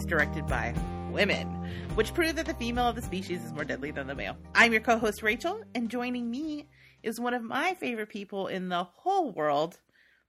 movies 0.00 0.10
directed 0.10 0.46
by 0.46 0.74
women, 1.10 1.46
which 1.94 2.14
prove 2.14 2.36
that 2.36 2.46
the 2.46 2.54
female 2.54 2.88
of 2.88 2.96
the 2.96 3.02
species 3.02 3.44
is 3.44 3.52
more 3.52 3.64
deadly 3.64 3.90
than 3.90 4.06
the 4.06 4.14
male. 4.14 4.36
I'm 4.54 4.72
your 4.72 4.80
co 4.80 4.98
host, 4.98 5.22
Rachel, 5.22 5.62
and 5.74 5.90
joining 5.90 6.30
me 6.30 6.68
is 7.02 7.20
one 7.20 7.34
of 7.34 7.42
my 7.42 7.74
favorite 7.74 8.08
people 8.08 8.46
in 8.46 8.68
the 8.68 8.84
whole 8.84 9.32
world. 9.32 9.78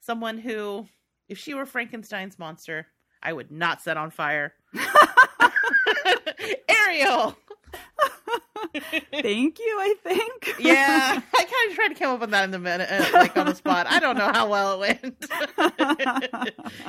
Someone 0.01 0.37
who, 0.37 0.87
if 1.29 1.37
she 1.37 1.53
were 1.53 1.65
Frankenstein's 1.65 2.37
monster, 2.37 2.87
I 3.23 3.31
would 3.33 3.51
not 3.51 3.81
set 3.81 3.97
on 3.97 4.11
fire. 4.11 4.53
Ariel! 6.69 7.37
Thank 9.11 9.59
you, 9.59 9.77
I 9.79 9.95
think. 10.03 10.55
yeah, 10.59 11.21
I 11.37 11.43
kind 11.43 11.69
of 11.69 11.75
tried 11.75 11.87
to 11.89 11.95
come 11.95 12.13
up 12.13 12.21
with 12.21 12.31
that 12.31 12.43
in 12.43 12.51
the 12.51 12.59
minute, 12.59 12.89
uh, 12.89 13.05
like 13.13 13.35
on 13.37 13.45
the 13.47 13.55
spot. 13.55 13.87
I 13.87 13.99
don't 13.99 14.17
know 14.17 14.31
how 14.31 14.49
well 14.49 14.81
it 14.81 15.01
went. 15.01 15.25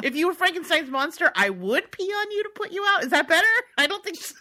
if 0.03 0.15
you 0.15 0.29
were 0.29 0.35
Frankenstein's 0.35 0.91
monster, 0.91 1.33
I 1.35 1.51
would 1.51 1.91
pee 1.91 2.05
on 2.05 2.31
you 2.31 2.43
to 2.45 2.51
put 2.55 2.73
you 2.73 2.85
out. 2.89 3.05
Is 3.05 3.11
that 3.11 3.29
better? 3.29 3.47
I 3.79 3.87
don't 3.87 4.05
think 4.05 4.17
so. 4.17 4.37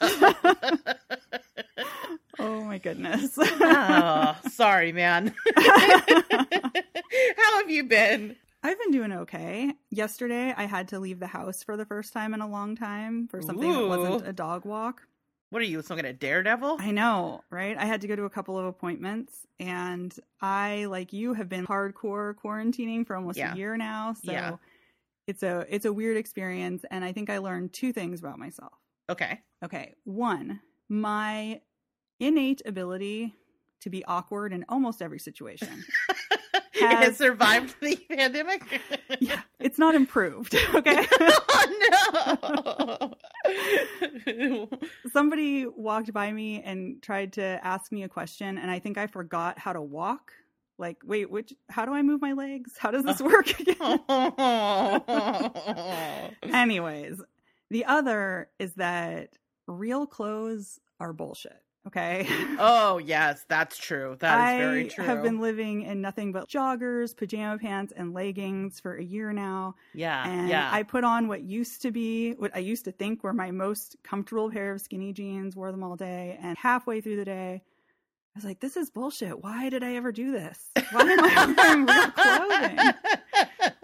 oh 2.40 2.64
my 2.64 2.78
goodness. 2.78 3.38
oh, 3.40 4.36
sorry, 4.52 4.92
man. 4.92 5.34
how 5.56 6.46
have 7.58 7.70
you 7.70 7.84
been? 7.86 8.36
I've 8.64 8.80
been 8.80 8.92
doing 8.92 9.12
okay. 9.12 9.74
Yesterday, 9.90 10.54
I 10.56 10.66
had 10.66 10.90
to 10.90 11.00
leave 11.00 11.20
the 11.20 11.28
house 11.28 11.64
for 11.64 11.76
the 11.78 11.86
first 11.86 12.14
time 12.14 12.36
in 12.36 12.42
a 12.42 12.48
long 12.48 12.76
time 12.76 13.28
for 13.28 13.42
something 13.42 13.70
Ooh. 13.70 13.74
that 13.74 13.88
wasn't 13.88 14.28
a 14.28 14.34
dog 14.34 14.66
walk. 14.66 15.08
What 15.52 15.62
are 15.62 15.66
you, 15.66 15.84
kind 15.84 16.08
of 16.08 16.18
daredevil? 16.18 16.78
I 16.80 16.92
know, 16.92 17.44
right? 17.50 17.78
I 17.78 17.84
had 17.84 18.00
to 18.02 18.08
go 18.08 18.16
to 18.16 18.24
a 18.24 18.30
couple 18.30 18.58
of 18.58 18.66
appointments, 18.66 19.46
and 19.60 20.18
I, 20.40 20.86
like 20.86 21.12
you, 21.12 21.34
have 21.34 21.50
been 21.50 21.68
hardcore 21.68 22.34
quarantining 22.36 23.06
for 23.06 23.18
almost 23.18 23.38
Yeah. 23.38 23.54
a 23.54 23.58
year 23.58 23.76
now. 23.76 24.14
So 24.14 24.32
Yeah. 24.32 24.56
it's 25.28 25.44
a 25.44 25.66
it's 25.70 25.84
a 25.84 25.92
weird 25.92 26.16
experience, 26.16 26.86
and 26.90 27.04
I 27.04 27.12
think 27.12 27.30
I 27.30 27.40
learned 27.40 27.74
two 27.74 27.92
things 27.92 28.22
about 28.22 28.40
myself. 28.40 28.72
Okay. 29.10 29.42
Okay, 29.62 29.94
one, 30.06 30.62
my 30.88 31.62
innate 32.20 32.62
ability 32.66 33.36
to 33.82 33.90
be 33.90 34.06
awkward 34.06 34.54
in 34.54 34.64
almost 34.70 35.02
every 35.02 35.20
situation. 35.20 35.84
Has- 36.90 37.18
survived 37.18 37.76
the 37.82 37.96
pandemic? 38.10 38.64
yeah, 39.20 39.42
it's 39.60 39.78
not 39.78 39.96
improved. 39.96 40.56
Okay. 40.74 41.06
oh, 41.20 43.12
no. 44.28 44.70
Somebody 45.12 45.66
walked 45.68 46.14
by 46.14 46.32
me 46.32 46.62
and 46.64 47.02
tried 47.02 47.34
to 47.34 47.60
ask 47.64 47.92
me 47.92 48.04
a 48.04 48.10
question, 48.10 48.58
and 48.58 48.70
I 48.72 48.80
think 48.80 48.98
I 48.98 49.08
forgot 49.08 49.60
how 49.60 49.74
to 49.74 49.82
walk. 49.82 50.32
Like, 50.78 50.98
wait, 51.06 51.30
which? 51.30 51.54
How 51.70 51.86
do 51.86 51.94
I 51.94 52.02
move 52.02 52.22
my 52.22 52.34
legs? 52.34 52.74
How 52.78 52.90
does 52.92 53.04
this 53.04 53.22
work 53.22 53.60
again? 53.60 54.00
Anyways, 56.44 57.22
the 57.70 57.86
other 57.86 58.50
is 58.58 58.74
that 58.76 59.38
real 59.68 60.08
clothes 60.08 60.80
are 61.00 61.14
bullshit. 61.14 61.62
Okay. 61.88 62.28
oh, 62.60 63.00
yes, 63.00 63.44
that's 63.48 63.78
true. 63.78 64.16
That 64.20 64.38
is 64.38 64.44
I 64.56 64.58
very 64.60 64.88
true. 64.88 65.04
I 65.04 65.08
have 65.08 65.24
been 65.24 65.40
living 65.40 65.82
in 65.82 66.00
nothing 66.02 66.32
but 66.32 66.48
joggers, 66.48 67.16
pajama 67.18 67.58
pants, 67.58 67.92
and 67.96 68.14
leggings 68.14 68.80
for 68.80 68.96
a 68.96 69.04
year 69.04 69.34
now. 69.34 69.76
yeah, 69.94 70.28
And 70.28 70.48
yeah. 70.48 70.70
I 70.72 70.84
put 70.84 71.04
on 71.04 71.28
what 71.28 71.42
used 71.42 71.82
to 71.82 71.92
be, 71.92 72.34
what 72.34 72.56
I 72.56 72.60
used 72.60 72.86
to 72.86 72.92
think 72.92 73.24
were 73.24 73.34
my 73.34 73.50
most 73.52 73.96
comfortable 74.04 74.52
pair 74.52 74.74
of 74.74 74.82
skinny 74.82 75.12
jeans, 75.12 75.56
wore 75.56 75.72
them 75.72 75.84
all 75.84 75.96
day. 75.96 76.38
And 76.42 76.56
halfway 76.58 77.02
through 77.02 77.18
the 77.18 77.26
day, 77.26 77.64
I 78.34 78.38
was 78.38 78.46
like, 78.46 78.60
this 78.60 78.78
is 78.78 78.90
bullshit. 78.92 79.44
Why 79.44 79.70
did 79.70 79.84
I 79.84 79.96
ever 79.96 80.12
do 80.12 80.32
this? 80.32 80.70
Why 80.92 81.02
am 81.02 81.20
I 81.20 81.54
wearing 81.58 81.86
real 81.86 82.12
clothing? 82.12 82.94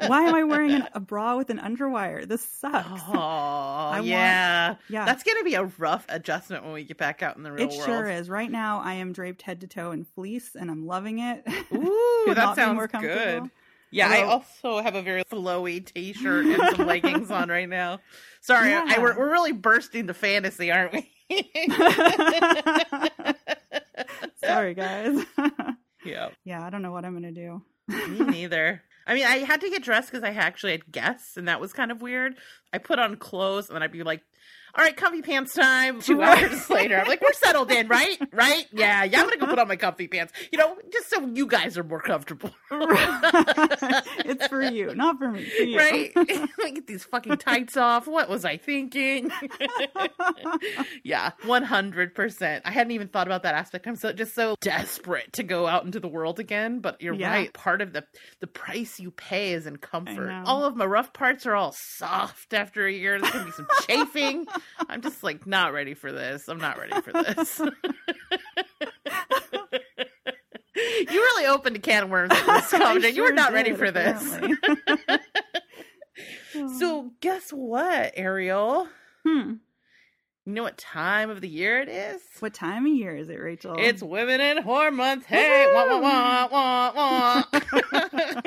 Why 0.07 0.23
am 0.23 0.35
I 0.35 0.43
wearing 0.43 0.71
an, 0.71 0.87
a 0.93 0.99
bra 0.99 1.37
with 1.37 1.49
an 1.49 1.59
underwire? 1.59 2.27
This 2.27 2.41
sucks. 2.41 3.01
Oh, 3.07 3.13
want- 3.13 4.05
yeah. 4.05 4.75
yeah. 4.89 5.05
That's 5.05 5.23
going 5.23 5.37
to 5.37 5.43
be 5.43 5.55
a 5.55 5.65
rough 5.77 6.05
adjustment 6.09 6.63
when 6.63 6.73
we 6.73 6.83
get 6.83 6.97
back 6.97 7.21
out 7.23 7.37
in 7.37 7.43
the 7.43 7.51
real 7.51 7.63
it 7.63 7.69
world. 7.77 7.81
It 7.81 7.85
sure 7.85 8.09
is. 8.09 8.29
Right 8.29 8.49
now, 8.51 8.79
I 8.79 8.93
am 8.95 9.13
draped 9.13 9.41
head 9.43 9.61
to 9.61 9.67
toe 9.67 9.91
in 9.91 10.03
fleece 10.05 10.55
and 10.55 10.69
I'm 10.71 10.85
loving 10.87 11.19
it. 11.19 11.43
Ooh, 11.73 12.33
that 12.33 12.55
sounds 12.55 12.75
more 12.75 12.87
good. 12.87 13.49
Yeah, 13.89 14.09
I 14.09 14.23
also 14.23 14.81
have 14.81 14.95
a 14.95 15.01
very 15.01 15.23
flowy 15.23 15.85
t-shirt 15.85 16.45
and 16.45 16.75
some 16.75 16.85
leggings 16.87 17.31
on 17.31 17.47
right 17.49 17.69
now. 17.69 17.99
Sorry, 18.41 18.73
I, 18.73 18.83
Yeah. 18.83 18.99
we're, 19.01 19.17
we're 19.17 19.31
really 19.31 19.53
bursting 19.53 20.07
the 20.07 20.13
fantasy, 20.13 20.71
aren't 20.71 20.91
we? 20.93 21.09
Sorry, 24.43 24.73
guys. 24.73 25.23
yeah, 26.05 26.29
yeah, 26.43 26.65
I 26.65 26.69
don't 26.69 26.81
know 26.81 26.91
what 26.91 27.05
I'm 27.05 27.17
going 27.19 27.33
to 27.33 27.41
do. 27.41 27.61
me 27.87 28.25
neither. 28.25 28.81
I 29.07 29.13
mean, 29.13 29.25
I 29.25 29.37
had 29.37 29.61
to 29.61 29.69
get 29.69 29.83
dressed 29.83 30.11
because 30.11 30.23
I 30.23 30.31
actually 30.33 30.73
had 30.73 30.91
guests, 30.91 31.37
and 31.37 31.47
that 31.47 31.61
was 31.61 31.71
kind 31.71 31.91
of 31.91 32.01
weird. 32.01 32.35
I 32.73 32.77
put 32.77 32.99
on 32.99 33.15
clothes, 33.15 33.69
and 33.69 33.75
then 33.75 33.83
I'd 33.83 33.91
be 33.91 34.03
like, 34.03 34.21
"All 34.75 34.83
right, 34.83 34.95
comfy 34.95 35.21
pants 35.21 35.53
time." 35.53 36.01
Two 36.01 36.21
hours 36.21 36.69
later, 36.69 36.97
I'm 36.99 37.07
like, 37.09 37.21
"We're 37.21 37.33
settled 37.33 37.71
in, 37.71 37.87
right? 37.87 38.17
Right? 38.31 38.65
Yeah, 38.71 39.03
yeah. 39.03 39.19
I'm 39.19 39.25
gonna 39.25 39.37
go 39.37 39.47
put 39.47 39.59
on 39.59 39.67
my 39.67 39.75
comfy 39.75 40.07
pants. 40.07 40.33
You 40.51 40.57
know, 40.59 40.77
just 40.91 41.09
so 41.09 41.25
you 41.27 41.47
guys 41.47 41.77
are 41.77 41.83
more 41.83 42.01
comfortable." 42.01 42.51
it's 42.71 44.47
for 44.47 44.61
you, 44.61 44.93
not 44.95 45.17
for 45.17 45.31
me. 45.31 45.45
For. 45.45 45.77
Right? 45.77 46.13
Get 46.75 46.87
these 46.87 47.03
fucking 47.05 47.37
tights 47.37 47.77
off. 47.77 48.07
What 48.07 48.29
was 48.29 48.45
I 48.45 48.57
thinking? 48.57 49.31
yeah, 51.03 51.31
100%. 51.43 52.61
I 52.65 52.71
hadn't 52.71 52.91
even 52.91 53.07
thought 53.07 53.27
about 53.27 53.43
that 53.43 53.55
aspect. 53.55 53.87
I'm 53.87 53.95
so 53.95 54.11
just 54.13 54.35
so 54.35 54.55
desperate 54.61 55.33
to 55.33 55.43
go 55.43 55.67
out 55.67 55.85
into 55.85 55.99
the 55.99 56.07
world 56.07 56.39
again, 56.39 56.79
but 56.79 57.01
you're 57.01 57.13
Yeah. 57.13 57.31
right. 57.31 57.53
Part 57.53 57.81
of 57.81 57.93
the 57.93 58.05
the 58.39 58.47
price 58.47 58.99
you 58.99 59.11
pay 59.11 59.53
is 59.53 59.65
in 59.65 59.77
comfort. 59.77 60.29
All 60.45 60.63
of 60.63 60.75
my 60.75 60.85
rough 60.85 61.13
parts 61.13 61.45
are 61.45 61.55
all 61.55 61.71
soft 61.71 62.53
after 62.53 62.85
a 62.85 62.91
year. 62.91 63.19
There's 63.19 63.31
going 63.33 63.45
to 63.45 63.51
be 63.51 63.55
some 63.55 63.67
chafing. 63.87 64.45
I'm 64.89 65.01
just 65.01 65.23
like 65.23 65.45
not 65.47 65.73
ready 65.73 65.93
for 65.93 66.11
this. 66.11 66.47
I'm 66.47 66.59
not 66.59 66.77
ready 66.77 66.99
for 67.01 67.11
this. 67.11 67.59
you 70.75 71.21
really 71.21 71.45
opened 71.47 71.75
a 71.75 71.79
can 71.79 72.03
of 72.03 72.09
worms 72.09 72.31
with 72.31 72.45
this 72.45 72.71
comment. 72.71 73.15
you 73.15 73.21
were 73.21 73.29
sure 73.29 73.35
not 73.35 73.53
ready 73.53 73.71
did, 73.71 73.79
for 73.79 73.91
this. 73.91 74.39
So 76.79 77.11
guess 77.21 77.51
what, 77.51 78.13
Ariel? 78.15 78.87
hmm. 79.23 79.53
You 80.47 80.53
know 80.53 80.63
what 80.63 80.77
time 80.77 81.29
of 81.29 81.41
the 81.41 81.49
year 81.49 81.81
it 81.81 81.89
is? 81.89 82.21
what 82.39 82.53
time 82.53 82.85
of 82.85 82.93
year 82.93 83.13
is 83.13 83.27
it, 83.27 83.35
Rachel? 83.35 83.75
It's 83.77 84.01
Women 84.01 84.39
in 84.39 84.63
Horror 84.63 84.91
Month. 84.91 85.25
Hey, 85.25 85.69
wah 85.73 85.85
wah 85.85 85.99
wah 85.99 86.47
wah 86.49 87.43
wah. 87.51 88.41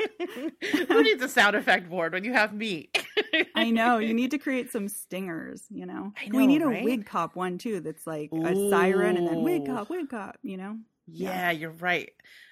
Who 0.87 1.03
needs 1.03 1.21
a 1.21 1.29
sound 1.29 1.55
effect 1.55 1.91
board 1.91 2.13
when 2.13 2.23
you 2.23 2.33
have 2.33 2.55
me? 2.55 2.89
I 3.55 3.69
know 3.69 3.99
you 3.99 4.15
need 4.15 4.31
to 4.31 4.39
create 4.39 4.71
some 4.71 4.87
stingers. 4.87 5.61
You 5.69 5.85
know, 5.85 6.11
I 6.17 6.27
we 6.31 6.47
know, 6.47 6.69
need 6.71 6.79
a 6.81 6.83
wig 6.83 7.05
cop 7.05 7.35
one 7.35 7.59
too. 7.59 7.81
That's 7.81 8.07
like 8.07 8.31
a 8.33 8.69
siren 8.71 9.15
and 9.15 9.27
then 9.27 9.43
wig 9.43 9.67
cop, 9.67 9.91
wig 9.91 10.09
cop. 10.09 10.39
You 10.41 10.57
know. 10.57 10.77
Yeah, 11.05 11.51
you're 11.51 11.69
right. 11.69 12.09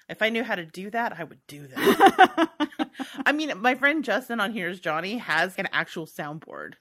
If 0.08 0.22
I 0.22 0.28
knew 0.28 0.44
how 0.44 0.54
to 0.54 0.64
do 0.64 0.90
that, 0.90 1.18
I 1.18 1.24
would 1.24 1.44
do 1.48 1.66
that. 1.66 2.50
I 3.26 3.32
mean, 3.32 3.60
my 3.60 3.74
friend 3.74 4.04
Justin 4.04 4.38
on 4.38 4.52
Here's 4.52 4.78
Johnny 4.78 5.18
has 5.18 5.56
an 5.56 5.66
actual 5.72 6.06
soundboard. 6.06 6.74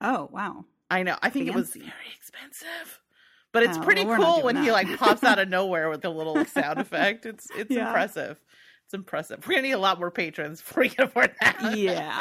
oh 0.00 0.30
wow. 0.32 0.64
I 0.90 1.02
know. 1.02 1.16
I 1.22 1.30
think 1.30 1.48
it 1.48 1.54
was 1.54 1.72
very 1.74 1.92
expensive. 2.16 3.00
But 3.52 3.62
it's 3.62 3.78
Oh, 3.78 3.82
pretty 3.82 4.04
well, 4.04 4.16
cool 4.34 4.42
when 4.44 4.56
doing 4.56 4.66
he 4.66 4.72
like 4.72 4.96
pops 4.98 5.24
out 5.24 5.38
of 5.38 5.48
nowhere 5.48 5.88
with 5.88 6.04
a 6.04 6.10
little 6.20 6.44
sound 6.44 6.78
effect. 6.78 7.24
It's 7.26 7.46
it's 7.56 7.70
Yeah. 7.70 7.86
impressive. 7.88 8.38
It's 8.84 8.94
impressive. 8.94 9.44
We're 9.46 9.54
gonna 9.54 9.62
need 9.68 9.72
a 9.72 9.78
lot 9.78 9.98
more 9.98 10.10
patrons 10.12 10.60
before 10.60 10.82
we 10.82 10.88
can 10.90 11.06
afford 11.06 11.34
that. 11.40 11.76
Yeah. 11.76 12.20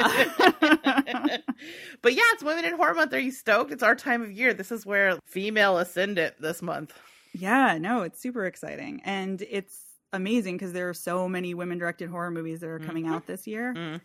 but 2.02 2.14
yeah, 2.14 2.24
it's 2.34 2.44
Women 2.44 2.66
in 2.66 2.74
Horror 2.76 2.94
Month. 2.96 3.14
Are 3.14 3.20
you 3.20 3.32
stoked? 3.32 3.72
It's 3.72 3.84
our 3.84 3.96
time 3.96 4.22
of 4.22 4.32
year. 4.32 4.54
This 4.54 4.72
is 4.72 4.86
where 4.86 5.20
female 5.26 5.78
ascendant 5.78 6.36
this 6.42 6.62
month. 6.62 6.94
Yeah, 7.34 7.78
no, 7.78 8.02
it's 8.02 8.20
super 8.20 8.46
exciting. 8.46 9.02
And 9.04 9.42
it's 9.50 9.78
amazing 10.14 10.56
because 10.56 10.74
there 10.74 10.90
are 10.90 10.94
so 10.94 11.28
many 11.28 11.54
women 11.54 11.78
directed 11.78 12.10
horror 12.10 12.32
movies 12.32 12.62
that 12.62 12.70
are 12.70 12.80
coming 12.80 13.06
Mhm. 13.06 13.14
out 13.14 13.28
this 13.28 13.46
year. 13.46 13.74
Mhm. 13.76 14.02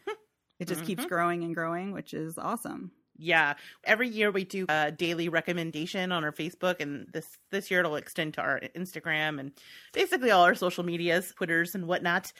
It 0.58 0.68
just 0.68 0.84
keeps 0.84 1.04
Mhm. 1.04 1.08
growing 1.08 1.44
and 1.44 1.54
growing, 1.54 1.92
which 1.92 2.12
is 2.12 2.36
awesome. 2.36 2.90
Yeah, 3.20 3.54
every 3.84 4.08
year 4.08 4.30
we 4.30 4.44
do 4.44 4.64
a 4.68 4.90
daily 4.90 5.28
recommendation 5.28 6.10
on 6.10 6.24
our 6.24 6.32
Facebook, 6.32 6.80
and 6.80 7.06
this 7.12 7.38
this 7.50 7.70
year 7.70 7.80
it'll 7.80 7.96
extend 7.96 8.34
to 8.34 8.40
our 8.40 8.60
Instagram 8.74 9.38
and 9.38 9.52
basically 9.92 10.30
all 10.30 10.44
our 10.44 10.54
social 10.54 10.84
medias, 10.84 11.32
Twitters 11.36 11.74
and 11.74 11.86
whatnot. 11.86 12.32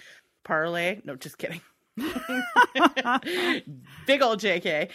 Parler, 0.42 0.96
no, 1.04 1.16
just 1.16 1.36
kidding. 1.36 1.60
Big 4.06 4.22
old 4.22 4.40
JK. 4.40 4.88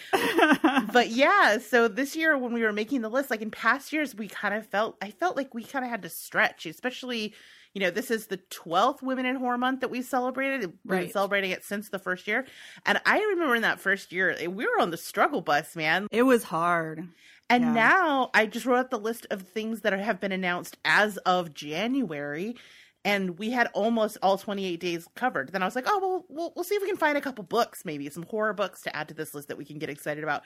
But 0.91 1.09
yeah, 1.09 1.59
so 1.59 1.87
this 1.87 2.15
year 2.15 2.35
when 2.37 2.51
we 2.53 2.63
were 2.63 2.73
making 2.73 3.01
the 3.01 3.09
list, 3.09 3.29
like 3.29 3.41
in 3.43 3.51
past 3.51 3.93
years, 3.93 4.15
we 4.15 4.27
kind 4.27 4.55
of 4.55 4.65
felt 4.65 4.97
I 5.01 5.11
felt 5.11 5.37
like 5.37 5.53
we 5.53 5.63
kind 5.63 5.85
of 5.85 5.91
had 5.91 6.01
to 6.01 6.09
stretch, 6.09 6.65
especially. 6.65 7.35
You 7.75 7.81
know, 7.81 7.91
this 7.91 8.09
is 8.09 8.27
the 8.27 8.37
12th 8.37 9.01
Women 9.03 9.25
in 9.25 9.35
Horror 9.35 9.57
Month 9.57 9.81
that 9.81 9.89
we've 9.89 10.05
celebrated. 10.05 10.61
We've 10.85 10.99
been 11.01 11.11
celebrating 11.11 11.51
it 11.51 11.65
since 11.65 11.89
the 11.89 11.99
first 11.99 12.25
year. 12.25 12.45
And 12.85 13.01
I 13.05 13.19
remember 13.19 13.53
in 13.53 13.63
that 13.63 13.81
first 13.81 14.13
year, 14.13 14.33
we 14.47 14.65
were 14.65 14.79
on 14.79 14.91
the 14.91 14.97
struggle 14.97 15.41
bus, 15.41 15.75
man. 15.75 16.07
it 16.09 16.23
was 16.23 16.43
hard. 16.45 17.05
And 17.49 17.63
Yeah. 17.65 17.73
now 17.73 18.29
I 18.33 18.45
just 18.45 18.65
wrote 18.65 18.77
out 18.79 18.89
the 18.91 18.97
list 18.97 19.27
of 19.29 19.41
things 19.41 19.81
that 19.81 19.91
have 19.91 20.21
been 20.21 20.31
announced 20.31 20.77
as 20.85 21.17
of 21.17 21.53
January, 21.53 22.55
and 23.03 23.37
we 23.37 23.51
had 23.51 23.67
almost 23.73 24.17
all 24.23 24.37
28 24.37 24.79
days 24.79 25.05
covered. 25.15 25.51
Then 25.51 25.61
I 25.61 25.65
was 25.65 25.75
like, 25.75 25.85
oh, 25.85 25.99
well, 25.99 26.25
we'll, 26.29 26.53
we'll 26.55 26.63
see 26.63 26.75
if 26.75 26.81
we 26.81 26.87
can 26.87 26.95
find 26.97 27.17
a 27.17 27.21
couple 27.21 27.43
books, 27.43 27.83
maybe 27.83 28.09
some 28.09 28.23
horror 28.23 28.53
books 28.53 28.81
to 28.83 28.95
add 28.95 29.09
to 29.09 29.13
this 29.13 29.33
list 29.35 29.49
that 29.49 29.57
we 29.57 29.65
can 29.65 29.79
get 29.79 29.89
excited 29.89 30.23
about. 30.23 30.43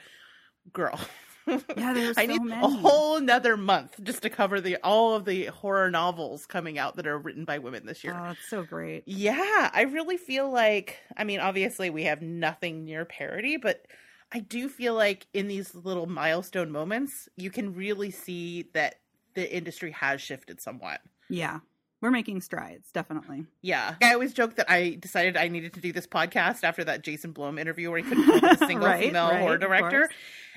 girl. 0.72 0.98
Yeah, 1.46 1.92
there's 1.92 2.18
I 2.18 2.26
so 2.26 2.32
need 2.32 2.42
many. 2.42 2.64
a 2.64 2.68
whole 2.68 3.16
another 3.16 3.56
month 3.56 3.98
just 4.02 4.22
to 4.22 4.30
cover 4.30 4.60
the 4.60 4.76
all 4.82 5.14
of 5.14 5.24
the 5.24 5.46
horror 5.46 5.90
novels 5.90 6.46
coming 6.46 6.78
out 6.78 6.96
that 6.96 7.06
are 7.06 7.18
written 7.18 7.44
by 7.44 7.58
women 7.58 7.86
this 7.86 8.04
year. 8.04 8.14
Oh, 8.16 8.30
it's 8.30 8.48
so 8.48 8.62
great. 8.62 9.04
Yeah, 9.06 9.70
I 9.72 9.82
really 9.82 10.16
feel 10.16 10.50
like 10.50 10.98
I 11.16 11.24
mean, 11.24 11.40
obviously 11.40 11.90
we 11.90 12.04
have 12.04 12.22
nothing 12.22 12.84
near 12.84 13.04
parody, 13.04 13.56
but 13.56 13.86
I 14.32 14.40
do 14.40 14.68
feel 14.68 14.94
like 14.94 15.26
in 15.34 15.48
these 15.48 15.74
little 15.74 16.06
milestone 16.06 16.70
moments, 16.70 17.28
you 17.36 17.50
can 17.50 17.74
really 17.74 18.10
see 18.10 18.66
that 18.74 18.96
the 19.34 19.52
industry 19.54 19.90
has 19.92 20.20
shifted 20.20 20.60
somewhat. 20.60 21.00
Yeah, 21.28 21.60
we're 22.00 22.10
making 22.10 22.40
strides, 22.40 22.90
definitely. 22.92 23.46
Yeah. 23.62 23.94
I 24.02 24.14
always 24.14 24.32
joke 24.32 24.56
that 24.56 24.70
I 24.70 24.96
decided 25.00 25.36
I 25.36 25.48
needed 25.48 25.74
to 25.74 25.80
do 25.80 25.92
this 25.92 26.06
podcast 26.06 26.64
after 26.64 26.82
that 26.84 27.02
Jason 27.02 27.32
Blum 27.32 27.58
interview 27.58 27.90
where 27.90 28.00
he 28.02 28.08
couldn't 28.08 28.26
with 28.26 28.42
a 28.42 28.56
single 28.66 28.88
Right, 28.88 29.04
female 29.04 29.28
right, 29.28 29.40
horror 29.40 29.58
director. 29.58 30.08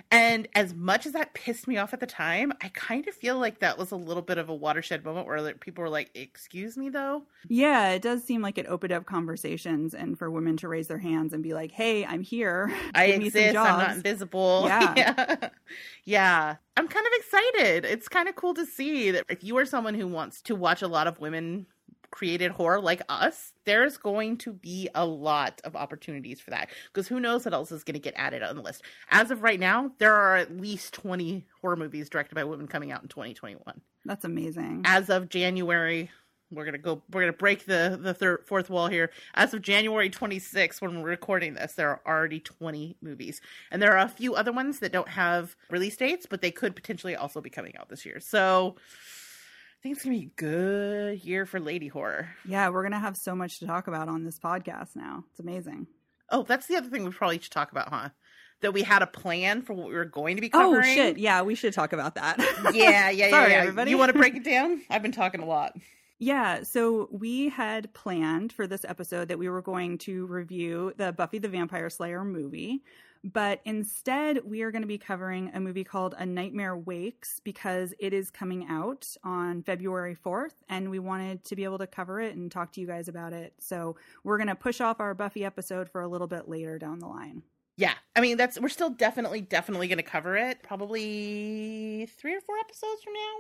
And 0.10 0.48
as 0.56 0.74
much 0.74 1.06
as 1.06 1.12
that 1.14 1.34
pissed 1.34 1.68
me 1.68 1.78
off 1.78 1.94
at 1.94 2.00
the 2.00 2.08
time, 2.08 2.54
I 2.62 2.70
kind 2.70 3.08
of 3.08 3.14
feel 3.14 3.38
like 3.38 3.60
that 3.60 3.78
was 3.78 3.92
a 3.92 3.96
little 3.96 4.24
bit 4.24 4.38
of 4.38 4.50
a 4.50 4.56
watershed 4.56 5.04
moment 5.04 5.28
where 5.28 5.54
people 5.56 5.84
were 5.84 5.90
like, 5.90 6.10
"Excuse 6.16 6.78
me, 6.78 6.90
though." 6.90 7.24
Yeah, 7.48 7.90
it 7.90 8.02
does 8.02 8.24
seem 8.24 8.42
like 8.42 8.58
it 8.58 8.66
opened 8.68 8.92
up 8.94 9.06
conversations 9.06 9.94
and 9.94 10.18
for 10.18 10.32
women 10.32 10.58
to 10.58 10.68
raise 10.68 10.88
their 10.88 10.98
hands 10.98 11.34
and 11.34 11.44
be 11.44 11.54
like, 11.54 11.72
"Hey, 11.72 12.06
I'm 12.06 12.22
here. 12.22 12.72
I 12.96 13.08
Give 13.08 13.24
exist. 13.24 13.56
I'm 13.58 13.78
not 13.80 13.96
invisible. 13.98 14.64
Yeah. 14.74 14.94
yeah. 14.96 15.50
Yeah. 16.06 16.56
I'm 16.76 16.88
kind 16.88 17.06
of 17.06 17.14
excited. 17.16 17.86
It's 17.86 18.08
kind 18.08 18.28
of 18.28 18.36
cool 18.36 18.54
to 18.56 18.66
see 18.66 19.12
that 19.12 19.26
if 19.30 19.44
you 19.44 19.58
are 19.58 19.66
someone 19.66 19.94
who 19.94 20.08
wants 20.08 20.42
to 20.44 20.56
watch 20.56 20.82
a 20.82 20.88
lot 20.88 21.08
of 21.08 21.20
women 21.20 21.68
created 22.14 22.52
horror 22.52 22.80
like 22.80 23.02
us, 23.10 23.54
there's 23.66 23.98
going 23.98 24.38
to 24.38 24.54
be 24.54 24.88
a 24.94 25.06
lot 25.06 25.60
of 25.64 25.76
opportunities 25.76 26.40
for 26.40 26.52
that. 26.52 26.70
Because 26.92 27.08
who 27.08 27.20
knows 27.20 27.46
what 27.46 27.54
else 27.54 27.72
is 27.72 27.84
going 27.84 27.96
to 27.96 28.00
get 28.00 28.14
added 28.16 28.44
on 28.44 28.56
the 28.56 28.62
list. 28.62 28.84
As 29.10 29.32
of 29.32 29.42
right 29.42 29.60
now, 29.60 29.92
there 29.98 30.14
are 30.14 30.36
at 30.36 30.56
least 30.56 30.94
20 30.94 31.46
horror 31.62 31.76
movies 31.76 32.10
directed 32.10 32.36
by 32.36 32.44
women 32.44 32.68
coming 32.68 32.92
out 32.92 33.02
in 33.02 33.08
2021. 33.08 33.82
That's 34.06 34.26
amazing. 34.26 34.82
As 34.86 35.10
of 35.10 35.30
January, 35.30 36.12
we're 36.54 36.66
gonna 36.66 36.78
go. 36.78 37.02
We're 37.12 37.22
gonna 37.22 37.34
break 37.34 37.66
the 37.66 37.98
the 38.02 38.14
third 38.14 38.46
fourth 38.46 38.70
wall 38.70 38.88
here. 38.88 39.12
As 39.36 39.54
of 39.54 39.62
January 39.62 40.10
26th, 40.10 40.82
when 40.82 41.02
we're 41.02 41.10
recording 41.10 41.54
this, 41.54 41.74
there 41.74 41.90
are 41.90 42.02
already 42.06 42.40
20 42.40 42.98
movies, 43.02 43.42
and 43.72 43.82
there 43.82 43.92
are 43.98 44.06
a 44.06 44.10
few 44.10 44.36
other 44.36 44.52
ones 44.52 44.80
that 44.80 44.92
don't 44.92 45.10
have 45.10 45.56
release 45.70 45.96
dates, 45.98 46.26
but 46.30 46.42
they 46.42 46.52
could 46.52 46.76
potentially 46.76 47.16
also 47.16 47.42
be 47.42 47.50
coming 47.50 47.76
out 47.78 47.90
this 47.90 48.06
year. 48.06 48.20
So. 48.20 48.76
I 48.78 49.84
think 49.84 49.98
it's 49.98 50.06
gonna 50.06 50.16
be 50.18 50.24
a 50.28 50.32
good 50.38 51.26
year 51.26 51.46
for 51.46 51.60
lady 51.60 51.90
horror. 51.90 52.30
Yeah, 52.46 52.70
we're 52.70 52.84
gonna 52.84 53.00
have 53.02 53.18
so 53.18 53.36
much 53.36 53.60
to 53.60 53.68
talk 53.68 53.88
about 53.88 54.08
on 54.08 54.24
this 54.24 54.40
podcast 54.40 54.96
now. 54.96 55.26
It's 55.32 55.42
amazing. 55.42 55.88
Oh, 56.30 56.44
that's 56.44 56.68
the 56.68 56.78
other 56.78 56.88
thing 56.88 57.04
we 57.04 57.12
probably 57.12 57.38
should 57.40 57.52
talk 57.52 57.70
about, 57.74 57.90
huh? 57.90 58.10
That 58.62 58.74
we 58.74 58.84
had 58.84 59.02
a 59.02 59.08
plan 59.08 59.62
for 59.62 59.74
what 59.74 59.90
we 59.90 59.94
were 59.94 60.06
going 60.06 60.38
to 60.38 60.42
be 60.42 60.50
Oh 60.54 60.58
covering. 60.72 60.96
shit! 60.96 61.18
Yeah, 61.18 61.42
we 61.42 61.54
should 61.56 61.74
talk 61.74 61.92
about 61.92 62.16
that. 62.16 62.38
Yeah, 62.74 63.10
yeah, 63.10 63.10
yeah. 63.10 63.30
Sorry, 63.32 63.52
yeah. 63.52 63.58
everybody. 63.58 63.92
You 63.92 63.98
want 63.98 64.14
to 64.14 64.18
break 64.18 64.36
it 64.36 64.44
down? 64.46 64.82
I've 64.90 65.02
been 65.04 65.12
talking 65.12 65.42
a 65.42 65.46
lot. 65.46 65.76
Yeah, 66.24 66.64
so 66.64 67.10
we 67.12 67.50
had 67.50 67.94
planned 67.94 68.54
for 68.54 68.66
this 68.66 68.86
episode 68.88 69.28
that 69.28 69.38
we 69.38 69.50
were 69.50 69.62
going 69.62 69.98
to 69.98 70.26
review 70.28 70.94
the 70.96 71.12
Buffy 71.12 71.38
the 71.38 71.50
Vampire 71.50 71.90
Slayer 71.90 72.24
movie, 72.24 72.82
but 73.26 73.60
instead 73.66 74.40
we 74.46 74.62
are 74.62 74.72
going 74.72 74.84
to 74.84 74.88
be 74.88 74.98
covering 74.98 75.52
a 75.54 75.60
movie 75.60 75.84
called 75.84 76.16
A 76.18 76.26
Nightmare 76.26 76.78
Wakes 76.78 77.42
because 77.44 77.94
it 78.00 78.14
is 78.14 78.32
coming 78.32 78.68
out 78.70 79.06
on 79.26 79.64
February 79.64 80.16
4th 80.16 80.54
and 80.70 80.90
we 80.90 80.98
wanted 80.98 81.44
to 81.44 81.58
be 81.58 81.66
able 81.66 81.80
to 81.80 81.88
cover 81.88 82.22
it 82.22 82.38
and 82.38 82.50
talk 82.50 82.72
to 82.72 82.80
you 82.80 82.88
guys 82.88 83.10
about 83.10 83.34
it. 83.34 83.54
So 83.60 83.98
we're 84.24 84.38
going 84.38 84.48
to 84.48 84.56
push 84.56 84.80
off 84.80 85.02
our 85.02 85.14
Buffy 85.14 85.44
episode 85.44 85.90
for 85.90 86.00
a 86.00 86.08
little 86.08 86.28
bit 86.28 86.48
later 86.48 86.80
down 86.80 87.00
the 87.00 87.08
line. 87.08 87.44
Yeah, 87.76 87.96
I 88.16 88.22
mean 88.22 88.38
that's 88.38 88.58
we're 88.60 88.70
still 88.70 88.92
definitely 88.92 89.42
definitely 89.42 89.90
going 89.90 89.98
to 89.98 90.04
cover 90.04 90.38
it. 90.38 90.64
Probably 90.64 92.08
three 92.18 92.36
or 92.36 92.40
four 92.40 92.56
episodes 92.60 93.04
from 93.04 93.14
now. 93.14 93.36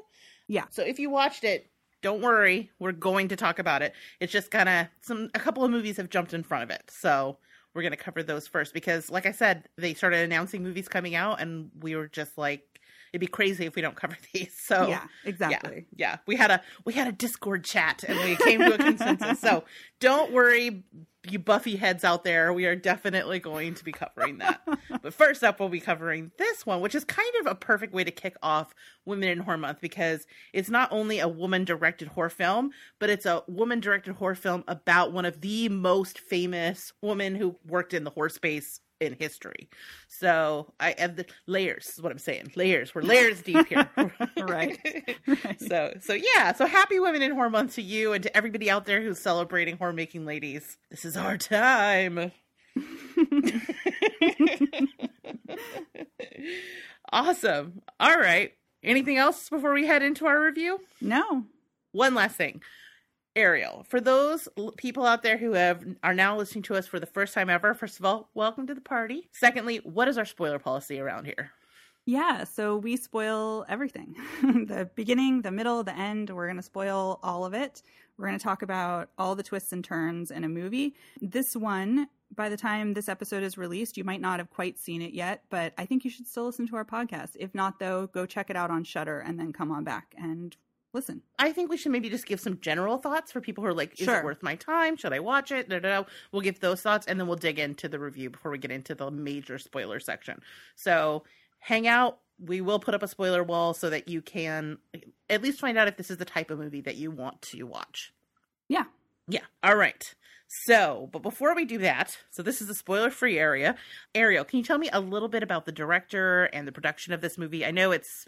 Yeah. 0.48 0.66
So 0.72 0.84
if 0.84 1.00
you 1.00 1.10
watched 1.10 1.44
it, 1.44 1.70
don't 2.04 2.22
worry, 2.22 2.70
we're 2.78 2.92
going 2.92 3.30
to 3.30 3.36
talk 3.36 3.58
about 3.58 3.82
it. 3.82 3.94
It's 4.20 4.32
just 4.32 4.52
kind 4.52 4.70
of 4.70 4.88
some 5.02 5.32
a 5.34 5.40
couple 5.40 5.64
of 5.64 5.72
movies 5.72 5.98
have 5.98 6.10
jumped 6.10 6.36
in 6.36 6.44
front 6.44 6.64
of 6.64 6.70
it, 6.70 6.84
so 6.92 7.38
we're 7.74 7.82
going 7.82 7.92
to 7.94 7.98
cover 7.98 8.22
those 8.22 8.48
first 8.48 8.74
because, 8.74 9.10
like 9.10 9.26
I 9.26 9.32
said, 9.32 9.68
they 9.78 9.96
started 9.96 10.20
announcing 10.20 10.62
movies 10.62 10.88
coming 10.88 11.16
out, 11.16 11.42
and 11.42 11.72
we 11.80 11.96
were 11.96 12.08
just 12.08 12.38
like, 12.38 12.82
it'd 13.14 13.22
be 13.22 13.28
crazy 13.28 13.66
if 13.66 13.76
we 13.76 13.82
don't 13.82 13.96
cover 13.96 14.18
these. 14.34 14.54
So 14.60 14.88
yeah, 14.88 15.04
exactly. 15.24 15.86
yeah, 15.96 16.18
we 16.26 16.36
had 16.36 16.52
a 16.52 16.62
we 16.84 16.94
had 16.94 17.08
a 17.08 17.12
Discord 17.12 17.64
chat 17.64 18.04
and 18.06 18.20
we 18.20 18.36
came 18.36 18.60
to 18.60 18.74
a 18.74 18.78
consensus. 18.78 19.40
So 19.40 19.64
don't 20.00 20.34
worry, 20.34 20.84
you 21.30 21.40
Buffy 21.40 21.76
heads 21.76 22.04
out 22.04 22.24
there. 22.24 22.52
We 22.52 22.66
are 22.66 22.76
definitely 22.76 23.40
going 23.40 23.76
to 23.76 23.84
be 23.84 23.92
covering 23.92 24.40
that. 24.40 24.62
but 25.02 25.14
first 25.14 25.44
up, 25.44 25.60
we'll 25.60 25.70
be 25.70 25.80
covering 25.80 26.32
this 26.38 26.66
one, 26.66 26.82
which 26.82 26.96
is 26.96 27.06
kind 27.06 27.32
of 27.40 27.48
a 27.48 27.56
perfect 27.56 27.94
way 27.94 28.04
to 28.04 28.12
kick 28.12 28.36
off 28.42 28.74
Women 29.06 29.30
in 29.30 29.40
Horror 29.40 29.58
Month 29.58 29.80
because 29.80 30.26
it's 30.52 30.70
not 30.70 30.92
only 30.92 31.20
a 31.20 31.28
woman 31.28 31.64
directed 31.64 32.10
horror 32.10 32.30
film, 32.30 32.72
but 33.00 33.10
it's 33.10 33.26
a 33.26 33.44
woman 33.48 33.80
directed 33.80 34.16
horror 34.16 34.36
film 34.36 34.64
about 34.68 35.14
one 35.14 35.26
of 35.26 35.40
the 35.42 35.70
most 35.70 36.20
famous 36.20 36.92
women 37.02 37.36
who 37.36 37.56
worked 37.66 37.94
in 37.94 38.04
the 38.04 38.10
horror 38.10 38.30
space 38.30 38.82
in 39.06 39.14
history. 39.14 39.70
So 40.08 40.74
I 40.80 40.96
have 40.98 41.16
the 41.16 41.26
layers 41.48 41.90
is 41.90 42.02
what 42.02 42.12
I'm 42.12 42.18
saying. 42.18 42.52
Layers. 42.56 42.94
We're 42.96 43.02
layers 43.02 43.42
deep 43.42 43.68
here. 43.68 43.90
Right. 44.38 44.80
Right. 45.28 45.60
So 45.68 45.94
so 46.02 46.14
yeah, 46.14 46.54
so 46.54 46.66
happy 46.66 47.00
women 47.00 47.22
in 47.22 47.32
horror 47.32 47.50
month 47.50 47.76
to 47.76 47.82
you 47.82 48.14
and 48.14 48.24
to 48.24 48.36
everybody 48.36 48.70
out 48.70 48.86
there 48.86 49.02
who's 49.02 49.20
celebrating 49.20 49.78
horror 49.78 49.94
making 49.94 50.26
ladies. 50.26 50.78
This 50.92 51.06
is 51.06 51.16
our 51.18 51.38
time. 51.38 52.32
awesome. 57.12 57.82
All 58.00 58.18
right. 58.18 58.54
Anything 58.84 59.18
else 59.18 59.50
before 59.50 59.74
we 59.74 59.86
head 59.88 60.04
into 60.04 60.26
our 60.26 60.42
review? 60.42 60.80
no. 61.02 61.46
One 61.92 62.16
last 62.16 62.36
thing. 62.38 62.62
Ariel, 63.36 63.84
for 63.90 64.00
those 64.00 64.48
people 64.78 65.06
out 65.06 65.24
there 65.24 65.38
who 65.38 65.54
have 65.54 65.84
are 66.04 66.14
now 66.14 66.38
listening 66.38 66.64
to 66.64 66.76
us 66.76 66.86
for 66.86 67.00
the 67.00 67.08
first 67.08 67.34
time 67.34 67.50
ever, 67.50 67.74
first 67.74 68.00
of 68.00 68.06
all, 68.06 68.30
welcome 68.36 68.68
to 68.68 68.76
the 68.76 68.82
party. 68.82 69.28
Secondly, 69.32 69.78
what 69.78 70.08
is 70.08 70.18
our 70.18 70.26
spoiler 70.26 70.60
policy 70.60 71.00
around 71.00 71.26
here? 71.26 71.52
Yeah, 72.06 72.44
so 72.44 72.78
we 72.78 72.98
spoil 72.98 73.66
everything 73.70 74.16
the 74.42 74.90
beginning, 74.94 75.42
the 75.42 75.52
middle, 75.52 75.84
the 75.84 75.98
end. 75.98 76.30
We're 76.30 76.48
going 76.48 76.58
to 76.58 76.64
spoil 76.64 77.20
all 77.24 77.46
of 77.46 77.54
it. 77.54 77.82
We're 78.18 78.28
going 78.28 78.38
to 78.38 78.44
talk 78.44 78.62
about 78.62 79.10
all 79.18 79.36
the 79.36 79.44
twists 79.44 79.72
and 79.72 79.84
turns 79.84 80.30
in 80.30 80.44
a 80.44 80.50
movie. 80.50 80.96
This 81.22 81.56
one, 81.56 82.10
by 82.36 82.50
the 82.50 82.58
time 82.58 82.94
this 82.94 83.10
episode 83.10 83.42
is 83.42 83.58
released, 83.58 83.98
you 83.98 84.04
might 84.04 84.22
not 84.22 84.40
have 84.40 84.52
quite 84.52 84.78
seen 84.78 85.02
it 85.02 85.14
yet, 85.14 85.44
but 85.50 85.74
I 85.78 85.86
think 85.86 86.04
you 86.04 86.12
should 86.12 86.28
still 86.28 86.46
listen 86.46 86.68
to 86.68 86.76
our 86.76 86.86
podcast. 86.86 87.32
If 87.40 87.56
not, 87.56 87.80
though, 87.80 88.08
go 88.08 88.26
check 88.26 88.50
it 88.50 88.56
out 88.56 88.70
on 88.70 88.84
Shudder 88.84 89.20
and 89.22 89.40
then 89.40 89.54
come 89.54 89.72
on 89.72 89.84
back 89.84 90.14
and 90.18 90.56
listen. 90.94 91.22
I 91.40 91.52
think 91.52 91.70
we 91.70 91.78
should 91.78 91.92
maybe 91.92 92.10
just 92.10 92.26
give 92.26 92.40
some 92.40 92.60
general 92.62 92.98
thoughts 92.98 93.32
for 93.32 93.42
people 93.42 93.64
who 93.64 93.70
are 93.70 93.74
like, 93.74 94.00
is 94.00 94.06
Sure. 94.06 94.20
it 94.20 94.24
worth 94.24 94.44
my 94.44 94.56
time? 94.56 94.96
Should 94.96 95.14
I 95.14 95.20
watch 95.20 95.52
it? 95.52 95.68
Da, 95.70 95.80
da, 95.80 96.02
da. 96.02 96.08
We'll 96.32 96.42
give 96.42 96.60
those 96.60 96.82
thoughts 96.82 97.08
and 97.08 97.20
then 97.20 97.28
we'll 97.28 97.36
dig 97.38 97.60
into 97.60 97.90
the 97.90 98.00
review 98.00 98.30
before 98.30 98.52
we 98.52 98.58
get 98.58 98.72
into 98.72 98.96
the 98.96 99.10
major 99.12 99.58
spoiler 99.58 100.00
section. 100.00 100.42
So 100.76 101.24
hang 101.60 101.88
out. 101.88 102.20
We 102.40 102.62
will 102.62 102.80
put 102.80 102.94
up 102.96 103.04
a 103.04 103.08
spoiler 103.08 103.44
wall 103.44 103.74
so 103.74 103.90
that 103.90 104.08
you 104.08 104.22
can 104.22 104.78
at 105.30 105.42
least 105.42 105.60
find 105.60 105.78
out 105.78 105.88
if 105.88 105.98
this 105.98 106.12
is 106.12 106.18
the 106.18 106.26
type 106.26 106.52
of 106.52 106.60
movie 106.60 106.82
that 106.82 106.96
you 106.96 107.12
want 107.12 107.42
to 107.44 107.64
watch. 107.64 108.14
Yeah. 108.68 108.86
Yeah. 109.28 109.42
All 109.64 109.76
right. 109.76 110.14
So, 110.66 111.10
but 111.12 111.24
before 111.24 111.56
we 111.56 111.66
do 111.66 111.80
that, 111.80 112.18
so 112.30 112.44
this 112.44 112.62
is 112.62 112.70
a 112.70 112.76
spoiler 112.76 113.10
free 113.10 113.40
area. 113.40 113.76
Ariel, 114.14 114.44
can 114.44 114.58
you 114.60 114.64
tell 114.64 114.78
me 114.78 114.90
a 114.94 115.00
little 115.00 115.28
bit 115.30 115.42
about 115.42 115.66
the 115.66 115.72
director 115.72 116.46
and 116.46 116.68
the 116.68 116.72
production 116.72 117.14
of 117.14 117.22
this 117.22 117.38
movie? 117.38 117.66
I 117.66 117.72
know 117.72 117.92
it's 117.92 118.28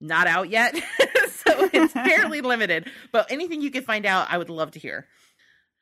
not 0.00 0.26
out 0.26 0.50
yet, 0.50 0.74
so 1.28 1.68
it's 1.72 1.92
fairly 1.92 2.40
limited, 2.40 2.90
but 3.12 3.30
anything 3.30 3.60
you 3.60 3.70
could 3.70 3.84
find 3.84 4.06
out, 4.06 4.28
I 4.30 4.38
would 4.38 4.50
love 4.50 4.72
to 4.72 4.78
hear. 4.78 5.06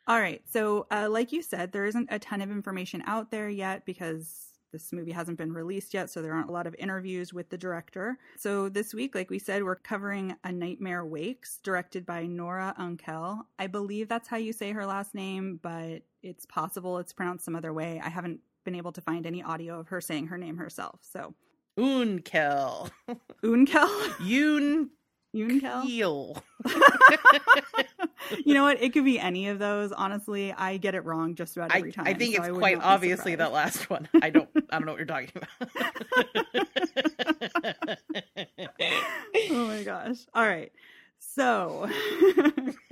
All 0.07 0.21
right. 0.21 0.43
So, 0.53 0.87
uh, 0.91 1.09
like 1.11 1.33
you 1.33 1.43
said, 1.43 1.73
there 1.73 1.87
isn't 1.87 2.09
a 2.11 2.19
ton 2.19 2.43
of 2.43 2.51
information 2.51 3.03
out 3.07 3.31
there 3.31 3.49
yet 3.49 3.87
because 3.87 4.49
this 4.71 4.93
movie 4.93 5.13
hasn't 5.13 5.39
been 5.39 5.53
released 5.53 5.95
yet. 5.95 6.11
So, 6.11 6.21
there 6.21 6.35
aren't 6.35 6.51
a 6.51 6.53
lot 6.53 6.67
of 6.67 6.75
interviews 6.79 7.33
with 7.33 7.49
the 7.49 7.57
director. 7.57 8.19
So, 8.37 8.69
this 8.69 8.93
week, 8.93 9.15
like 9.15 9.31
we 9.31 9.39
said, 9.39 9.65
we're 9.65 9.77
covering 9.77 10.37
A 10.45 10.53
Nightmare 10.53 11.07
Wakes, 11.07 11.59
directed 11.63 12.05
by 12.05 12.27
Nora 12.27 12.75
Unkel. 12.79 13.45
I 13.59 13.67
believe 13.67 14.09
that's 14.09 14.29
how 14.29 14.37
you 14.37 14.53
say 14.53 14.73
her 14.73 14.85
last 14.85 15.15
name, 15.15 15.59
but 15.63 16.03
it's 16.23 16.45
possible 16.45 16.99
it's 16.99 17.15
pronounced 17.15 17.47
some 17.47 17.57
other 17.57 17.73
way. 17.73 17.99
I 18.05 18.11
haven't 18.11 18.41
been 18.65 18.75
able 18.75 18.93
to 18.93 19.01
find 19.01 19.27
any 19.27 19.43
audio 19.43 19.81
of 19.81 19.89
her 19.89 20.03
saying 20.03 20.27
her 20.27 20.39
name 20.39 20.59
herself. 20.59 21.01
So, 21.03 21.35
Unkel. 21.79 22.91
Unkel? 23.43 23.89
Yoon 24.19 24.91
Unkel? 25.35 25.83
Keel. 25.83 26.43
you 28.45 28.55
know 28.55 28.63
what? 28.63 28.81
It 28.81 28.93
could 28.93 29.05
be 29.05 29.19
any 29.19 29.49
of 29.49 29.59
those. 29.59 29.91
Honestly, 29.93 30.53
I 30.53 30.77
get 30.77 30.95
it 30.95 31.05
wrong 31.05 31.35
just 31.35 31.57
about 31.57 31.75
every 31.75 31.91
time. 31.93 32.07
I 32.07 32.15
think 32.15 32.37
so 32.37 32.43
it's 32.43 32.51
would 32.53 32.61
quite 32.61 32.79
obviously 32.81 33.35
that 33.35 33.53
last 33.53 33.91
one. 33.91 34.09
I 34.23 34.31
don't 34.31 34.49
I 34.71 34.79
don't 34.79 34.87
know 34.87 34.93
what 34.93 34.99
you're 34.99 35.07
talking 35.07 35.31
about. 35.35 35.49
oh 39.51 39.67
my 39.67 39.83
gosh. 39.83 40.19
All 40.35 40.47
right. 40.47 40.71
So 41.19 41.89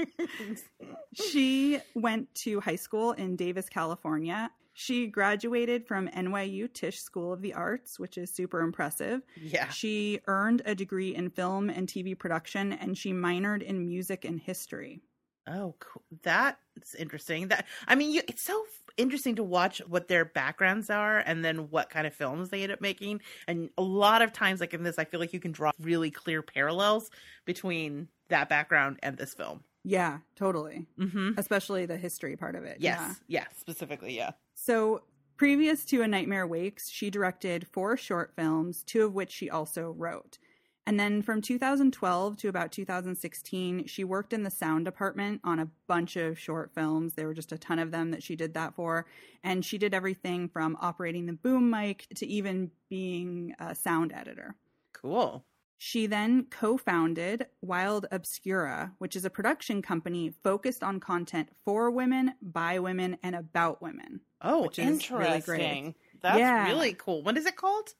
she 1.15 1.79
went 1.95 2.35
to 2.37 2.61
high 2.61 2.77
school 2.77 3.12
in 3.12 3.37
Davis, 3.37 3.69
California. 3.69 4.51
She 4.75 5.07
graduated 5.07 5.87
from 5.87 6.09
NYU 6.09 6.73
Tisch 6.73 7.00
School 7.00 7.33
of 7.33 7.43
the 7.43 7.55
Arts, 7.55 7.99
which 7.99 8.17
is 8.17 8.35
super 8.35 8.61
impressive. 8.61 9.23
Yeah. 9.37 9.69
She 9.69 10.21
earned 10.26 10.62
a 10.64 10.75
degree 10.75 11.14
in 11.14 11.31
film 11.31 11.69
and 11.69 11.87
TV 11.87 12.19
production 12.19 12.73
and 12.73 12.97
she 12.97 13.12
minored 13.12 13.62
in 13.62 13.85
music 13.85 14.25
and 14.25 14.41
history. 14.41 15.00
Oh, 15.47 15.75
cool. 15.81 16.02
That's 16.23 16.95
interesting. 16.99 17.49
That 17.49 17.67
I 17.88 17.97
mean, 17.97 18.12
you, 18.12 18.23
it's 18.29 18.45
so 18.45 18.64
interesting 18.97 19.37
to 19.37 19.43
watch 19.43 19.83
what 19.87 20.09
their 20.09 20.25
backgrounds 20.25 20.88
are 20.88 21.19
and 21.19 21.45
then 21.45 21.71
what 21.71 21.91
kind 21.91 22.07
of 22.07 22.14
films 22.14 22.50
they 22.50 22.62
end 22.62 22.73
up 22.73 22.81
making. 22.81 23.21
And 23.49 23.71
a 23.76 23.83
lot 23.83 24.23
of 24.23 24.33
times, 24.33 24.61
like 24.61 24.73
in 24.73 24.85
this, 24.85 24.99
I 24.99 25.05
feel 25.05 25.21
like 25.21 25.33
you 25.33 25.41
can 25.41 25.52
draw 25.52 25.73
really 25.81 26.11
clear 26.11 26.43
parallels 26.43 27.11
between 27.45 28.09
that 28.29 28.49
background 28.49 29.00
and 29.02 29.17
this 29.17 29.35
film. 29.35 29.64
Yeah, 29.85 30.19
totally. 30.37 30.87
Mm-hmm. 30.99 31.31
Especially 31.37 31.87
the 31.87 31.97
history 31.97 32.37
part 32.37 32.55
of 32.55 32.65
it. 32.65 32.79
Yes. 32.81 33.01
Yeah. 33.27 33.41
Yeah. 33.41 33.47
Specifically, 33.57 34.17
yeah. 34.17 34.33
So, 34.55 35.03
previous 35.37 35.85
to 35.87 36.03
A 36.03 36.09
Nightmare 36.09 36.47
Wakes, 36.47 36.89
she 36.89 37.11
directed 37.11 37.67
four 37.67 37.97
short 37.97 38.33
films, 38.37 38.83
two 38.85 39.05
of 39.05 39.15
which 39.15 39.33
she 39.33 39.51
also 39.51 39.91
wrote. 39.91 40.39
And 40.85 40.99
then 40.99 41.23
from 41.23 41.41
2012 41.41 42.37
to 42.39 42.49
about 42.49 42.73
2016, 42.73 43.87
she 43.87 44.03
worked 44.03 44.33
in 44.33 44.43
the 44.43 44.51
sound 44.51 44.85
department 44.85 45.41
on 45.45 45.61
a 45.61 45.69
bunch 45.87 46.17
of 46.17 46.39
short 46.39 46.73
films. 46.75 47.15
There 47.15 47.29
were 47.29 47.35
just 47.35 47.53
a 47.53 47.59
ton 47.59 47.79
of 47.79 47.93
them 47.93 48.11
that 48.11 48.23
she 48.23 48.35
did 48.35 48.55
that 48.55 48.75
for. 48.75 49.07
And 49.45 49.65
she 49.65 49.79
did 49.79 49.95
everything 49.95 50.49
from 50.49 50.77
operating 50.81 51.27
the 51.27 51.35
boom 51.35 51.71
mic 51.71 52.09
to 52.17 52.27
even 52.27 52.73
being 52.89 53.55
a 53.61 53.77
sound 53.77 54.12
editor. 54.12 54.57
Cool. 54.93 55.45
She 55.85 56.07
then 56.07 56.47
co 56.49 56.77
founded 56.77 57.49
Wild 57.61 58.07
Obscura, 58.12 58.93
which 58.99 59.17
is 59.17 59.25
a 59.25 59.31
production 59.31 59.83
company 59.83 60.33
focused 60.45 60.85
on 60.85 61.01
content 61.01 61.49
for 61.65 61.91
women, 61.91 62.35
by 62.41 62.79
women, 62.79 63.17
and 63.25 63.35
about 63.35 63.83
women. 63.83 64.21
Oh, 64.43 64.69
is 64.69 64.79
really 64.79 65.35
interesting. 65.39 65.97
That's 66.21 66.39
Yeah. 66.39 66.69
really 66.69 66.95
cool. 66.95 67.25
What 67.25 67.37
is 67.37 67.47
it 67.47 67.57
called? 67.57 67.97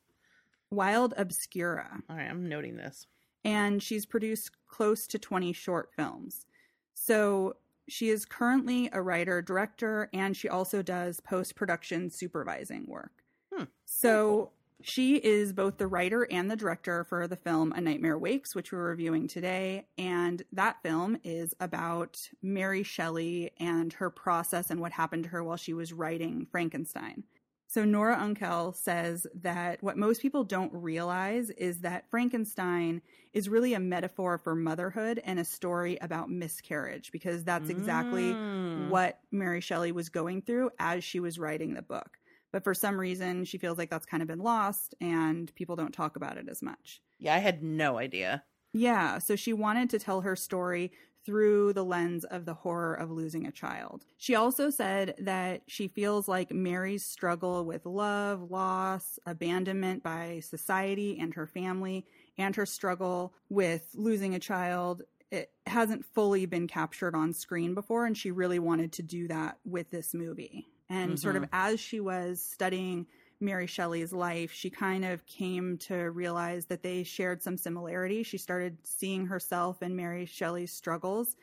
Wild 0.71 1.13
Obscura. 1.17 2.01
All 2.09 2.15
right, 2.15 2.31
I'm 2.31 2.49
noting 2.49 2.77
this. 2.77 3.09
and 3.45 3.83
she's 3.83 4.07
produced 4.07 4.53
close 4.69 5.09
to 5.09 5.19
20 5.19 5.53
short 5.53 5.91
films. 5.97 6.47
So 6.95 7.57
she 7.89 8.11
is 8.11 8.25
currently 8.25 8.91
a 8.93 9.03
writer, 9.03 9.43
director, 9.43 10.09
and 10.13 10.37
she 10.37 10.49
also 10.49 10.83
does 10.83 11.19
post 11.19 11.57
production 11.57 12.11
supervising 12.11 12.87
work. 12.87 13.25
Hmm. 13.53 13.65
So 13.87 14.53
she 14.85 15.17
is 15.17 15.53
both 15.53 15.79
the 15.79 15.87
writer 15.87 16.27
and 16.31 16.51
the 16.51 16.57
director 16.57 17.05
for 17.05 17.27
the 17.27 17.37
film 17.37 17.73
A 17.73 17.81
Nightmare 17.81 18.19
Wakes, 18.19 18.55
which 18.55 18.73
we're 18.73 18.89
reviewing 18.89 19.29
today. 19.29 19.87
And 19.99 20.43
that 20.53 20.83
film 20.83 21.19
is 21.25 21.55
about 21.61 22.17
Mary 22.43 22.83
Shelley 22.83 23.53
and 23.59 23.93
her 23.95 24.11
process 24.11 24.71
and 24.71 24.81
what 24.81 24.93
happened 24.93 25.25
to 25.25 25.31
her 25.31 25.43
while 25.45 25.57
she 25.57 25.75
was 25.75 25.93
writing 25.93 26.47
Frankenstein. 26.51 27.25
So 27.69 27.87
Nora 27.87 28.17
Unkel 28.19 28.77
says 28.77 29.27
that 29.41 29.83
what 29.83 29.97
most 29.97 30.21
people 30.21 30.45
don't 30.45 30.73
realize 30.75 31.49
is 31.49 31.81
that 31.81 32.11
Frankenstein 32.11 33.01
is 33.33 33.49
really 33.49 33.73
a 33.73 33.81
metaphor 33.81 34.37
for 34.37 34.55
motherhood 34.55 35.23
and 35.25 35.39
a 35.41 35.45
story 35.45 35.97
about 36.03 36.29
miscarriage 36.29 37.11
because 37.13 37.45
that's 37.45 37.71
exactly 37.71 38.35
Mm. 38.35 38.91
what 38.91 39.21
Mary 39.31 39.63
Shelley 39.63 39.91
was 39.91 40.11
going 40.11 40.43
through 40.43 40.69
as 40.79 41.03
she 41.03 41.19
was 41.19 41.39
writing 41.39 41.73
the 41.73 41.81
book. 41.81 42.19
But 42.53 42.65
for 42.65 42.75
some 42.75 43.01
reason, 43.01 43.45
she 43.45 43.59
feels 43.59 43.79
like 43.79 43.91
that's 43.91 44.07
kind 44.07 44.23
of 44.23 44.29
been 44.29 44.39
lost 44.43 44.95
and 45.01 45.53
people 45.55 45.75
don't 45.75 45.93
talk 45.95 46.17
about 46.17 46.37
it 46.37 46.49
as 46.49 46.63
much. 46.63 47.01
Yeah, 47.19 47.35
I 47.35 47.39
had 47.39 47.63
no 47.63 47.99
idea. 47.99 48.45
Yeah, 48.73 49.19
so 49.19 49.37
she 49.37 49.53
wanted 49.53 49.91
to 49.91 49.99
tell 49.99 50.21
her 50.21 50.37
story 50.37 50.93
through 51.25 51.73
the 51.73 51.85
lens 51.85 52.25
of 52.25 52.45
the 52.45 52.55
horror 52.55 52.95
of 52.95 53.11
losing 53.11 53.47
a 53.47 53.53
child. 53.53 54.05
She 54.17 54.35
also 54.35 54.71
said 54.71 55.15
that 55.19 55.63
she 55.67 55.89
feels 55.89 56.27
like 56.27 56.53
Mary's 56.53 57.05
struggle 57.05 57.65
with 57.65 57.87
love, 57.87 58.51
loss, 58.51 59.19
abandonment 59.25 60.03
by 60.03 60.41
society 60.41 61.19
and 61.21 61.35
her 61.35 61.47
family, 61.47 62.07
and 62.39 62.57
her 62.57 62.67
struggle 62.67 63.35
with 63.49 63.89
losing 63.95 64.35
a 64.35 64.41
child. 64.41 65.03
It 65.31 65.53
hasn't 65.67 66.05
fully 66.05 66.45
been 66.47 66.67
captured 66.67 67.15
on 67.15 67.33
screen 67.33 67.75
before, 67.75 68.05
and 68.05 68.17
she 68.17 68.31
really 68.31 68.59
wanted 68.59 68.93
to 68.95 69.03
do 69.03 69.29
that 69.29 69.59
with 69.65 69.91
this 69.91 70.13
movie. 70.15 70.72
And 70.89 71.19
sort 71.19 71.37
of 71.37 71.45
mm-hmm. 71.45 71.55
as 71.73 71.81
she 71.81 72.01
was 72.01 72.41
studying 72.41 73.07
Mary 73.41 73.67
Shelley's 73.67 74.13
life, 74.13 74.53
she 74.53 74.71
kind 74.71 75.05
of 75.05 75.27
came 75.27 75.79
to 75.79 75.95
realize 76.11 76.67
that 76.67 76.83
they 76.83 77.03
shared 77.03 77.43
some 77.43 77.57
similarities. 77.57 78.27
She 78.27 78.39
started 78.39 78.79
seeing 78.85 79.27
herself 79.27 79.83
in 79.83 79.97
Mary 79.97 80.27
Shelley's 80.27 80.73
struggles, 80.73 81.37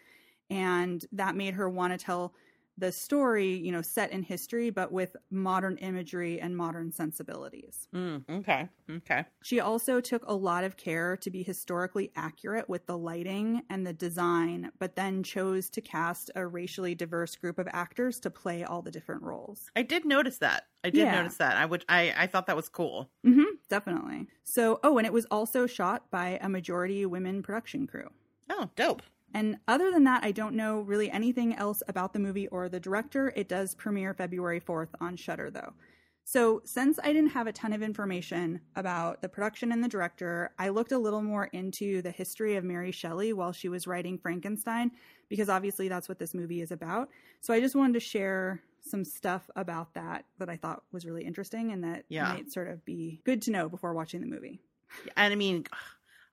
and 0.49 1.03
that 1.11 1.35
made 1.35 1.55
her 1.55 1.69
want 1.69 1.97
to 1.97 2.03
tell 2.03 2.33
the 2.79 2.91
story, 2.91 3.53
you 3.55 3.71
know, 3.71 3.81
set 3.81 4.11
in 4.11 4.23
history, 4.23 4.69
but 4.69 4.91
with 4.91 5.15
modern 5.29 5.77
imagery 5.77 6.39
and 6.39 6.55
modern 6.55 6.91
sensibilities. 6.91 7.87
Mm, 7.93 8.23
okay. 8.29 8.69
Okay. 8.89 9.25
She 9.43 9.59
also 9.59 9.99
took 10.01 10.23
a 10.25 10.33
lot 10.33 10.63
of 10.63 10.77
care 10.77 11.17
to 11.17 11.29
be 11.29 11.43
historically 11.43 12.11
accurate 12.15 12.69
with 12.69 12.85
the 12.85 12.97
lighting 12.97 13.63
and 13.69 13.85
the 13.85 13.93
design, 13.93 14.71
but 14.79 14.95
then 14.95 15.23
chose 15.23 15.69
to 15.71 15.81
cast 15.81 16.31
a 16.35 16.45
racially 16.47 16.95
diverse 16.95 17.35
group 17.35 17.59
of 17.59 17.67
actors 17.71 18.19
to 18.21 18.29
play 18.29 18.63
all 18.63 18.81
the 18.81 18.91
different 18.91 19.23
roles. 19.23 19.69
I 19.75 19.81
did 19.83 20.05
notice 20.05 20.37
that. 20.39 20.63
I 20.83 20.89
did 20.89 20.99
Yeah. 20.99 21.15
notice 21.15 21.37
that. 21.37 21.57
I 21.57 21.65
would. 21.65 21.83
I. 21.89 22.13
I 22.17 22.27
thought 22.27 22.47
that 22.47 22.55
was 22.55 22.69
cool. 22.69 23.09
Mm-hmm, 23.25 23.55
definitely. 23.69 24.27
So, 24.45 24.79
oh, 24.83 24.97
and 24.97 25.05
it 25.05 25.11
was 25.13 25.25
also 25.29 25.67
shot 25.67 26.09
by 26.09 26.39
a 26.41 26.47
majority 26.47 27.05
women 27.05 27.43
production 27.43 27.85
crew. 27.85 28.07
Oh, 28.49 28.69
dope. 28.75 29.01
And 29.33 29.57
other 29.67 29.91
than 29.91 30.03
that, 30.05 30.23
I 30.23 30.31
don't 30.31 30.55
know 30.55 30.81
really 30.81 31.09
anything 31.11 31.53
else 31.55 31.83
about 31.87 32.13
the 32.13 32.19
movie 32.19 32.47
or 32.47 32.69
the 32.69 32.79
director. 32.79 33.31
It 33.35 33.47
does 33.47 33.75
premiere 33.75 34.13
February 34.13 34.59
4th 34.59 34.89
on 34.99 35.15
Shudder 35.15 35.51
though. 35.51 35.73
So, 36.25 36.61
since 36.63 36.99
I 37.03 37.11
didn't 37.11 37.31
have 37.31 37.47
a 37.47 37.51
ton 37.51 37.73
of 37.73 37.81
information 37.81 38.61
about 38.75 39.19
the 39.23 39.29
production 39.29 39.71
and 39.71 39.83
the 39.83 39.87
director, 39.87 40.53
I 40.59 40.69
looked 40.69 40.91
a 40.91 40.97
little 40.99 41.23
more 41.23 41.45
into 41.47 42.03
the 42.03 42.11
history 42.11 42.55
of 42.55 42.63
Mary 42.63 42.91
Shelley 42.91 43.33
while 43.33 43.51
she 43.51 43.67
was 43.67 43.87
writing 43.87 44.19
Frankenstein, 44.19 44.91
because 45.27 45.49
obviously 45.49 45.87
that's 45.87 46.07
what 46.07 46.19
this 46.19 46.35
movie 46.35 46.61
is 46.61 46.71
about. 46.71 47.09
So, 47.41 47.51
I 47.51 47.59
just 47.59 47.75
wanted 47.75 47.93
to 47.93 47.99
share 47.99 48.61
some 48.81 49.03
stuff 49.03 49.49
about 49.55 49.95
that 49.95 50.25
that 50.37 50.49
I 50.49 50.57
thought 50.57 50.83
was 50.91 51.03
really 51.03 51.23
interesting 51.25 51.71
and 51.71 51.83
that 51.83 52.05
Yeah. 52.09 52.27
might 52.31 52.51
sort 52.51 52.67
of 52.67 52.85
be 52.85 53.21
good 53.25 53.41
to 53.43 53.51
know 53.51 53.67
before 53.67 53.95
watching 53.95 54.21
the 54.21 54.27
movie. 54.27 54.61
And 55.15 55.31
I 55.33 55.35
mean, 55.35 55.65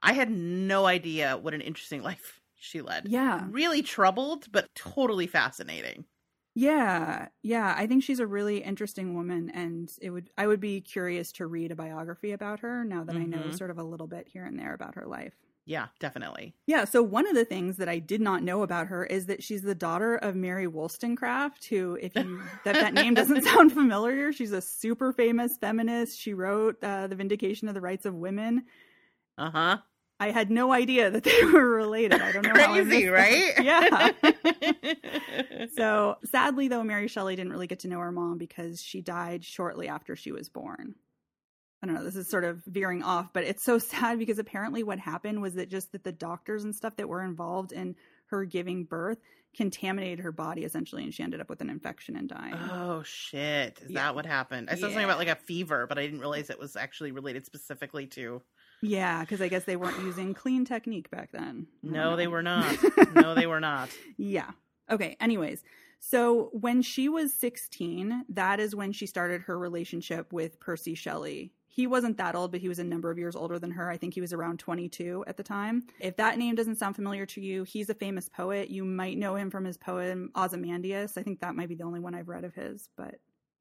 I 0.03 0.13
had 0.13 0.31
no 0.31 0.87
idea 0.87 1.37
what 1.37 1.55
an 1.55 1.61
interesting 1.61 2.03
life 2.03 2.41
she 2.67 2.83
led. 2.83 3.09
Yeah. 3.09 3.51
Really 3.51 3.83
troubled, 3.83 4.51
but 4.53 4.75
totally 4.75 5.27
fascinating. 5.27 6.07
Yeah, 6.55 7.29
yeah, 7.43 7.75
I 7.77 7.87
think 7.87 8.03
she's 8.03 8.19
a 8.19 8.27
really 8.27 8.63
interesting 8.63 9.15
woman 9.15 9.51
and 9.51 9.93
it 10.01 10.11
would 10.11 10.31
I 10.39 10.47
would 10.47 10.61
be 10.61 10.81
curious 10.81 11.31
to 11.33 11.47
read 11.47 11.71
a 11.71 11.77
biography 11.77 12.33
about 12.33 12.61
her 12.61 12.83
now 12.85 13.05
that 13.05 13.17
I 13.17 13.27
know 13.27 13.51
Mhm. 13.51 13.51
sort 13.51 13.71
of 13.71 13.79
a 13.79 13.85
little 13.85 14.07
bit 14.07 14.29
here 14.29 14.45
and 14.45 14.59
there 14.59 14.73
about 14.73 14.95
her 14.95 15.07
life. 15.07 15.35
Yeah, 15.67 15.89
definitely. 16.01 16.57
Yeah, 16.69 16.85
so 16.85 17.01
one 17.01 17.29
of 17.29 17.37
the 17.37 17.45
things 17.45 17.77
that 17.77 17.89
I 17.89 18.01
did 18.01 18.21
not 18.21 18.43
know 18.43 18.63
about 18.63 18.89
her 18.89 19.05
is 19.07 19.27
that 19.27 19.41
she's 19.41 19.63
the 19.63 19.75
daughter 19.75 20.17
of 20.17 20.35
Mary 20.35 20.67
Wollstonecraft, 20.67 21.67
who 21.67 21.97
if 22.01 22.17
you 22.17 22.51
that 22.65 22.81
that 22.81 22.93
name 22.93 23.15
doesn't 23.15 23.43
sound 23.45 23.73
familiar, 23.73 24.33
she's 24.33 24.51
a 24.51 24.61
super 24.61 25.13
famous 25.13 25.57
feminist. 25.57 26.19
She 26.19 26.35
wrote 26.35 26.83
uh, 26.83 27.07
The 27.07 27.15
Vindication 27.15 27.69
of 27.69 27.75
the 27.75 27.81
Rights 27.81 28.05
of 28.05 28.15
Women. 28.15 28.65
Uh 29.39 29.51
huh. 29.51 29.83
I 30.19 30.31
had 30.31 30.51
no 30.51 30.73
idea 30.73 31.11
that 31.11 31.25
they 31.25 31.45
were 31.53 31.69
related. 31.77 32.21
I 32.23 32.33
don't 32.33 32.43
know 32.47 32.53
Crazy, 32.53 33.07
right? 33.09 33.53
Yeah. 33.63 34.13
So 35.77 36.17
sadly, 36.25 36.69
though, 36.69 36.83
Mary 36.83 37.09
Shelley 37.09 37.37
didn't 37.37 37.53
really 37.53 37.67
get 37.67 37.81
to 37.81 37.89
know 37.89 37.99
her 37.99 38.13
mom 38.13 38.39
because 38.39 38.83
she 38.83 39.01
died 39.03 39.45
shortly 39.45 39.89
after 39.89 40.17
she 40.17 40.33
was 40.33 40.49
born. 40.49 40.95
I 41.83 41.87
don't 41.87 41.95
know. 41.97 42.05
This 42.05 42.17
is 42.17 42.29
sort 42.31 42.45
of 42.45 42.63
veering 42.65 43.03
off, 43.03 43.33
but 43.33 43.45
it's 43.45 43.63
so 43.63 43.79
sad 43.79 44.19
because 44.19 44.39
apparently 44.39 44.83
what 44.83 44.99
happened 44.99 45.43
was 45.43 45.55
that 45.55 45.69
just 45.69 45.93
that 45.93 46.05
the 46.05 46.13
doctors 46.13 46.65
and 46.65 46.75
stuff 46.75 46.97
that 46.97 47.09
were 47.09 47.23
involved 47.23 47.73
in 47.73 47.95
her 48.27 48.45
giving 48.45 48.85
birth 48.85 49.19
contaminated 49.55 50.21
her 50.21 50.33
body 50.33 50.65
essentially, 50.65 51.03
and 51.05 51.13
she 51.15 51.23
ended 51.23 51.41
up 51.41 51.49
with 51.51 51.61
an 51.61 51.71
infection 51.71 52.17
and 52.17 52.29
dying. 52.29 52.55
oh 52.55 53.03
shit! 53.03 53.79
Is 53.83 53.91
Yeah. 53.91 54.01
that 54.05 54.15
what 54.15 54.27
happened? 54.27 54.69
I 54.71 54.75
saw 54.75 54.83
something 54.87 55.05
about 55.05 55.19
like 55.19 55.29
a 55.29 55.37
fever, 55.37 55.87
but 55.87 55.99
I 55.99 56.03
didn't 56.05 56.21
realize 56.21 56.49
it 56.51 56.59
was 56.59 56.77
actually 56.77 57.13
related 57.13 57.45
specifically 57.47 58.07
to. 58.09 58.43
Yeah, 58.83 59.21
because 59.21 59.41
I 59.41 59.49
guess 59.49 59.65
they 59.65 59.77
weren't 59.77 60.03
using 60.03 60.35
clean 60.35 60.65
technique 60.65 61.11
back 61.11 61.33
then. 61.33 61.67
No, 61.83 62.17
they 62.17 62.27
were 62.27 62.43
not. 62.43 62.77
no, 63.15 63.35
they 63.35 63.47
were 63.47 63.61
not. 63.61 63.89
Yeah. 64.17 64.51
Okay. 64.91 65.17
Anyways, 65.21 65.63
so 65.99 66.51
when 66.53 66.83
she 66.83 67.09
was 67.09 67.33
16, 67.33 68.25
that 68.29 68.61
is 68.61 68.77
when 68.77 68.93
she 68.93 69.07
started 69.07 69.43
her 69.43 69.59
relationship 69.59 70.33
with 70.33 70.61
Percy 70.61 70.95
Shelley. 70.95 71.53
He 71.67 71.87
wasn't 71.87 72.17
that 72.17 72.35
old, 72.35 72.53
but 72.53 72.61
he 72.61 72.69
was 72.69 72.79
a 72.79 72.85
number 72.85 73.11
of 73.11 73.19
years 73.19 73.37
older 73.37 73.59
than 73.59 73.73
her. 73.73 73.91
I 73.91 73.99
think 73.99 74.15
he 74.15 74.23
was 74.23 74.33
around 74.33 74.59
22 74.59 75.25
at 75.27 75.37
the 75.37 75.43
time. 75.43 75.83
If 76.01 76.17
that 76.17 76.39
name 76.39 76.55
doesn't 76.55 76.79
sound 76.79 76.97
familiar 76.97 77.27
to 77.27 77.41
you, 77.43 77.65
he's 77.65 77.91
a 77.91 77.95
famous 77.95 78.31
poet. 78.31 78.71
You 78.71 78.85
might 78.85 79.19
know 79.19 79.35
him 79.35 79.51
from 79.51 79.67
his 79.67 79.77
poem 79.77 80.31
Ozymandias. 80.35 81.19
I 81.19 81.23
think 81.23 81.41
that 81.41 81.55
might 81.55 81.69
be 81.69 81.75
the 81.75 81.85
only 81.85 82.01
one 82.01 82.15
I've 82.15 82.29
read 82.29 82.45
of 82.45 82.55
his, 82.55 82.89
but 82.97 83.17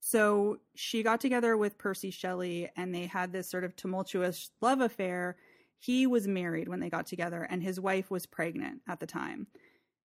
so 0.07 0.59
she 0.75 1.01
got 1.01 1.19
together 1.19 1.57
with 1.57 1.79
Percy 1.79 2.11
Shelley 2.11 2.69
and 2.77 2.93
they 2.93 3.07
had 3.07 3.33
this 3.33 3.49
sort 3.49 3.63
of 3.63 3.75
tumultuous 3.75 4.51
love 4.61 4.79
affair. 4.79 5.35
He 5.79 6.05
was 6.05 6.27
married 6.27 6.67
when 6.67 6.79
they 6.79 6.91
got 6.91 7.07
together 7.07 7.47
and 7.49 7.63
his 7.63 7.79
wife 7.79 8.11
was 8.11 8.27
pregnant 8.27 8.81
at 8.87 8.99
the 8.99 9.07
time. 9.07 9.47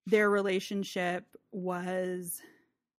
their 0.05 0.29
relationship 0.29 1.25
was 1.51 2.41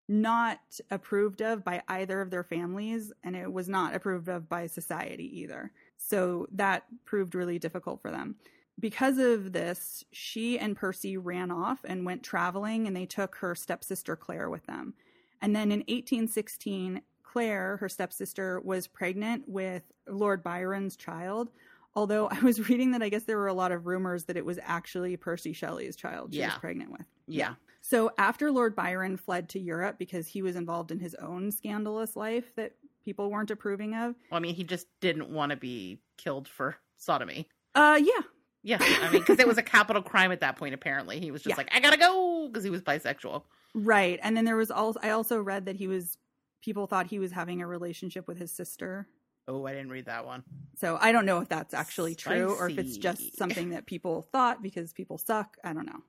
not 0.08 0.58
approved 0.90 1.40
of 1.40 1.64
by 1.64 1.82
either 1.88 2.20
of 2.20 2.30
their 2.30 2.44
families, 2.44 3.12
and 3.22 3.36
it 3.36 3.52
was 3.52 3.68
not 3.68 3.94
approved 3.94 4.28
of 4.28 4.48
by 4.48 4.66
society 4.66 5.40
either. 5.40 5.72
So 5.96 6.46
that 6.52 6.84
proved 7.04 7.34
really 7.34 7.58
difficult 7.58 8.02
for 8.02 8.10
them. 8.10 8.36
Because 8.78 9.18
of 9.18 9.52
this, 9.52 10.04
she 10.12 10.58
and 10.58 10.76
Percy 10.76 11.16
ran 11.16 11.50
off 11.50 11.80
and 11.84 12.04
went 12.04 12.22
traveling, 12.22 12.86
and 12.86 12.96
they 12.96 13.06
took 13.06 13.36
her 13.36 13.54
stepsister 13.54 14.16
Claire 14.16 14.50
with 14.50 14.66
them. 14.66 14.94
And 15.42 15.54
then 15.54 15.72
in 15.72 15.80
1816, 15.80 17.02
Claire, 17.22 17.76
her 17.78 17.88
stepsister, 17.88 18.60
was 18.60 18.86
pregnant 18.86 19.44
with 19.48 19.82
Lord 20.08 20.42
Byron's 20.42 20.96
child. 20.96 21.50
Although 21.94 22.28
I 22.30 22.40
was 22.40 22.68
reading 22.70 22.92
that 22.92 23.02
I 23.02 23.08
guess 23.08 23.24
there 23.24 23.36
were 23.38 23.48
a 23.48 23.54
lot 23.54 23.72
of 23.72 23.86
rumors 23.86 24.24
that 24.24 24.36
it 24.36 24.44
was 24.44 24.58
actually 24.62 25.16
Percy 25.16 25.52
Shelley's 25.52 25.96
child 25.96 26.32
she 26.32 26.40
Yeah. 26.40 26.48
was 26.50 26.58
pregnant 26.58 26.90
with. 26.92 27.04
Yeah. 27.26 27.54
So 27.80 28.12
after 28.16 28.50
Lord 28.52 28.76
Byron 28.76 29.16
fled 29.16 29.48
to 29.50 29.58
Europe 29.58 29.96
because 29.98 30.26
he 30.26 30.40
was 30.42 30.56
involved 30.56 30.90
in 30.92 31.00
his 31.00 31.14
own 31.16 31.50
scandalous 31.50 32.14
life 32.16 32.54
that 32.56 32.72
people 33.04 33.30
weren't 33.30 33.50
approving 33.50 33.94
of. 33.94 34.14
Well, 34.30 34.38
I 34.38 34.40
mean, 34.40 34.54
he 34.54 34.62
just 34.64 34.86
didn't 35.00 35.28
want 35.28 35.50
to 35.50 35.56
be 35.56 35.98
killed 36.16 36.46
for 36.48 36.76
sodomy. 36.98 37.48
Uh 37.74 37.98
yeah. 38.02 38.20
Yeah, 38.64 38.78
I 38.80 39.10
mean, 39.10 39.20
because 39.22 39.40
it 39.40 39.48
was 39.48 39.58
a 39.58 39.62
capital 39.62 40.02
crime 40.02 40.30
at 40.30 40.38
that 40.40 40.54
point. 40.54 40.72
Apparently, 40.72 41.18
he 41.18 41.32
was 41.32 41.42
just 41.42 41.50
Yeah. 41.50 41.56
like, 41.56 41.74
"I 41.74 41.80
gotta 41.80 41.96
go," 41.96 42.46
because 42.46 42.62
he 42.62 42.70
was 42.70 42.80
bisexual. 42.80 43.42
Right. 43.74 44.18
And 44.22 44.36
then 44.36 44.44
there 44.44 44.56
was 44.56 44.70
also 44.70 45.00
I 45.02 45.10
also 45.10 45.40
read 45.40 45.66
that 45.66 45.76
he 45.76 45.86
was 45.88 46.18
people 46.62 46.86
thought 46.86 47.06
he 47.06 47.18
was 47.18 47.32
having 47.32 47.62
a 47.62 47.66
relationship 47.66 48.28
with 48.28 48.38
his 48.38 48.52
sister. 48.52 49.08
Oh, 49.48 49.66
I 49.66 49.72
didn't 49.72 49.90
read 49.90 50.06
that 50.06 50.24
one. 50.24 50.44
So 50.76 50.96
I 51.00 51.10
don't 51.10 51.26
know 51.26 51.40
if 51.40 51.48
that's 51.48 51.74
actually 51.74 52.14
true 52.14 52.54
or 52.54 52.68
if 52.70 52.78
it's 52.78 52.96
just 52.96 53.36
something 53.36 53.70
that 53.70 53.86
people 53.86 54.28
thought 54.30 54.62
because 54.62 54.92
people 54.92 55.18
suck. 55.18 55.56
I 55.64 55.72
don't 55.72 55.86
know. 55.86 56.00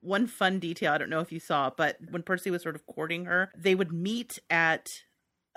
One 0.00 0.28
fun 0.28 0.60
detail, 0.60 0.92
I 0.92 0.98
don't 0.98 1.10
know 1.10 1.18
if 1.20 1.32
you 1.32 1.40
saw, 1.40 1.70
but 1.76 1.96
when 2.10 2.22
Percy 2.22 2.50
was 2.52 2.62
sort 2.62 2.76
of 2.76 2.86
courting 2.86 3.24
her, 3.24 3.50
they 3.56 3.74
would 3.74 3.92
meet 3.92 4.38
at 4.50 5.02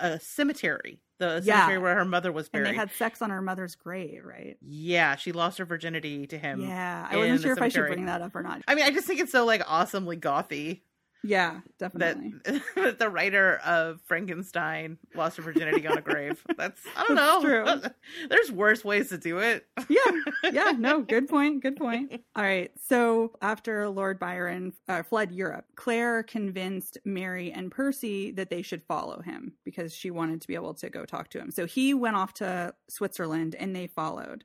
a 0.00 0.18
cemetery, 0.18 1.02
the 1.18 1.40
Yeah. 1.44 1.60
cemetery 1.60 1.78
where 1.78 1.94
her 1.94 2.04
mother 2.04 2.32
was 2.32 2.48
buried. 2.48 2.66
And 2.66 2.74
they 2.74 2.78
had 2.80 2.90
sex 2.92 3.22
on 3.22 3.30
her 3.30 3.42
mother's 3.42 3.76
grave, 3.76 4.24
right? 4.24 4.56
Yeah, 4.60 5.14
she 5.14 5.30
lost 5.30 5.58
her 5.58 5.64
virginity 5.64 6.26
to 6.26 6.38
him. 6.38 6.60
yeah. 6.62 7.06
I 7.08 7.16
wasn't 7.16 7.42
sure 7.42 7.52
if 7.52 7.62
I 7.62 7.68
should 7.68 7.86
bring 7.86 8.06
that 8.06 8.22
up 8.22 8.34
or 8.34 8.42
not. 8.42 8.62
I 8.66 8.74
mean, 8.74 8.84
I 8.86 8.90
just 8.90 9.06
think 9.06 9.20
it's 9.20 9.30
so 9.30 9.44
like 9.44 9.62
awesomely 9.68 10.16
gothy 10.16 10.80
Yeah, 11.22 11.60
that 11.78 11.92
definitely. 11.98 12.34
that 12.76 12.98
the 12.98 13.08
writer 13.08 13.56
of 13.64 14.00
Frankenstein 14.02 14.98
lost 15.14 15.36
her 15.36 15.42
virginity 15.42 15.86
on 15.86 15.98
a 15.98 16.00
grave. 16.00 16.42
That's 16.56 16.80
I 16.96 17.04
don't 17.06 17.16
That's 17.16 17.42
know. 17.42 17.80
true. 17.82 17.90
There's 18.30 18.50
worse 18.50 18.84
ways 18.84 19.10
to 19.10 19.18
do 19.18 19.38
it. 19.38 19.66
yeah, 19.88 20.50
yeah, 20.50 20.72
no, 20.78 21.02
good 21.02 21.28
point, 21.28 21.62
good 21.62 21.76
point. 21.76 22.22
All 22.34 22.42
right, 22.42 22.70
so 22.88 23.32
after 23.42 23.88
Lord 23.88 24.18
Byron 24.18 24.72
uh, 24.88 25.02
fled 25.02 25.32
Europe, 25.32 25.66
Claire 25.76 26.22
convinced 26.22 26.98
Mary 27.04 27.52
and 27.52 27.70
Percy 27.70 28.30
that 28.32 28.48
they 28.48 28.62
should 28.62 28.82
follow 28.82 29.20
him 29.20 29.52
because 29.64 29.94
she 29.94 30.10
wanted 30.10 30.40
to 30.40 30.48
be 30.48 30.54
able 30.54 30.74
to 30.74 30.88
go 30.88 31.04
talk 31.04 31.28
to 31.30 31.38
him. 31.38 31.50
So 31.50 31.66
he 31.66 31.92
went 31.92 32.16
off 32.16 32.32
to 32.34 32.74
Switzerland 32.88 33.54
and 33.58 33.76
they 33.76 33.86
followed. 33.86 34.44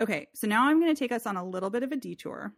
Okay, 0.00 0.28
so 0.34 0.46
now 0.46 0.66
I'm 0.66 0.80
going 0.80 0.94
to 0.94 0.98
take 0.98 1.12
us 1.12 1.26
on 1.26 1.36
a 1.36 1.44
little 1.44 1.70
bit 1.70 1.82
of 1.82 1.92
a 1.92 1.96
detour. 1.96 2.52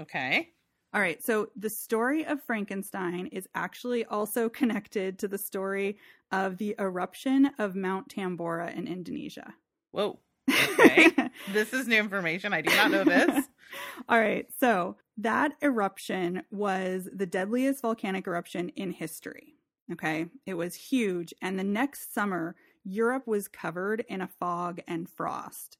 Okay. 0.00 0.50
All 0.96 1.02
right, 1.02 1.22
so 1.22 1.50
the 1.54 1.68
story 1.68 2.24
of 2.24 2.42
Frankenstein 2.42 3.26
is 3.26 3.46
actually 3.54 4.06
also 4.06 4.48
connected 4.60 5.18
to 5.18 5.28
the 5.28 5.36
story 5.36 5.98
of 6.32 6.56
the 6.56 6.74
eruption 6.80 7.50
of 7.58 7.76
Mount 7.76 8.08
Tambora 8.08 8.74
in 8.74 8.88
Indonesia. 8.88 9.52
Whoa. 9.90 10.18
Okay. 10.50 11.10
this 11.52 11.74
is 11.74 11.86
new 11.86 11.98
information. 11.98 12.54
I 12.54 12.62
do 12.62 12.74
not 12.74 12.90
know 12.90 13.04
this. 13.04 13.44
All 14.08 14.18
right. 14.18 14.46
So 14.58 14.96
that 15.18 15.52
eruption 15.62 16.44
was 16.50 17.10
the 17.12 17.26
deadliest 17.26 17.82
volcanic 17.82 18.26
eruption 18.26 18.70
in 18.70 18.90
history. 18.90 19.52
Okay. 19.92 20.28
It 20.46 20.54
was 20.54 20.74
huge. 20.74 21.34
And 21.42 21.58
the 21.58 21.64
next 21.64 22.14
summer, 22.14 22.56
Europe 22.84 23.26
was 23.26 23.48
covered 23.48 24.02
in 24.08 24.22
a 24.22 24.30
fog 24.40 24.80
and 24.88 25.10
frost. 25.10 25.76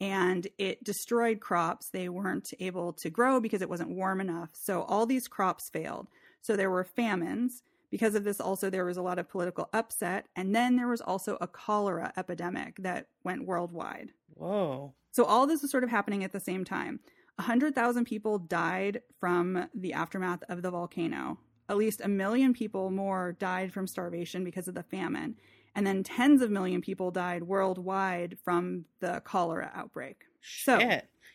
And 0.00 0.46
it 0.56 0.82
destroyed 0.82 1.40
crops. 1.40 1.90
They 1.90 2.08
weren't 2.08 2.52
able 2.58 2.94
to 2.94 3.10
grow 3.10 3.38
because 3.38 3.60
it 3.60 3.68
wasn't 3.68 3.90
warm 3.90 4.20
enough. 4.20 4.50
So 4.54 4.82
all 4.82 5.04
these 5.04 5.28
crops 5.28 5.68
failed. 5.68 6.08
So 6.40 6.56
there 6.56 6.70
were 6.70 6.84
famines. 6.84 7.62
Because 7.90 8.14
of 8.14 8.22
this, 8.22 8.40
also, 8.40 8.70
there 8.70 8.84
was 8.84 8.96
a 8.96 9.02
lot 9.02 9.18
of 9.18 9.28
political 9.28 9.68
upset. 9.72 10.26
And 10.36 10.54
then 10.54 10.76
there 10.76 10.88
was 10.88 11.00
also 11.00 11.36
a 11.40 11.48
cholera 11.48 12.12
epidemic 12.16 12.76
that 12.78 13.08
went 13.24 13.44
worldwide. 13.44 14.12
Whoa. 14.34 14.94
So 15.10 15.24
all 15.24 15.46
this 15.46 15.60
was 15.60 15.72
sort 15.72 15.84
of 15.84 15.90
happening 15.90 16.22
at 16.22 16.32
the 16.32 16.40
same 16.40 16.64
time. 16.64 17.00
100,000 17.36 18.04
people 18.04 18.38
died 18.38 19.02
from 19.18 19.68
the 19.74 19.92
aftermath 19.92 20.44
of 20.48 20.62
the 20.62 20.70
volcano. 20.70 21.38
At 21.68 21.76
least 21.76 22.00
a 22.02 22.08
million 22.08 22.52
people 22.52 22.90
more 22.90 23.32
died 23.38 23.72
from 23.72 23.86
starvation 23.86 24.44
because 24.44 24.68
of 24.68 24.74
the 24.74 24.82
famine. 24.82 25.36
And 25.74 25.86
then 25.86 26.02
tens 26.02 26.42
of 26.42 26.50
million 26.50 26.80
people 26.80 27.10
died 27.10 27.42
worldwide 27.44 28.38
from 28.44 28.84
the 29.00 29.20
cholera 29.24 29.70
outbreak. 29.74 30.22
So- 30.42 30.78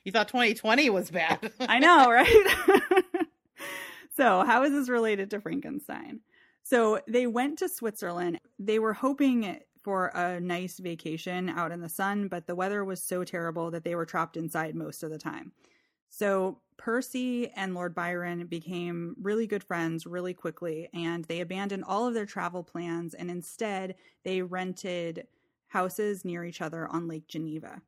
You 0.03 0.11
thought 0.11 0.27
2020 0.27 0.89
was 0.91 1.09
bad. 1.09 1.51
I 1.59 1.79
know, 1.79 2.11
right? 2.11 2.27
so, 4.17 4.43
how 4.45 4.63
is 4.63 4.71
this 4.71 4.89
related 4.89 5.29
to 5.31 5.41
Frankenstein? 5.41 6.19
So, 6.63 6.99
they 7.07 7.27
went 7.27 7.59
to 7.59 7.69
Switzerland. 7.69 8.39
They 8.59 8.79
were 8.79 8.93
hoping 8.93 9.59
for 9.83 10.07
a 10.07 10.39
nice 10.39 10.79
vacation 10.79 11.49
out 11.49 11.71
in 11.71 11.79
the 11.81 11.89
sun, 11.89 12.27
but 12.27 12.47
the 12.47 12.55
weather 12.55 12.83
was 12.83 13.01
so 13.03 13.23
terrible 13.23 13.71
that 13.71 13.83
they 13.83 13.95
were 13.95 14.05
trapped 14.05 14.35
inside 14.37 14.75
most 14.75 15.03
of 15.03 15.11
the 15.11 15.17
time. 15.17 15.51
So, 16.09 16.59
Percy 16.77 17.49
and 17.49 17.73
Lord 17.73 17.95
Byron 17.95 18.45
became 18.47 19.15
really 19.21 19.47
good 19.47 19.63
friends 19.63 20.05
really 20.05 20.33
quickly, 20.33 20.89
and 20.93 21.25
they 21.25 21.41
abandoned 21.41 21.83
all 21.85 22.07
of 22.07 22.13
their 22.13 22.25
travel 22.25 22.63
plans 22.63 23.13
and 23.13 23.31
instead 23.31 23.95
they 24.23 24.41
rented 24.41 25.27
houses 25.67 26.23
near 26.25 26.43
each 26.45 26.61
other 26.61 26.87
on 26.87 27.07
Lake 27.07 27.27
Geneva 27.27 27.81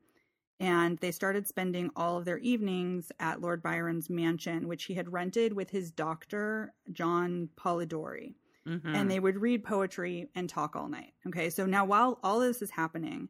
and 0.59 0.97
they 0.99 1.11
started 1.11 1.47
spending 1.47 1.91
all 1.95 2.17
of 2.17 2.25
their 2.25 2.39
evenings 2.39 3.11
at 3.19 3.41
Lord 3.41 3.61
Byron's 3.61 4.09
mansion, 4.09 4.67
which 4.67 4.85
he 4.85 4.95
had 4.95 5.13
rented 5.13 5.53
with 5.53 5.69
his 5.69 5.91
doctor, 5.91 6.73
John 6.91 7.49
Polidori. 7.55 8.35
Mhm. 8.65 8.81
And 8.85 9.09
they 9.09 9.19
would 9.19 9.37
read 9.37 9.63
poetry 9.63 10.29
and 10.35 10.49
talk 10.49 10.75
all 10.75 10.89
night. 10.89 11.13
Okay, 11.27 11.49
so 11.49 11.65
now 11.65 11.85
while 11.85 12.19
all 12.23 12.39
this 12.39 12.61
is 12.61 12.71
happening, 12.71 13.29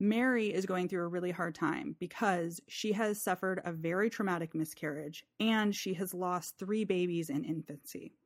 Mary 0.00 0.52
is 0.52 0.66
going 0.66 0.88
through 0.88 1.02
a 1.04 1.08
really 1.08 1.30
hard 1.32 1.54
time 1.54 1.96
because 1.98 2.60
she 2.68 2.92
has 2.92 3.20
suffered 3.22 3.60
a 3.64 3.72
very 3.72 4.10
traumatic 4.10 4.54
miscarriage 4.54 5.24
and 5.40 5.74
she 5.74 5.94
has 5.94 6.14
lost 6.14 6.58
three 6.58 6.84
babies 6.84 7.30
in 7.30 7.44
infancy. 7.44 8.16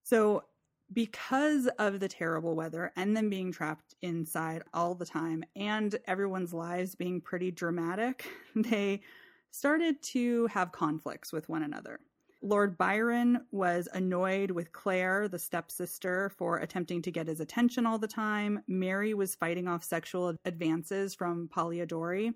So, 0.03 0.44
because 0.92 1.68
of 1.79 2.00
the 2.00 2.09
terrible 2.09 2.57
weather 2.57 2.92
and 2.96 3.16
them 3.16 3.31
being 3.31 3.53
trapped 3.53 3.94
inside 4.03 4.64
all 4.74 4.96
the 4.96 5.07
time 5.07 5.44
and 5.55 5.96
everyone's 6.07 6.53
lives 6.53 6.96
being 6.96 7.20
pretty 7.20 7.53
dramatic, 7.53 8.29
they 8.57 9.03
started 9.53 10.03
to 10.03 10.46
have 10.48 10.72
conflicts 10.72 11.33
with 11.33 11.48
one 11.48 11.62
another. 11.62 12.00
Lord 12.42 12.79
Byron 12.79 13.44
was 13.50 13.88
annoyed 13.92 14.50
with 14.50 14.72
Claire, 14.72 15.29
the 15.29 15.38
stepsister, 15.38 16.31
for 16.37 16.59
attempting 16.59 17.03
to 17.03 17.11
get 17.11 17.29
his 17.29 17.40
attention 17.40 17.87
all 17.87 17.98
the 17.98 18.09
time. 18.09 18.62
Mary 18.66 19.12
was 19.12 19.35
fighting 19.35 19.68
off 19.68 19.85
sexual 19.85 20.35
advances 20.44 21.14
from 21.14 21.50
Polidori, 21.55 22.33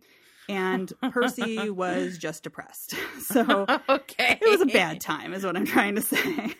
and 0.48 0.92
Percy 1.10 1.70
was 1.70 2.18
just 2.18 2.42
depressed. 2.42 2.94
So 3.24 3.64
okay. 3.88 4.38
it 4.40 4.50
was 4.50 4.60
a 4.60 4.66
bad 4.66 5.00
time, 5.00 5.32
is 5.32 5.46
what 5.46 5.56
I'm 5.56 5.64
trying 5.64 5.94
to 5.94 6.02
say. 6.02 6.54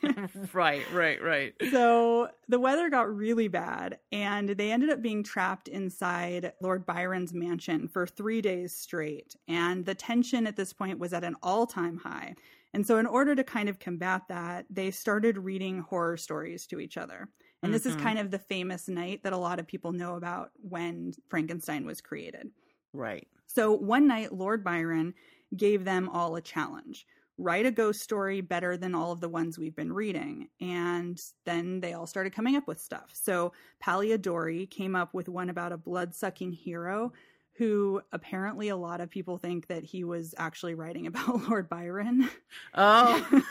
right, 0.55 0.83
right, 0.93 1.23
right. 1.23 1.53
so 1.71 2.29
the 2.49 2.59
weather 2.59 2.89
got 2.89 3.15
really 3.15 3.49
bad, 3.49 3.99
and 4.11 4.49
they 4.49 4.73
ended 4.73 4.89
up 4.89 5.03
being 5.03 5.23
trapped 5.23 5.69
inside 5.69 6.53
Lord 6.63 6.87
Byron's 6.87 7.35
mansion 7.35 7.87
for 7.87 8.07
three 8.07 8.41
days 8.41 8.75
straight. 8.75 9.37
And 9.47 9.85
the 9.85 9.95
tension 9.95 10.47
at 10.47 10.57
this 10.57 10.73
point 10.73 10.99
was 10.99 11.13
at 11.13 11.23
an 11.23 11.37
all 11.43 11.67
time 11.67 11.99
high. 11.99 12.35
And 12.75 12.87
so, 12.87 12.99
in 12.99 13.07
order 13.07 13.35
to 13.37 13.45
kind 13.45 13.69
of 13.71 13.79
combat 13.79 14.23
that, 14.29 14.67
they 14.69 14.91
started 14.91 15.39
reading 15.39 15.81
horror 15.81 16.19
stories 16.19 16.67
to 16.69 16.81
each 16.81 16.99
other. 16.99 17.31
And 17.63 17.73
this 17.73 17.87
is 17.87 17.95
Mhm. 17.95 17.97
kind 17.97 18.19
of 18.19 18.31
the 18.31 18.39
famous 18.39 18.89
night 18.89 19.23
that 19.23 19.33
a 19.33 19.39
lot 19.39 19.59
of 19.61 19.67
people 19.67 19.93
know 19.93 20.17
about 20.17 20.51
when 20.57 21.13
Frankenstein 21.31 21.87
was 21.87 22.03
created. 22.03 22.53
Right. 22.93 23.29
So 23.47 23.73
one 23.73 24.07
night, 24.07 24.33
Lord 24.33 24.65
Byron 24.65 25.15
gave 25.57 25.85
them 25.85 26.09
all 26.09 26.37
a 26.37 26.43
challenge 26.43 27.07
write 27.37 27.67
a 27.67 27.73
ghost 27.73 28.01
story 28.01 28.41
better 28.41 28.77
than 28.77 28.95
all 28.95 29.11
of 29.11 29.21
the 29.21 29.29
ones 29.29 29.59
we've 29.59 29.75
been 29.75 29.93
reading. 29.93 30.49
And 30.61 31.21
then 31.45 31.81
they 31.81 31.93
all 31.93 32.07
started 32.07 32.33
coming 32.33 32.55
up 32.55 32.69
with 32.69 32.79
stuff. 32.81 33.11
So 33.13 33.53
Polidori 33.83 34.71
came 34.71 34.95
up 34.95 35.13
with 35.15 35.29
one 35.29 35.51
about 35.51 35.73
a 35.73 35.77
blood 35.77 36.15
sucking 36.15 36.53
hero 36.53 37.11
who 37.57 38.03
apparently 38.13 38.69
a 38.69 38.77
lot 38.77 39.01
of 39.01 39.11
people 39.11 39.39
think 39.39 39.69
that 39.69 39.85
he 39.85 40.03
was 40.03 40.35
actually 40.39 40.75
writing 40.75 41.07
about 41.07 41.43
Lord 41.49 41.69
Byron. 41.69 42.29
Oh, 42.75 43.27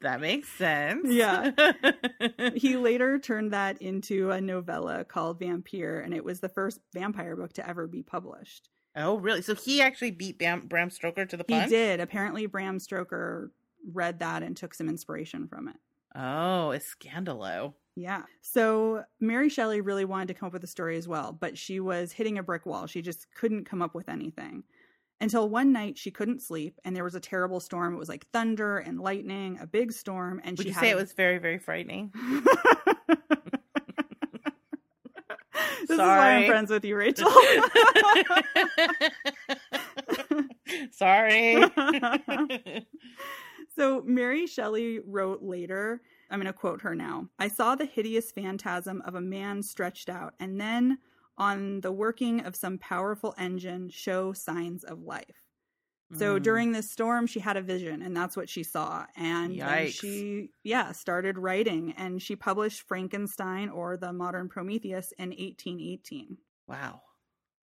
that 0.00 0.18
makes 0.20 0.48
sense. 0.48 1.08
Yeah. 1.10 1.50
he 2.54 2.76
later 2.76 3.18
turned 3.18 3.52
that 3.52 3.82
into 3.82 4.30
a 4.30 4.40
novella 4.40 5.04
called 5.04 5.40
Vampire, 5.40 6.00
and 6.00 6.14
it 6.14 6.24
was 6.24 6.40
the 6.40 6.48
first 6.48 6.80
vampire 6.92 7.34
book 7.34 7.52
to 7.54 7.68
ever 7.68 7.86
be 7.86 8.02
published. 8.02 8.70
Oh, 8.94 9.18
really? 9.18 9.42
So 9.42 9.54
he 9.54 9.80
actually 9.82 10.12
beat 10.12 10.38
Bam, 10.38 10.66
Bram 10.66 10.90
Stoker 10.90 11.26
to 11.26 11.36
the 11.36 11.44
punch? 11.44 11.64
He 11.64 11.70
did. 11.70 12.00
Apparently, 12.00 12.46
Bram 12.46 12.78
Stoker 12.78 13.52
read 13.92 14.20
that 14.20 14.42
and 14.42 14.56
took 14.56 14.74
some 14.74 14.88
inspiration 14.88 15.46
from 15.46 15.68
it. 15.68 15.76
Oh, 16.14 16.70
it's 16.70 16.94
scandalo. 16.94 17.74
Yeah. 17.98 18.22
So 18.42 19.02
Mary 19.18 19.48
Shelley 19.48 19.80
really 19.80 20.04
wanted 20.04 20.28
to 20.28 20.34
come 20.34 20.46
up 20.46 20.52
with 20.52 20.62
a 20.62 20.68
story 20.68 20.96
as 20.96 21.08
well, 21.08 21.32
but 21.32 21.58
she 21.58 21.80
was 21.80 22.12
hitting 22.12 22.38
a 22.38 22.44
brick 22.44 22.64
wall. 22.64 22.86
She 22.86 23.02
just 23.02 23.26
couldn't 23.34 23.64
come 23.64 23.82
up 23.82 23.92
with 23.92 24.08
anything. 24.08 24.62
Until 25.20 25.48
one 25.48 25.72
night 25.72 25.98
she 25.98 26.12
couldn't 26.12 26.40
sleep 26.40 26.78
and 26.84 26.94
there 26.94 27.02
was 27.02 27.16
a 27.16 27.20
terrible 27.20 27.58
storm. 27.58 27.92
It 27.92 27.98
was 27.98 28.08
like 28.08 28.24
thunder 28.28 28.78
and 28.78 29.00
lightning, 29.00 29.58
a 29.60 29.66
big 29.66 29.90
storm, 29.90 30.40
and 30.44 30.56
Would 30.56 30.62
she 30.64 30.68
you 30.68 30.78
say 30.78 30.90
a- 30.90 30.92
it 30.92 31.00
was 31.00 31.12
very, 31.12 31.38
very 31.38 31.58
frightening? 31.58 32.12
this 35.80 35.90
is 35.90 35.98
why 35.98 36.34
I'm 36.34 36.46
friends 36.46 36.70
with 36.70 36.84
you, 36.84 36.94
Rachel. 36.94 37.28
Sorry. 40.92 41.64
so 43.76 44.02
Mary 44.06 44.46
Shelley 44.46 45.00
wrote 45.04 45.42
later, 45.42 46.00
I'm 46.30 46.40
going 46.40 46.46
to 46.46 46.52
quote 46.52 46.82
her 46.82 46.94
now. 46.94 47.28
I 47.38 47.48
saw 47.48 47.74
the 47.74 47.86
hideous 47.86 48.30
phantasm 48.30 49.02
of 49.04 49.14
a 49.14 49.20
man 49.20 49.62
stretched 49.62 50.08
out 50.08 50.34
and 50.38 50.60
then 50.60 50.98
on 51.36 51.80
the 51.80 51.92
working 51.92 52.40
of 52.40 52.56
some 52.56 52.78
powerful 52.78 53.34
engine 53.38 53.88
show 53.90 54.32
signs 54.32 54.84
of 54.84 55.00
life. 55.02 55.42
So 56.14 56.38
Mm. 56.38 56.42
during 56.42 56.72
this 56.72 56.90
storm, 56.90 57.26
she 57.26 57.38
had 57.38 57.58
a 57.58 57.62
vision, 57.62 58.00
and 58.00 58.16
that's 58.16 58.34
what 58.34 58.48
she 58.48 58.62
saw. 58.62 59.04
And 59.14 59.54
she, 59.92 60.50
yeah, 60.64 60.92
started 60.92 61.36
writing, 61.36 61.92
and 61.98 62.22
she 62.22 62.34
published 62.34 62.80
Frankenstein 62.88 63.68
or 63.68 63.98
the 63.98 64.12
Modern 64.14 64.48
Prometheus 64.48 65.12
in 65.18 65.32
1818. 65.32 66.38
Wow. 66.66 67.02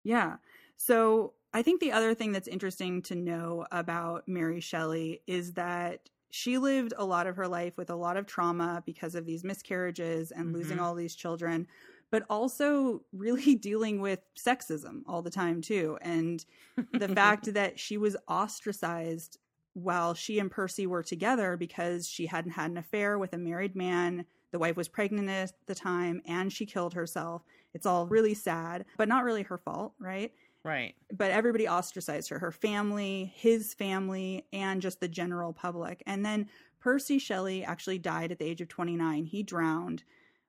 Yeah. 0.03 0.37
So 0.77 1.33
I 1.53 1.63
think 1.63 1.81
the 1.81 1.91
other 1.91 2.13
thing 2.13 2.31
that's 2.31 2.47
interesting 2.47 3.01
to 3.03 3.15
know 3.15 3.65
about 3.71 4.27
Mary 4.27 4.59
Shelley 4.61 5.21
is 5.25 5.53
that 5.53 6.07
she 6.31 6.57
lived 6.57 6.93
a 6.97 7.05
lot 7.05 7.27
of 7.27 7.35
her 7.35 7.47
life 7.47 7.77
with 7.77 7.89
a 7.89 7.95
lot 7.95 8.17
of 8.17 8.25
trauma 8.25 8.83
because 8.85 9.15
of 9.15 9.25
these 9.25 9.43
miscarriages 9.43 10.31
and 10.31 10.53
losing 10.53 10.77
Mhm. 10.77 10.83
all 10.83 10.95
these 10.95 11.15
children, 11.15 11.67
but 12.11 12.23
also 12.29 13.03
really 13.11 13.55
dealing 13.55 14.01
with 14.01 14.21
sexism 14.35 15.01
all 15.07 15.21
the 15.21 15.29
time, 15.31 15.61
too. 15.61 15.97
And 16.01 16.45
the 16.93 17.09
fact 17.09 17.45
that 17.53 17.79
she 17.79 17.97
was 17.97 18.17
ostracized 18.27 19.37
while 19.73 20.13
she 20.13 20.39
and 20.39 20.49
Percy 20.51 20.87
were 20.87 21.03
together 21.03 21.55
because 21.55 22.07
she 22.07 22.25
hadn't 22.25 22.51
had 22.51 22.71
an 22.71 22.77
affair 22.77 23.17
with 23.17 23.33
a 23.33 23.37
married 23.37 23.75
man. 23.75 24.25
The 24.51 24.59
wife 24.59 24.75
was 24.75 24.87
pregnant 24.87 25.29
at 25.29 25.53
the 25.67 25.75
time 25.75 26.21
and 26.25 26.51
she 26.51 26.65
killed 26.65 26.93
herself. 26.95 27.43
It's 27.73 27.85
all 27.85 28.07
really 28.07 28.33
sad, 28.33 28.85
but 28.97 29.07
not 29.07 29.23
really 29.23 29.43
her 29.43 29.57
fault, 29.59 29.93
right? 29.99 30.33
Right. 30.69 30.95
But 31.11 31.31
everybody 31.31 31.67
ostracized 31.67 32.29
her 32.29 32.39
her 32.39 32.51
family, 32.51 33.33
his 33.35 33.73
family, 33.73 34.45
and 34.53 34.81
just 34.81 34.99
the 34.99 35.07
general 35.07 35.51
public. 35.51 36.03
And 36.05 36.23
then 36.25 36.47
Percy 36.79 37.17
Shelley 37.19 37.63
actually 37.63 37.97
died 37.97 38.31
at 38.31 38.39
the 38.39 38.45
age 38.45 38.61
of 38.61 38.67
29. 38.67 39.25
He 39.25 39.43
drowned, 39.43 40.03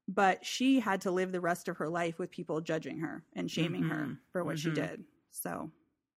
but 0.06 0.44
she 0.44 0.80
had 0.80 1.00
to 1.02 1.11
live 1.11 1.33
the 1.33 1.40
rest 1.40 1.68
of 1.68 1.78
her 1.78 1.88
life 1.88 2.18
with 2.18 2.30
people 2.30 2.61
judging 2.61 2.98
her 3.00 3.24
and 3.35 3.50
shaming 3.50 3.85
her 3.85 4.04
Mhm. 4.06 4.18
for 4.33 4.44
what 4.44 4.59
she 4.59 4.68
Mhm. 4.70 4.74
did. 4.74 5.04
So, 5.30 5.70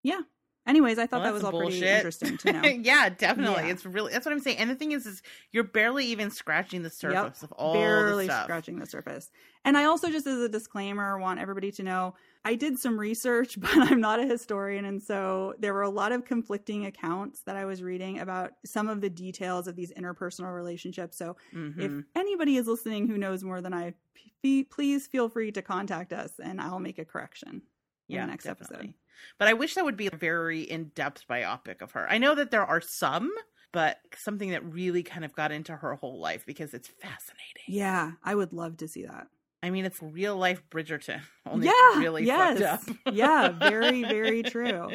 yeah. 0.03 0.21
Anyways, 0.67 0.97
I 0.99 1.07
thought 1.09 1.23
Well, 1.23 1.33
that 1.33 1.35
was 1.35 1.43
all 1.45 1.59
pretty 1.61 1.85
interesting 1.85 2.37
to 2.39 2.53
know. 2.53 2.63
yeah, 2.69 3.09
definitely. 3.09 3.65
Yeah. 3.65 3.73
It's 3.73 3.85
really 3.85 4.13
that's 4.13 4.25
what 4.25 4.33
I'm 4.33 4.39
saying. 4.41 4.59
And 4.59 4.71
the 4.71 4.77
thing 4.77 4.93
is, 4.93 5.07
is 5.07 5.21
you're 5.51 5.65
barely 5.65 6.07
even 6.07 6.31
scratching 6.31 6.83
the 6.83 6.91
surface 6.91 7.43
of 7.43 7.51
all 7.53 7.75
barely 7.75 8.27
the 8.27 8.33
stuff. 8.33 8.45
scratching 8.45 8.79
the 8.79 8.87
surface. 8.87 9.31
And 9.65 9.77
I 9.77 9.85
also, 9.85 10.09
just 10.11 10.27
as 10.27 10.39
a 10.41 10.49
disclaimer, 10.49 11.19
want 11.19 11.41
everybody 11.41 11.73
to 11.73 11.83
know 11.83 12.15
I 12.45 12.55
did 12.57 12.79
some 12.79 12.99
research, 12.99 13.59
but 13.61 13.71
I'm 13.77 14.01
not 14.01 14.19
a 14.21 14.27
historian. 14.27 14.85
And 14.85 15.03
so 15.03 15.55
there 15.59 15.73
were 15.75 15.83
a 15.83 15.91
lot 15.91 16.13
of 16.13 16.25
conflicting 16.25 16.87
accounts 16.87 17.43
that 17.45 17.57
I 17.57 17.65
was 17.65 17.83
reading 17.83 18.19
about 18.19 18.53
some 18.65 18.89
of 18.89 19.01
the 19.01 19.11
details 19.11 19.69
of 19.69 19.77
these 19.77 19.93
interpersonal 19.93 20.55
relationships. 20.55 21.17
So 21.17 21.37
Mhm. 21.55 21.81
if 21.81 21.93
anybody 22.17 22.57
is 22.57 22.67
listening 22.67 23.07
who 23.09 23.19
knows 23.19 23.45
more 23.45 23.61
than 23.61 23.73
I, 23.73 23.95
p- 24.43 24.65
please 24.65 25.07
feel 25.07 25.29
free 25.29 25.53
to 25.53 25.63
contact 25.63 26.13
us 26.13 26.39
and 26.41 26.61
I'll 26.61 26.81
make 26.81 26.99
a 26.99 27.05
correction 27.05 27.63
in 28.09 28.17
yeah, 28.17 28.27
the 28.27 28.31
next 28.33 28.45
definitely. 28.45 28.77
episode. 28.77 28.95
But 29.39 29.49
I 29.49 29.53
wish 29.53 29.75
that 29.75 29.85
would 29.85 29.97
be 29.97 30.09
a 30.13 30.17
very 30.17 30.63
in-depth 30.63 31.27
biopic 31.29 31.81
of 31.81 31.93
her. 31.93 32.11
I 32.11 32.19
know 32.19 32.35
that 32.35 32.51
there 32.51 32.67
are 32.67 32.81
some, 32.81 33.31
but 33.73 34.01
something 34.17 34.51
that 34.51 34.65
really 34.65 35.03
kind 35.05 35.25
of 35.25 35.33
got 35.35 35.53
into 35.53 35.77
her 35.77 35.95
whole 35.95 36.19
life 36.21 36.45
because 36.45 36.75
it's 36.75 36.89
fascinating. 36.89 37.63
Yeah, 37.69 38.13
I 38.25 38.35
would 38.35 38.53
love 38.53 38.79
to 38.79 38.89
see 38.89 39.05
that. 39.05 39.29
I 39.63 39.71
mean, 39.71 39.85
it's 39.85 40.03
real 40.03 40.37
life 40.37 40.63
Bridgerton. 40.71 41.21
Only 41.47 41.67
Yeah, 41.67 41.99
really 41.99 42.25
yes. 42.27 42.59
fucked 42.59 42.97
up. 43.07 43.15
Yeah, 43.15 43.49
very, 43.71 44.03
very 44.03 44.43
true. 44.43 44.91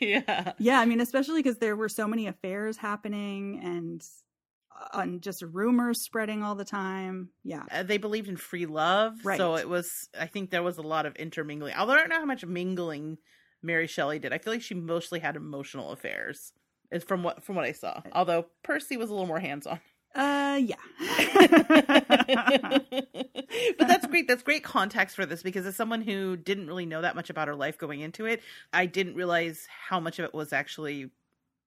yeah. 0.00 0.52
Yeah, 0.58 0.80
I 0.80 0.84
mean, 0.84 1.00
especially 1.00 1.42
because 1.42 1.58
there 1.58 1.76
were 1.76 1.88
so 1.88 2.08
many 2.08 2.26
affairs 2.26 2.76
happening 2.76 3.60
and 3.62 4.02
uh, 4.80 5.00
and 5.02 5.22
just 5.22 5.42
rumors 5.42 6.00
spreading 6.00 6.42
all 6.42 6.54
the 6.54 6.64
time. 6.64 7.28
Yeah, 7.44 7.64
Uh, 7.70 7.82
they 7.84 7.98
believed 7.98 8.28
in 8.28 8.36
free 8.36 8.66
love, 8.66 9.14
Right. 9.24 9.36
so 9.38 9.54
it 9.56 9.68
was. 9.68 10.08
I 10.18 10.26
think 10.26 10.50
there 10.50 10.62
was 10.62 10.78
a 10.78 10.82
lot 10.82 11.06
of 11.06 11.14
intermingling. 11.16 11.74
Although 11.76 11.92
I 11.94 11.96
don't 11.98 12.08
know 12.08 12.16
how 12.20 12.24
much 12.24 12.44
mingling 12.44 13.18
Mary 13.62 13.86
Shelley 13.86 14.18
did. 14.18 14.32
I 14.32 14.38
feel 14.38 14.52
like 14.52 14.62
she 14.62 14.74
mostly 14.74 15.20
had 15.20 15.36
emotional 15.36 15.90
affairs, 15.92 16.52
is 16.90 17.04
from 17.04 17.22
what 17.22 17.44
from 17.44 17.56
what 17.56 17.64
I 17.64 17.72
saw. 17.72 18.00
Although 18.12 18.46
Percy 18.64 18.96
was 18.96 19.10
a 19.10 19.12
little 19.12 19.26
more 19.28 19.38
hands 19.40 19.66
on. 19.66 19.80
Uh, 20.14 20.60
yeah, 20.62 20.76
but 23.78 23.88
that's 23.88 24.06
great. 24.06 24.28
That's 24.28 24.42
great 24.42 24.64
context 24.64 25.16
for 25.16 25.26
this 25.26 25.42
because 25.42 25.66
as 25.66 25.76
someone 25.76 26.02
who 26.02 26.36
didn't 26.36 26.66
really 26.66 26.86
know 26.86 27.02
that 27.02 27.16
much 27.16 27.30
about 27.30 27.48
her 27.48 27.54
life 27.54 27.78
going 27.78 28.00
into 28.00 28.26
it, 28.26 28.42
I 28.72 28.86
didn't 28.86 29.14
realize 29.14 29.66
how 29.88 30.00
much 30.00 30.18
of 30.18 30.24
it 30.24 30.34
was 30.34 30.52
actually 30.52 31.10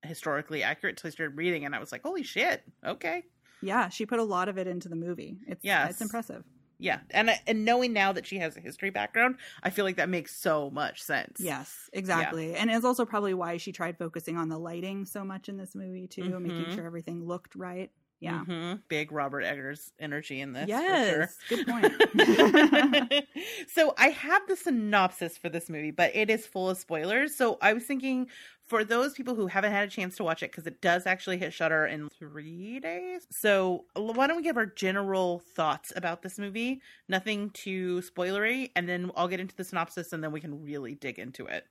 historically 0.03 0.63
accurate 0.63 0.93
until 0.93 1.08
I 1.08 1.12
started 1.12 1.38
reading, 1.38 1.65
and 1.65 1.75
I 1.75 1.79
was 1.79 1.91
like, 1.91 2.03
"Holy 2.03 2.23
shit!" 2.23 2.63
Okay, 2.86 3.23
yeah. 3.62 3.89
She 3.89 4.06
put 4.06 4.19
a 4.19 4.23
lot 4.23 4.49
of 4.49 4.58
it 4.58 4.67
into 4.67 4.89
the 4.89 4.95
movie. 4.95 5.38
It's 5.47 5.63
yeah, 5.63 5.89
it's 5.89 6.01
impressive. 6.01 6.43
yeah, 6.79 6.99
and 7.12 7.29
and 7.47 7.65
knowing 7.65 7.93
now 7.93 8.12
that 8.13 8.25
she 8.25 8.38
has 8.39 8.58
a 8.58 8.60
history 8.60 8.89
background, 8.89 9.38
I 9.62 9.69
feel 9.69 9.86
like 9.86 9.97
that 9.97 10.10
makes 10.10 10.36
so 10.36 10.69
much 10.69 11.01
sense. 11.01 11.39
Yes, 11.39 11.89
exactly. 11.93 12.56
And 12.56 12.69
it's 12.69 12.86
also 12.86 13.06
probably 13.06 13.34
why 13.34 13.58
she 13.58 13.71
tried 13.71 13.97
focusing 13.97 14.38
on 14.38 14.49
the 14.49 14.58
lighting 14.58 15.06
so 15.06 15.23
much 15.23 15.47
in 15.49 15.58
this 15.58 15.75
movie 15.75 16.08
too, 16.08 16.39
making 16.39 16.65
Mhm. 16.65 16.75
sure 16.75 16.86
everything 16.86 17.25
looked 17.25 17.56
right. 17.56 17.89
Yeah. 18.23 18.43
Mhm. 18.47 18.81
big 18.88 19.12
Robert 19.12 19.41
Eggers 19.41 19.91
energy 19.99 20.39
in 20.39 20.53
this. 20.53 20.67
yes. 20.67 21.38
for 21.47 21.55
Good 21.55 21.67
point. 21.67 21.91
so 23.67 23.93
I 23.97 24.09
have 24.09 24.47
the 24.47 24.55
synopsis 24.55 25.38
for 25.38 25.49
this 25.49 25.69
movie, 25.69 25.91
but 25.91 26.15
it 26.15 26.29
is 26.29 26.47
full 26.47 26.69
of 26.69 26.77
spoilers. 26.77 27.36
So 27.36 27.57
I 27.62 27.73
was 27.73 27.83
thinking 27.83 28.27
for 28.65 28.83
those 28.86 29.13
people 29.13 29.36
who 29.36 29.47
haven't 29.47 29.73
had 29.73 29.88
a 29.88 29.91
chance 29.91 30.15
to 30.15 30.23
watch 30.23 30.41
it, 30.41 30.51
because 30.51 30.65
it 30.65 30.79
does 30.81 31.05
actually 31.05 31.38
hit 31.38 31.51
Shudder 31.53 31.86
in 31.86 32.07
three 32.09 32.79
days. 32.79 33.27
So 33.29 33.86
why 33.95 34.27
don't 34.27 34.38
we 34.38 34.43
give 34.43 34.55
our 34.57 34.65
general 34.67 35.39
thoughts 35.55 35.91
about 35.95 36.21
this 36.21 36.39
movie? 36.39 36.81
Nothing 37.09 37.49
too 37.49 38.01
spoilery, 38.01 38.71
and 38.75 38.88
then 38.88 39.12
I'll 39.17 39.27
get 39.27 39.41
into 39.41 39.55
the 39.55 39.65
synopsis, 39.65 40.13
and 40.13 40.23
then 40.23 40.31
we 40.31 40.39
can 40.39 40.63
really 40.63 40.95
dig 40.95 41.19
into 41.19 41.45
it. 41.45 41.65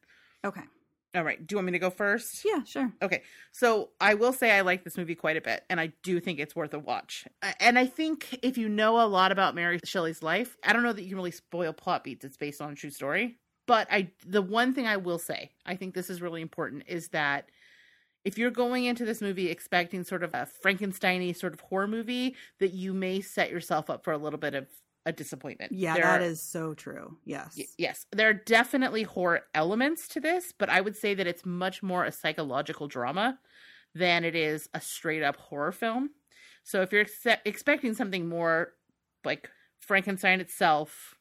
okay. 0.44 0.62
All 1.14 1.22
right. 1.22 1.46
Do 1.46 1.52
you 1.52 1.56
want 1.58 1.66
me 1.66 1.72
to 1.72 1.78
go 1.78 1.90
first? 1.90 2.42
Yeah. 2.44 2.62
Sure. 2.64 2.90
Okay, 3.02 3.22
so 3.52 3.90
I 4.00 4.14
will 4.14 4.32
say 4.32 4.50
I 4.50 4.62
like 4.62 4.82
this 4.82 4.96
movie 4.96 5.14
quite 5.14 5.36
a 5.36 5.42
bit, 5.42 5.62
and 5.68 5.78
I 5.78 5.92
do 6.02 6.20
think 6.20 6.38
it's 6.38 6.56
worth 6.56 6.72
a 6.72 6.78
watch. 6.78 7.26
And 7.60 7.78
I 7.78 7.84
think 7.84 8.38
if 8.42 8.56
you 8.56 8.68
know 8.68 8.98
a 8.98 9.06
lot 9.06 9.30
about 9.30 9.54
Mary 9.54 9.78
Shelley's 9.84 10.22
life, 10.22 10.56
I 10.64 10.72
don't 10.72 10.82
know 10.82 10.92
that 10.92 11.02
you 11.02 11.08
can 11.08 11.18
really 11.18 11.30
spoil 11.30 11.74
plot 11.74 12.02
beats. 12.04 12.24
It's 12.24 12.38
based 12.38 12.62
on 12.62 12.72
a 12.72 12.74
true 12.74 12.90
story. 12.90 13.36
But 13.66 13.88
I, 13.90 14.10
the 14.26 14.42
one 14.42 14.74
thing 14.74 14.86
I 14.86 14.96
will 14.96 15.18
say, 15.18 15.52
I 15.66 15.76
think 15.76 15.94
this 15.94 16.08
is 16.08 16.22
really 16.22 16.40
important, 16.40 16.84
is 16.88 17.08
that 17.08 17.50
if 18.24 18.38
you're 18.38 18.50
going 18.50 18.86
into 18.86 19.04
this 19.04 19.20
movie 19.20 19.50
expecting 19.50 20.04
sort 20.04 20.22
of 20.22 20.32
a 20.32 20.46
Frankenstein-y 20.46 21.32
sort 21.32 21.52
of 21.52 21.60
horror 21.60 21.88
movie, 21.88 22.36
that 22.58 22.72
you 22.72 22.94
may 22.94 23.20
set 23.20 23.50
yourself 23.50 23.90
up 23.90 24.02
for 24.02 24.12
a 24.12 24.18
little 24.18 24.38
bit 24.38 24.54
of 24.54 24.66
a 25.04 25.12
disappointment. 25.12 25.72
Yeah, 25.72 25.94
There 25.94 26.02
that 26.04 26.20
are- 26.20 26.24
is 26.24 26.40
so 26.42 26.74
true. 26.74 27.18
Yes. 27.24 27.54
Y- 27.56 27.66
yes, 27.78 28.06
there 28.12 28.28
are 28.28 28.34
definitely 28.34 29.02
horror 29.02 29.42
elements 29.54 30.06
to 30.08 30.20
this, 30.20 30.52
but 30.56 30.68
I 30.68 30.80
would 30.80 30.96
say 30.96 31.14
that 31.14 31.26
it's 31.26 31.44
much 31.44 31.82
more 31.82 32.04
a 32.04 32.12
psychological 32.12 32.86
drama 32.88 33.38
than 33.94 34.24
it 34.24 34.34
is 34.34 34.68
a 34.74 34.80
straight 34.80 35.22
up 35.22 35.36
horror 35.36 35.72
film. 35.72 36.10
So 36.62 36.82
if 36.82 36.92
you're 36.92 37.00
ex- 37.02 37.26
expecting 37.44 37.94
something 37.94 38.28
more 38.28 38.74
like 39.24 39.50
Frankenstein 39.80 40.40
itself, 40.40 41.16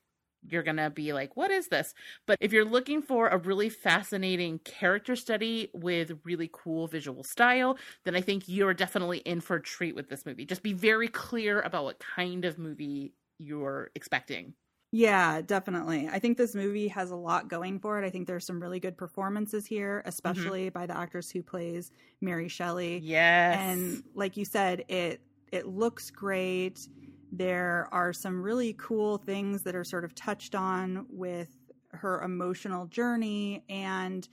you're 0.47 0.63
going 0.63 0.77
to 0.77 0.89
be 0.89 1.13
like, 1.13 1.35
what 1.37 1.51
is 1.51 1.67
this? 1.67 1.93
But 2.25 2.37
if 2.41 2.51
you're 2.51 2.65
looking 2.65 3.01
for 3.03 3.27
a 3.27 3.37
really 3.37 3.69
fascinating 3.69 4.59
character 4.59 5.15
study 5.15 5.69
with 5.73 6.19
really 6.23 6.49
cool 6.51 6.87
visual 6.87 7.23
style, 7.23 7.77
then 8.05 8.15
I 8.15 8.21
think 8.21 8.43
you're 8.47 8.73
definitely 8.73 9.19
in 9.19 9.39
for 9.41 9.57
a 9.57 9.61
treat 9.61 9.95
with 9.95 10.09
this 10.09 10.25
movie. 10.25 10.45
Just 10.45 10.63
be 10.63 10.73
very 10.73 11.07
clear 11.07 11.61
about 11.61 11.83
what 11.83 11.99
kind 11.99 12.43
of 12.45 12.57
movie 12.57 13.13
you're 13.41 13.91
expecting. 13.95 14.53
Yeah, 14.93 15.41
definitely. 15.41 16.09
I 16.11 16.19
think 16.19 16.37
this 16.37 16.53
movie 16.53 16.89
has 16.89 17.11
a 17.11 17.15
lot 17.15 17.47
going 17.47 17.79
for 17.79 18.01
it. 18.01 18.05
I 18.05 18.09
think 18.09 18.27
there's 18.27 18.45
some 18.45 18.61
really 18.61 18.79
good 18.79 18.97
performances 18.97 19.65
here, 19.65 19.99
mm-hmm. 19.99 20.09
especially 20.09 20.69
by 20.69 20.85
the 20.85 20.97
actress 20.97 21.31
who 21.31 21.41
plays 21.41 21.91
Mary 22.19 22.49
Shelley. 22.49 22.99
Yes. 23.01 23.57
And 23.57 24.03
like 24.15 24.35
you 24.35 24.43
said, 24.43 24.83
it 24.89 25.21
it 25.51 25.67
looks 25.67 26.09
great. 26.09 26.87
There 27.31 27.87
are 27.91 28.11
some 28.11 28.41
really 28.41 28.75
cool 28.77 29.17
things 29.17 29.63
that 29.63 29.75
are 29.75 29.85
sort 29.85 30.03
of 30.03 30.13
touched 30.13 30.55
on 30.55 31.05
with 31.09 31.49
her 31.91 32.21
emotional 32.21 32.85
journey 32.87 33.63
and 33.69 34.27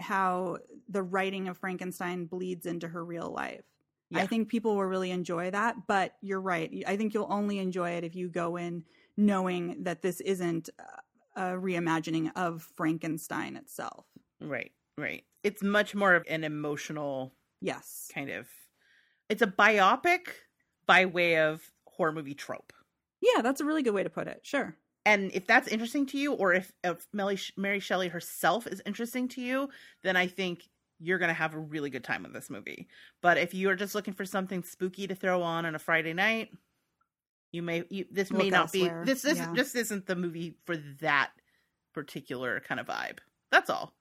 how 0.00 0.58
the 0.88 1.02
writing 1.02 1.48
of 1.48 1.58
Frankenstein 1.58 2.24
bleeds 2.24 2.64
into 2.64 2.88
her 2.88 3.04
real 3.04 3.30
life. 3.30 3.64
Yeah. 4.10 4.20
I 4.20 4.26
think 4.26 4.48
people 4.48 4.74
will 4.74 4.84
really 4.84 5.10
enjoy 5.10 5.50
that, 5.50 5.86
but 5.86 6.14
you're 6.22 6.40
right. 6.40 6.82
I 6.86 6.96
think 6.96 7.12
you'll 7.12 7.26
only 7.30 7.58
enjoy 7.58 7.90
it 7.90 8.04
if 8.04 8.14
you 8.16 8.28
go 8.28 8.56
in 8.56 8.84
knowing 9.16 9.82
that 9.84 10.00
this 10.02 10.20
isn't 10.20 10.70
a 11.36 11.42
reimagining 11.52 12.30
of 12.36 12.62
Frankenstein 12.76 13.56
itself. 13.56 14.06
Right, 14.40 14.72
right. 14.96 15.24
It's 15.44 15.62
much 15.62 15.94
more 15.94 16.14
of 16.14 16.24
an 16.28 16.44
emotional 16.44 17.34
Yes. 17.60 18.08
kind 18.14 18.30
of. 18.30 18.46
It's 19.28 19.42
a 19.42 19.46
biopic 19.46 20.28
by 20.86 21.04
way 21.04 21.38
of 21.38 21.62
horror 21.86 22.12
movie 22.12 22.34
trope. 22.34 22.72
Yeah, 23.20 23.42
that's 23.42 23.60
a 23.60 23.64
really 23.64 23.82
good 23.82 23.94
way 23.94 24.04
to 24.04 24.10
put 24.10 24.28
it. 24.28 24.40
Sure. 24.42 24.76
And 25.04 25.30
if 25.34 25.46
that's 25.46 25.68
interesting 25.68 26.06
to 26.06 26.18
you, 26.18 26.32
or 26.34 26.54
if, 26.54 26.72
if 26.84 27.06
Mary, 27.12 27.38
Mary 27.56 27.80
Shelley 27.80 28.08
herself 28.08 28.66
is 28.66 28.82
interesting 28.86 29.28
to 29.28 29.40
you, 29.40 29.68
then 30.02 30.16
I 30.16 30.26
think 30.28 30.68
you're 31.00 31.18
going 31.18 31.28
to 31.28 31.34
have 31.34 31.54
a 31.54 31.58
really 31.58 31.90
good 31.90 32.04
time 32.04 32.22
with 32.24 32.32
this 32.32 32.50
movie. 32.50 32.88
But 33.22 33.38
if 33.38 33.54
you 33.54 33.70
are 33.70 33.76
just 33.76 33.94
looking 33.94 34.14
for 34.14 34.24
something 34.24 34.62
spooky 34.62 35.06
to 35.06 35.14
throw 35.14 35.42
on 35.42 35.64
on 35.66 35.74
a 35.74 35.78
Friday 35.78 36.12
night, 36.12 36.50
you 37.52 37.62
may 37.62 37.84
you, 37.88 38.04
this 38.10 38.30
may 38.30 38.44
Look 38.44 38.52
not 38.52 38.60
elsewhere. 38.74 39.04
be 39.04 39.12
this 39.12 39.22
this 39.22 39.38
Yeah. 39.38 39.52
just 39.54 39.74
isn't 39.74 40.06
the 40.06 40.16
movie 40.16 40.56
for 40.66 40.76
that 41.00 41.30
particular 41.94 42.60
kind 42.60 42.80
of 42.80 42.86
vibe. 42.86 43.18
That's 43.50 43.70
all. 43.70 43.94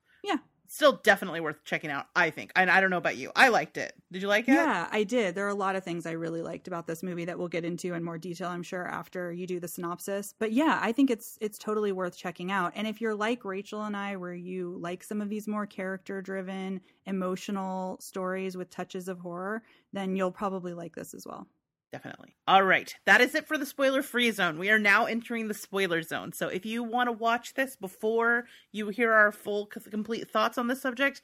Still 0.70 1.00
definitely 1.04 1.40
worth 1.40 1.64
checking 1.64 1.90
out, 1.90 2.08
I 2.16 2.30
think. 2.30 2.52
And 2.56 2.70
I 2.70 2.82
don't 2.82 2.90
know 2.90 2.98
about 2.98 3.18
you. 3.18 3.32
I 3.36 3.48
liked 3.48 3.78
it. 3.78 3.94
Did 4.12 4.22
you 4.22 4.28
like 4.28 4.48
it? 4.48 4.54
Yeah, 4.54 4.88
I 4.92 5.04
did. 5.04 5.34
There 5.34 5.46
are 5.46 5.50
a 5.50 5.56
lot 5.56 5.76
of 5.76 5.84
things 5.84 6.06
I 6.06 6.12
really 6.12 6.42
liked 6.42 6.68
about 6.68 6.88
this 6.88 7.04
movie 7.04 7.26
that 7.26 7.40
we'll 7.40 7.48
get 7.48 7.66
into 7.66 7.94
in 7.94 8.04
more 8.04 8.18
detail, 8.18 8.50
I'm 8.50 8.64
sure, 8.64 8.86
after 8.86 9.32
you 9.32 9.48
do 9.48 9.60
the 9.60 9.68
synopsis. 9.68 10.34
But 10.38 10.52
yeah, 10.52 10.80
I 10.82 10.92
think 10.92 11.10
it's 11.10 11.38
it's 11.42 11.58
totally 11.58 11.92
worth 11.92 12.18
checking 12.18 12.52
out. 12.52 12.74
And 12.76 12.86
if 12.88 13.00
you're 13.00 13.16
like 13.16 13.46
Rachel 13.46 13.84
and 13.84 13.96
I, 13.96 14.18
where 14.18 14.34
you 14.34 14.78
like 14.80 15.04
some 15.04 15.22
of 15.22 15.30
these 15.30 15.48
more 15.48 15.66
character 15.66 16.22
driven, 16.22 16.82
emotional 17.06 17.98
stories 18.02 18.58
with 18.58 18.70
touches 18.70 19.08
of 19.08 19.20
horror, 19.20 19.64
then 19.94 20.16
you'll 20.16 20.32
probably 20.32 20.74
like 20.74 20.96
this 20.96 21.14
as 21.14 21.26
well. 21.26 21.48
Definitely. 21.92 22.36
All 22.48 22.64
right. 22.64 22.94
That 23.06 23.22
is 23.22 23.34
it 23.34 23.48
for 23.48 23.58
the 23.58 23.66
spoiler 23.66 24.02
free 24.02 24.32
zone. 24.32 24.60
We 24.60 24.70
are 24.70 24.80
now 24.80 25.06
entering 25.06 25.48
the 25.48 25.54
spoiler 25.54 26.02
zone. 26.02 26.34
So 26.34 26.50
if 26.50 26.66
you 26.66 26.84
want 26.84 27.08
to 27.08 27.14
watch 27.14 27.54
this 27.54 27.76
before 27.78 28.46
you 28.72 28.90
hear 28.90 29.14
our 29.14 29.32
full 29.32 29.68
complete 29.68 30.30
thoughts 30.30 30.58
on 30.58 30.68
the 30.68 30.76
subject, 30.76 31.22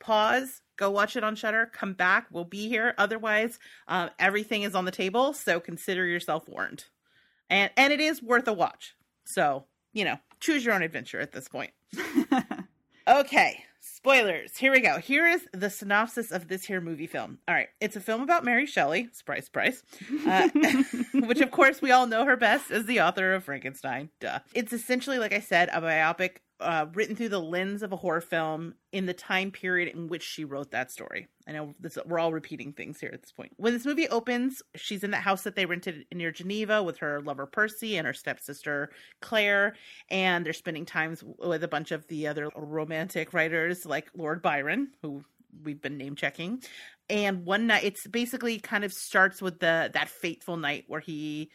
pause, 0.00 0.60
go 0.76 0.90
watch 0.90 1.16
it 1.16 1.24
on 1.24 1.34
Shudder, 1.34 1.70
come 1.72 1.94
back. 1.94 2.26
We'll 2.30 2.44
be 2.44 2.68
here. 2.68 2.94
Otherwise, 2.98 3.58
um, 3.88 4.10
everything 4.18 4.62
is 4.62 4.74
on 4.74 4.84
the 4.84 4.90
table. 4.90 5.32
So 5.32 5.60
consider 5.60 6.04
yourself 6.04 6.46
warned. 6.46 6.84
And 7.48 7.70
and 7.76 7.92
it 7.92 8.00
is 8.00 8.22
worth 8.22 8.46
a 8.48 8.52
watch. 8.52 8.94
So, 9.24 9.64
you 9.94 10.04
know, 10.04 10.18
choose 10.40 10.64
your 10.64 10.74
own 10.74 10.82
adventure 10.82 11.20
at 11.20 11.32
this 11.32 11.48
point. 11.48 11.70
Okay, 13.08 13.64
spoilers. 13.82 14.56
Here 14.56 14.70
we 14.70 14.80
go. 14.80 14.98
Here 14.98 15.26
is 15.26 15.46
the 15.52 15.68
synopsis 15.68 16.30
of 16.30 16.48
this 16.48 16.64
here 16.64 16.80
movie 16.80 17.06
film. 17.06 17.38
All 17.48 17.54
right, 17.54 17.68
it's 17.80 17.96
a 17.96 18.00
film 18.00 18.22
about 18.22 18.44
Mary 18.44 18.64
Shelley. 18.64 19.08
Surprise, 19.12 19.46
surprise. 19.46 19.82
Uh, 20.26 20.48
which, 21.14 21.40
of 21.40 21.50
course, 21.50 21.82
we 21.82 21.90
all 21.90 22.06
know 22.06 22.24
her 22.24 22.36
best 22.36 22.70
as 22.70 22.86
the 22.86 23.00
author 23.00 23.34
of 23.34 23.44
Frankenstein. 23.44 24.10
Duh. 24.20 24.38
It's 24.54 24.72
essentially, 24.72 25.18
like 25.18 25.32
I 25.32 25.40
said, 25.40 25.68
a 25.72 25.80
biopic 25.80 26.36
uh, 26.62 26.86
written 26.94 27.16
through 27.16 27.28
the 27.28 27.40
lens 27.40 27.82
of 27.82 27.92
a 27.92 27.96
horror 27.96 28.20
film 28.20 28.74
in 28.92 29.06
the 29.06 29.14
time 29.14 29.50
period 29.50 29.94
in 29.94 30.08
which 30.08 30.22
she 30.22 30.44
wrote 30.44 30.70
that 30.70 30.90
story. 30.90 31.28
I 31.46 31.52
know 31.52 31.74
this, 31.80 31.98
we're 32.06 32.18
all 32.18 32.32
repeating 32.32 32.72
things 32.72 33.00
here 33.00 33.10
at 33.12 33.22
this 33.22 33.32
point. 33.32 33.52
When 33.56 33.72
this 33.72 33.84
movie 33.84 34.08
opens, 34.08 34.62
she's 34.74 35.04
in 35.04 35.10
that 35.10 35.22
house 35.22 35.42
that 35.42 35.56
they 35.56 35.66
rented 35.66 36.06
near 36.14 36.30
Geneva 36.30 36.82
with 36.82 36.98
her 36.98 37.20
lover 37.20 37.46
Percy 37.46 37.96
and 37.96 38.06
her 38.06 38.12
stepsister 38.12 38.90
Claire, 39.20 39.74
and 40.08 40.46
they're 40.46 40.52
spending 40.52 40.86
times 40.86 41.22
with 41.38 41.64
a 41.64 41.68
bunch 41.68 41.90
of 41.90 42.06
the 42.06 42.26
other 42.26 42.50
romantic 42.56 43.32
writers 43.32 43.84
like 43.84 44.10
Lord 44.14 44.42
Byron, 44.42 44.92
who 45.02 45.24
we've 45.64 45.82
been 45.82 45.98
name 45.98 46.16
checking. 46.16 46.62
And 47.10 47.44
one 47.44 47.66
night, 47.66 47.84
it's 47.84 48.06
basically 48.06 48.58
kind 48.58 48.84
of 48.84 48.92
starts 48.92 49.42
with 49.42 49.60
the 49.60 49.90
that 49.92 50.08
fateful 50.08 50.56
night 50.56 50.84
where 50.86 51.00
he 51.00 51.50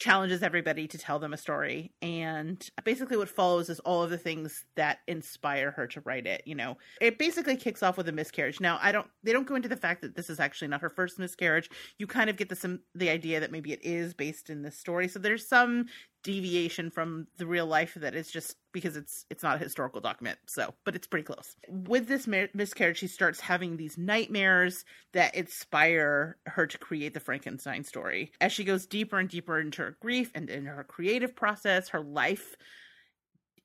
challenges 0.00 0.42
everybody 0.42 0.88
to 0.88 0.98
tell 0.98 1.18
them 1.18 1.32
a 1.32 1.36
story. 1.36 1.92
And 2.02 2.66
basically 2.84 3.16
what 3.16 3.28
follows 3.28 3.68
is 3.70 3.78
all 3.80 4.02
of 4.02 4.10
the 4.10 4.18
things 4.18 4.64
that 4.74 4.98
inspire 5.06 5.70
her 5.70 5.86
to 5.88 6.00
write 6.00 6.26
it 6.26 6.42
you 6.46 6.54
know. 6.54 6.76
It 7.00 7.18
basically 7.18 7.56
kicks 7.56 7.82
off 7.82 7.96
with 7.96 8.08
a 8.08 8.12
miscarriage. 8.12 8.60
Now 8.60 8.78
i 8.82 8.90
don't 8.90 9.06
they 9.22 9.32
don't 9.32 9.46
go 9.46 9.54
into 9.54 9.68
the 9.68 9.76
fact 9.76 10.02
that 10.02 10.16
this 10.16 10.30
is 10.30 10.40
actually 10.40 10.68
not 10.68 10.80
her 10.80 10.90
first 10.90 11.18
miscarriage. 11.18 11.70
You 11.98 12.06
kind 12.06 12.30
of 12.30 12.36
get 12.36 12.48
the 12.48 12.56
some 12.56 12.80
the 12.94 13.10
idea 13.10 13.40
that 13.40 13.52
maybe 13.52 13.72
it 13.72 13.84
is 13.84 14.14
based 14.14 14.50
in 14.50 14.62
this 14.62 14.76
story. 14.76 15.08
So 15.08 15.18
there's 15.18 15.46
some 15.46 15.86
deviation 16.22 16.90
from 16.90 17.26
the 17.38 17.46
real 17.46 17.66
life 17.66 17.94
that 17.94 18.14
is 18.14 18.30
just 18.30 18.56
because 18.72 18.96
it's 18.96 19.24
it's 19.30 19.42
not 19.42 19.56
a 19.56 19.58
historical 19.58 20.00
document 20.00 20.38
so 20.46 20.74
but 20.84 20.94
it's 20.94 21.06
pretty 21.06 21.24
close. 21.24 21.56
With 21.68 22.08
this 22.08 22.26
miscarriage 22.26 22.98
she 22.98 23.06
starts 23.06 23.40
having 23.40 23.76
these 23.76 23.96
nightmares 23.98 24.84
that 25.12 25.34
inspire 25.34 26.36
her 26.46 26.66
to 26.66 26.78
create 26.78 27.14
the 27.14 27.20
frankenstein 27.20 27.84
story. 27.84 28.32
As 28.40 28.52
she 28.52 28.64
goes 28.64 28.86
deeper 28.86 29.18
and 29.18 29.28
deeper 29.28 29.58
into 29.58 29.82
her 29.82 29.96
grief 30.00 30.30
and 30.34 30.50
in 30.50 30.66
her 30.66 30.84
creative 30.84 31.34
process 31.34 31.88
her 31.88 32.00
life 32.00 32.56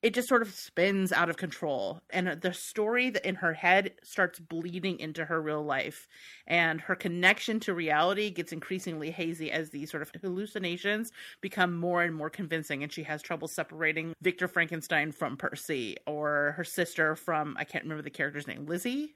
it 0.02 0.14
just 0.14 0.28
sort 0.28 0.42
of 0.42 0.52
spins 0.52 1.10
out 1.12 1.30
of 1.30 1.36
control 1.36 2.00
and 2.10 2.28
the 2.42 2.52
story 2.52 3.10
that 3.10 3.26
in 3.26 3.34
her 3.34 3.54
head 3.54 3.92
starts 4.04 4.38
bleeding 4.38 4.98
into 5.00 5.24
her 5.24 5.40
real 5.40 5.64
life 5.64 6.06
and 6.46 6.80
her 6.80 6.94
connection 6.94 7.58
to 7.60 7.74
reality 7.74 8.30
gets 8.30 8.52
increasingly 8.52 9.10
hazy 9.10 9.50
as 9.50 9.70
these 9.70 9.90
sort 9.90 10.02
of 10.02 10.10
hallucinations 10.20 11.10
become 11.40 11.76
more 11.76 12.02
and 12.02 12.14
more 12.14 12.30
convincing 12.30 12.82
and 12.82 12.92
she 12.92 13.02
has 13.02 13.22
trouble 13.22 13.48
separating 13.48 14.12
victor 14.22 14.46
frankenstein 14.48 15.10
from 15.12 15.36
percy 15.36 15.96
or 16.06 16.52
her 16.56 16.64
sister 16.64 17.16
from 17.16 17.56
i 17.58 17.64
can't 17.64 17.84
remember 17.84 18.02
the 18.02 18.10
character's 18.10 18.46
name 18.46 18.66
lizzie 18.66 19.14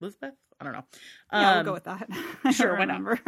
elizabeth 0.00 0.34
i 0.60 0.64
don't 0.64 0.72
know 0.72 0.84
yeah, 1.32 1.50
we'll 1.50 1.58
Um, 1.60 1.64
go 1.66 1.72
with 1.74 1.84
that. 1.84 2.08
Sure, 2.52 2.68
don't 2.68 2.78
why 2.78 2.84
not? 2.86 3.00
remember. 3.02 3.20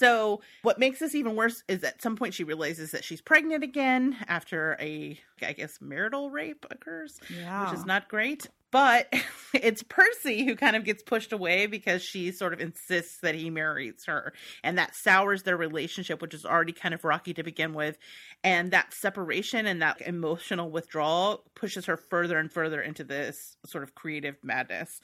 So, 0.00 0.40
what 0.62 0.78
makes 0.78 0.98
this 0.98 1.14
even 1.14 1.36
worse 1.36 1.62
is 1.68 1.84
at 1.84 2.00
some 2.00 2.16
point 2.16 2.32
she 2.32 2.42
realizes 2.42 2.90
that 2.92 3.04
she's 3.04 3.20
pregnant 3.20 3.62
again 3.62 4.16
after 4.26 4.78
a, 4.80 5.20
I 5.42 5.52
guess, 5.52 5.78
marital 5.82 6.30
rape 6.30 6.64
occurs, 6.70 7.20
Yeah. 7.38 7.64
which 7.70 7.78
is 7.78 7.84
not 7.84 8.08
great. 8.08 8.48
But 8.70 9.12
it's 9.54 9.82
Percy 9.82 10.46
who 10.46 10.56
kind 10.56 10.74
of 10.74 10.84
gets 10.84 11.02
pushed 11.02 11.32
away 11.34 11.66
because 11.66 12.00
she 12.02 12.32
sort 12.32 12.54
of 12.54 12.60
insists 12.60 13.18
that 13.18 13.34
he 13.34 13.50
marries 13.50 14.06
her. 14.06 14.32
And 14.64 14.78
that 14.78 14.94
sours 14.94 15.42
their 15.42 15.56
relationship, 15.58 16.22
which 16.22 16.32
is 16.32 16.46
already 16.46 16.72
kind 16.72 16.94
of 16.94 17.04
rocky 17.04 17.34
to 17.34 17.42
begin 17.42 17.74
with. 17.74 17.98
And 18.42 18.70
that 18.70 18.94
separation 18.94 19.66
and 19.66 19.82
that 19.82 20.00
emotional 20.00 20.70
withdrawal 20.70 21.44
pushes 21.54 21.84
her 21.86 21.98
further 21.98 22.38
and 22.38 22.50
further 22.50 22.80
into 22.80 23.04
this 23.04 23.56
sort 23.66 23.84
of 23.84 23.94
creative 23.94 24.36
madness. 24.42 25.00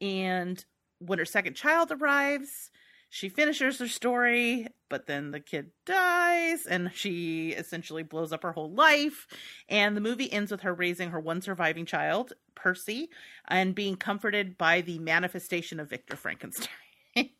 And 0.00 0.64
when 1.00 1.18
her 1.18 1.24
second 1.26 1.56
child 1.56 1.90
arrives, 1.92 2.70
she 3.12 3.28
finishes 3.28 3.78
her 3.80 3.88
story, 3.88 4.68
but 4.88 5.06
then 5.06 5.32
the 5.32 5.40
kid 5.40 5.72
dies 5.84 6.64
and 6.64 6.92
she 6.94 7.50
essentially 7.50 8.04
blows 8.04 8.32
up 8.32 8.44
her 8.44 8.52
whole 8.52 8.72
life. 8.72 9.26
And 9.68 9.96
the 9.96 10.00
movie 10.00 10.32
ends 10.32 10.52
with 10.52 10.60
her 10.60 10.72
raising 10.72 11.10
her 11.10 11.18
one 11.18 11.42
surviving 11.42 11.86
child, 11.86 12.32
Percy, 12.54 13.10
and 13.48 13.74
being 13.74 13.96
comforted 13.96 14.56
by 14.56 14.80
the 14.80 15.00
manifestation 15.00 15.80
of 15.80 15.90
Victor 15.90 16.16
Frankenstein. 16.16 16.68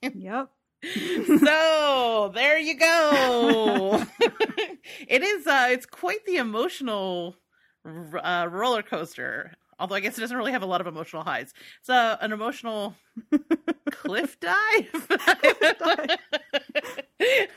Yep. 0.02 0.50
so 1.38 2.32
there 2.34 2.58
you 2.58 2.76
go. 2.76 4.04
it 5.06 5.22
is 5.22 5.46
uh 5.46 5.68
it's 5.70 5.86
quite 5.86 6.24
the 6.26 6.38
emotional 6.38 7.36
uh, 7.84 8.48
roller 8.50 8.82
coaster. 8.82 9.52
Although 9.78 9.94
I 9.94 10.00
guess 10.00 10.18
it 10.18 10.20
doesn't 10.20 10.36
really 10.36 10.52
have 10.52 10.62
a 10.62 10.66
lot 10.66 10.80
of 10.80 10.88
emotional 10.88 11.22
highs. 11.22 11.54
It's 11.78 11.88
uh, 11.88 12.16
an 12.20 12.32
emotional 12.32 12.96
cliff 13.90 14.38
dive. 14.40 15.08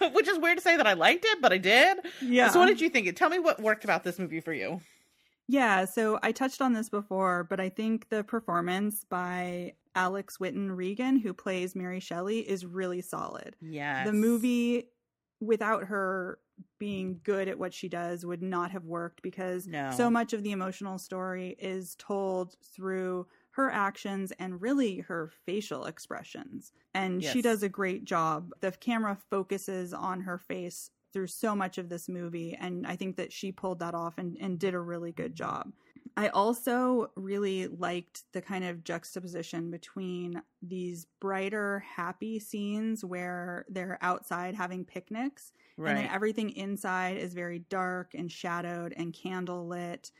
Which 0.14 0.28
is 0.28 0.38
weird 0.40 0.58
to 0.58 0.64
say 0.64 0.78
that 0.78 0.88
I 0.88 0.94
liked 0.94 1.26
it, 1.26 1.42
but 1.42 1.54
I 1.54 1.58
did. 1.58 1.98
Yeah. 2.22 2.50
So 2.50 2.60
what 2.60 2.68
did 2.68 2.82
you 2.82 2.90
think? 2.90 3.14
Tell 3.16 3.30
me 3.30 3.40
what 3.40 3.60
worked 3.62 3.84
about 3.84 4.04
this 4.04 4.20
movie 4.20 4.42
for 4.42 4.54
you. 4.54 4.82
Yeah, 5.48 5.86
so 5.86 6.20
I 6.24 6.32
touched 6.32 6.62
on 6.62 6.74
this 6.74 6.90
before, 6.90 7.44
but 7.44 7.60
I 7.60 7.68
think 7.70 8.08
the 8.10 8.24
performance 8.24 9.06
by 9.10 9.74
Alix 9.94 10.40
Wilton 10.40 10.72
Regan, 10.72 11.18
who 11.18 11.34
plays 11.34 11.76
Mary 11.76 12.00
Shelley, 12.00 12.40
is 12.40 12.66
really 12.66 13.02
solid. 13.02 13.56
Yeah, 13.62 14.06
The 14.06 14.14
movie, 14.14 14.88
without 15.42 15.84
her 15.86 16.40
being 16.80 17.20
good 17.24 17.50
at 17.50 17.60
what 17.60 17.74
she 17.74 17.90
does, 17.90 18.26
would 18.26 18.42
not 18.42 18.72
have 18.72 18.86
worked 18.86 19.22
because 19.22 19.68
No. 19.68 19.92
so 19.92 20.10
much 20.10 20.32
of 20.34 20.44
the 20.44 20.52
emotional 20.54 20.98
story 20.98 21.56
is 21.60 21.96
told 21.96 22.56
through 22.76 23.28
her 23.54 23.70
actions 23.70 24.32
and 24.40 24.62
really 24.62 25.00
her 25.00 25.32
facial 25.46 25.86
expressions. 25.86 26.72
And 26.96 27.24
she 27.24 27.42
does 27.42 27.62
a 27.64 27.70
great 27.70 28.04
job. 28.04 28.52
The 28.62 28.72
camera 28.72 29.18
focuses 29.30 29.94
on 29.94 30.22
her 30.22 30.38
face 30.38 30.90
through 31.14 31.28
so 31.28 31.56
much 31.56 31.78
of 31.78 31.90
this 31.90 32.10
movie, 32.10 32.58
and 32.60 32.88
I 32.88 32.96
think 32.96 33.18
that 33.18 33.32
she 33.32 33.52
pulled 33.52 33.80
that 33.80 33.94
off 33.94 34.18
and, 34.18 34.36
and 34.42 34.58
did 34.58 34.74
a 34.74 34.80
really 34.80 35.12
good 35.12 35.36
job. 35.36 35.72
I 36.18 36.30
also 36.30 37.12
really 37.16 37.68
liked 37.68 38.24
the 38.34 38.42
kind 38.42 38.64
of 38.64 38.84
juxtaposition 38.84 39.70
between 39.72 40.42
these 40.62 41.06
brighter, 41.20 41.80
happy 41.80 42.40
scenes 42.40 43.06
where 43.06 43.66
they're 43.70 44.00
outside 44.02 44.56
having 44.56 44.84
picnics, 44.86 45.54
and 45.78 45.98
then 45.98 46.10
everything 46.12 46.50
inside 46.52 47.18
is 47.18 47.34
very 47.36 47.60
dark 47.70 48.16
and 48.16 48.32
shadowed 48.32 48.94
and 48.98 49.14
candle 49.14 49.68
lit. 49.68 50.12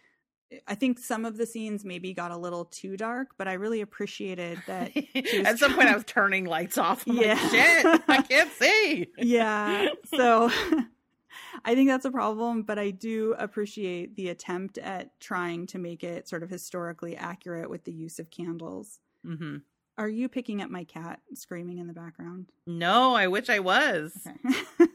I 0.68 0.76
think 0.76 1.00
some 1.00 1.26
of 1.26 1.38
the 1.38 1.46
scenes 1.46 1.84
maybe 1.86 2.14
got 2.14 2.32
a 2.32 2.38
little 2.38 2.66
too 2.66 2.98
dark, 2.98 3.30
but 3.38 3.48
I 3.48 3.54
really 3.54 3.82
appreciated 3.82 4.60
that. 4.68 4.92
At 5.46 5.60
some 5.60 5.74
point, 5.76 5.90
I 5.90 5.96
was 5.96 6.04
turning 6.06 6.46
lights 6.46 6.78
off. 6.78 7.04
I'm 7.08 7.18
yeah. 7.18 7.34
Like, 7.34 7.52
Shit, 7.52 8.02
I 8.08 8.22
can't 8.30 8.52
see. 8.54 9.08
yeah. 9.18 9.88
So 10.16 10.50
I 11.66 11.76
think 11.76 11.90
that's 11.90 12.06
a 12.06 12.12
problem, 12.12 12.64
but 12.64 12.78
I 12.78 12.92
do 12.92 13.36
appreciate 13.38 14.16
the 14.16 14.30
attempt 14.30 14.78
at 14.78 15.20
trying 15.20 15.66
to 15.68 15.80
make 15.80 16.04
it 16.04 16.28
sort 16.28 16.44
of 16.44 16.50
historically 16.50 17.16
accurate 17.16 17.70
with 17.70 17.84
the 17.86 17.92
use 17.92 18.20
of 18.20 18.30
candles. 18.30 19.00
Mm-hmm. 19.26 19.58
Are 19.98 20.10
you 20.10 20.28
picking 20.30 20.62
up 20.62 20.70
my 20.70 20.84
cat 20.84 21.20
screaming 21.36 21.78
in 21.78 21.88
the 21.88 21.94
background? 21.94 22.52
No, 22.68 23.16
I 23.16 23.28
wish 23.28 23.50
I 23.50 23.60
was. 23.60 24.18
Okay. 24.28 24.88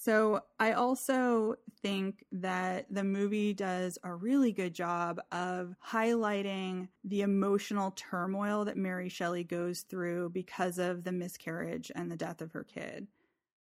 So 0.00 0.40
I 0.58 0.72
also 0.72 1.56
think 1.82 2.24
that 2.32 2.86
the 2.88 3.04
movie 3.04 3.52
does 3.52 3.98
a 4.02 4.14
really 4.14 4.50
good 4.50 4.72
job 4.72 5.20
of 5.30 5.74
highlighting 5.86 6.88
the 7.04 7.20
emotional 7.20 7.90
turmoil 7.90 8.64
that 8.64 8.78
Mary 8.78 9.10
Shelley 9.10 9.44
goes 9.44 9.82
through 9.82 10.30
because 10.30 10.78
of 10.78 11.04
the 11.04 11.12
miscarriage 11.12 11.92
and 11.94 12.10
the 12.10 12.16
death 12.16 12.40
of 12.40 12.52
her 12.52 12.64
kid. 12.64 13.08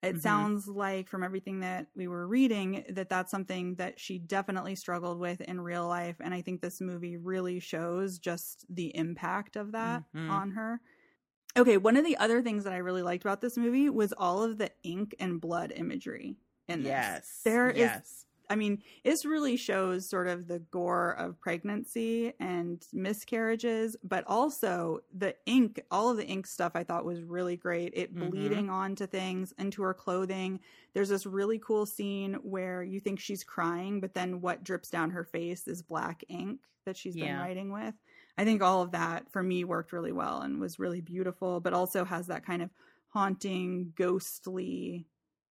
It 0.03 0.13
mm-hmm. 0.13 0.21
sounds 0.21 0.67
like 0.67 1.11
from 1.11 1.23
everything 1.23 1.61
that 1.61 1.89
we 1.95 2.09
were 2.09 2.27
reading 2.27 2.87
that 2.89 3.11
that's 3.11 3.31
something 3.31 3.75
that 3.75 4.01
she 4.01 4.19
definitely 4.19 4.77
struggled 4.77 5.19
with 5.19 5.43
in 5.43 5.61
real 5.61 5.87
life 5.87 6.17
and 6.21 6.33
I 6.33 6.41
think 6.41 6.63
this 6.63 6.81
movie 6.81 7.19
really 7.19 7.61
shows 7.61 8.19
just 8.19 8.65
the 8.71 8.97
impact 8.97 9.57
of 9.57 9.73
that 9.73 10.05
mm-hmm. 10.17 10.31
on 10.31 10.53
her. 10.53 10.81
Okay, 11.57 11.77
one 11.77 11.97
of 11.97 12.05
the 12.05 12.17
other 12.17 12.43
things 12.43 12.65
that 12.65 12.73
I 12.73 12.79
really 12.79 13.03
liked 13.03 13.25
about 13.25 13.41
this 13.41 13.57
movie 13.57 13.89
was 13.89 14.13
all 14.13 14.43
of 14.43 14.59
the 14.59 14.71
ink 14.83 15.15
and 15.21 15.41
blood 15.41 15.73
imagery 15.75 16.37
in 16.69 16.83
this. 16.83 16.91
Yes. 16.91 17.41
There 17.45 17.73
yes. 17.75 18.03
is 18.03 18.27
I 18.51 18.57
mean, 18.57 18.83
this 19.05 19.25
really 19.25 19.57
shows 19.57 20.09
sort 20.09 20.29
of 20.29 20.47
the 20.47 20.59
gore 20.71 21.13
of 21.13 21.41
pregnancy 21.41 22.35
and 22.39 22.85
miscarriages, 22.93 23.97
but 24.05 24.25
also 24.27 25.01
the 25.17 25.35
ink, 25.47 25.81
all 25.91 26.11
of 26.11 26.19
the 26.19 26.27
ink 26.27 26.47
stuff 26.47 26.73
I 26.75 26.85
thought 26.85 27.05
was 27.05 27.23
really 27.23 27.57
great. 27.57 27.93
It 27.95 28.15
mm-hmm. 28.15 28.31
bleeding 28.31 28.71
onto 28.71 29.07
things, 29.07 29.55
into 29.59 29.83
her 29.83 29.95
clothing. 29.95 30.61
There's 30.93 31.09
this 31.09 31.27
really 31.27 31.59
cool 31.59 31.87
scene 31.87 32.35
where 32.43 32.83
you 32.83 33.01
think 33.01 33.19
she's 33.19 33.45
crying, 33.45 34.01
but 34.01 34.15
then 34.15 34.41
what 34.41 34.65
drips 34.65 34.91
down 34.91 35.11
her 35.11 35.25
face 35.25 35.67
is 35.67 35.83
black 35.83 36.23
ink 36.29 36.61
that 36.85 36.97
she's 36.97 37.17
yeah. 37.17 37.27
been 37.27 37.39
writing 37.39 37.73
with. 37.73 37.95
I 38.37 38.45
think 38.45 38.63
all 38.63 38.83
of 38.83 38.93
that 38.93 39.31
for 39.31 39.43
me 39.43 39.65
worked 39.65 39.93
really 39.93 40.13
well 40.13 40.41
and 40.41 40.61
was 40.61 40.79
really 40.79 41.01
beautiful, 41.01 41.61
but 41.61 41.73
also 41.73 42.05
has 42.05 42.27
that 42.27 42.45
kind 42.45 42.63
of 42.63 42.71
haunting, 43.09 43.93
ghostly 43.97 45.07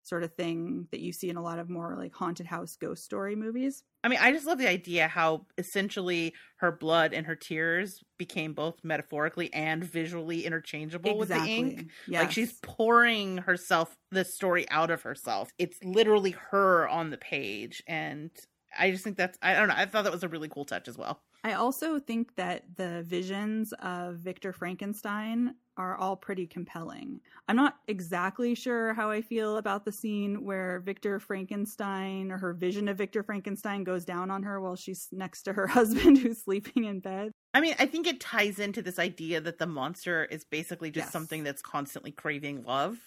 sort 0.05 0.25
of 0.25 0.35
thing 0.35 0.89
that 0.91 1.01
you 1.01 1.13
see 1.13 1.31
in 1.31 1.37
a 1.37 1.43
lot 1.43 1.61
of 1.61 1.71
more 1.71 1.95
like 1.97 2.13
haunted 2.13 2.47
house 2.47 2.77
ghost 2.77 3.05
story 3.05 3.37
movies. 3.37 3.85
I 4.03 4.09
mean, 4.09 4.19
I 4.21 4.33
just 4.33 4.47
love 4.47 4.59
the 4.59 4.69
idea 4.69 5.07
how 5.07 5.47
essentially 5.59 6.35
her 6.57 6.73
blood 6.73 7.15
and 7.15 7.25
her 7.27 7.37
tears 7.37 8.03
became 8.19 8.53
both 8.53 8.83
metaphorically 8.83 9.53
and 9.55 9.85
visually 9.85 10.45
interchangeable 10.45 11.23
exactly. 11.23 11.65
with 11.65 11.77
the 11.77 11.81
ink. 11.83 11.91
Yes. 12.09 12.23
Like 12.23 12.33
she's 12.33 12.53
pouring 12.63 13.39
herself 13.39 13.97
the 14.11 14.25
story 14.25 14.69
out 14.71 14.91
of 14.91 15.03
herself. 15.03 15.53
It's 15.57 15.79
literally 15.85 16.33
her 16.51 16.89
on 16.89 17.11
the 17.11 17.19
page 17.19 17.83
and 17.87 18.31
I 18.77 18.91
just 18.91 19.05
think 19.05 19.17
that's 19.17 19.39
I 19.41 19.55
don't 19.55 19.69
know. 19.69 19.75
I 19.77 19.87
thought 19.87 20.05
that 20.05 20.13
was 20.13 20.25
a 20.25 20.29
really 20.29 20.49
cool 20.49 20.65
touch 20.65 20.89
as 20.89 20.99
well. 20.99 21.23
I 21.45 21.55
also 21.55 21.99
think 21.99 22.37
that 22.37 22.65
the 22.77 23.03
visions 23.03 23.73
of 23.81 24.17
Victor 24.17 24.53
Frankenstein 24.53 25.55
are 25.77 25.97
all 25.97 26.17
pretty 26.17 26.47
compelling. 26.47 27.21
I'm 27.49 27.57
not 27.57 27.79
exactly 27.89 28.55
sure 28.55 28.95
how 28.95 29.11
I 29.11 29.23
feel 29.23 29.57
about 29.57 29.85
the 29.85 29.93
scene 29.93 30.45
where 30.45 30.81
Victor 30.81 31.19
Frankenstein 31.19 32.31
or 32.31 32.39
her 32.39 32.53
vision 32.53 32.89
of 32.89 32.99
Victor 32.99 33.23
Frankenstein 33.23 33.83
goes 33.83 34.05
down 34.05 34.31
on 34.31 34.43
her 34.43 34.61
while 34.61 34.77
she's 34.77 35.09
next 35.11 35.43
to 35.45 35.53
her 35.53 35.67
husband 35.79 36.19
who's 36.19 36.43
sleeping 36.43 36.85
in 36.85 37.01
bed. 37.01 37.33
I 37.55 37.61
mean, 37.61 37.75
I 37.79 37.87
think 37.87 38.07
it 38.07 38.21
ties 38.21 38.59
into 38.59 38.83
this 38.83 38.99
idea 38.99 39.41
that 39.41 39.59
the 39.59 39.67
monster 39.67 40.27
is 40.27 40.45
basically 40.45 40.91
just 40.91 41.07
yes. 41.07 41.13
something 41.13 41.43
that's 41.43 41.63
constantly 41.63 42.13
craving 42.13 42.65
love. 42.65 42.99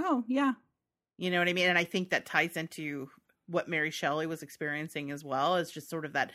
Oh, 0.00 0.24
yeah. 0.28 0.52
You 1.18 1.30
know 1.30 1.38
what 1.38 1.48
I 1.48 1.52
mean? 1.52 1.68
And 1.68 1.78
I 1.78 1.84
think 1.84 2.10
that 2.10 2.26
ties 2.26 2.56
into 2.56 3.08
what 3.48 3.68
Mary 3.68 3.90
Shelley 3.90 4.26
was 4.26 4.42
experiencing 4.42 5.10
as 5.10 5.24
well 5.24 5.56
as 5.56 5.70
just 5.70 5.88
sort 5.88 6.04
of 6.04 6.12
that 6.14 6.32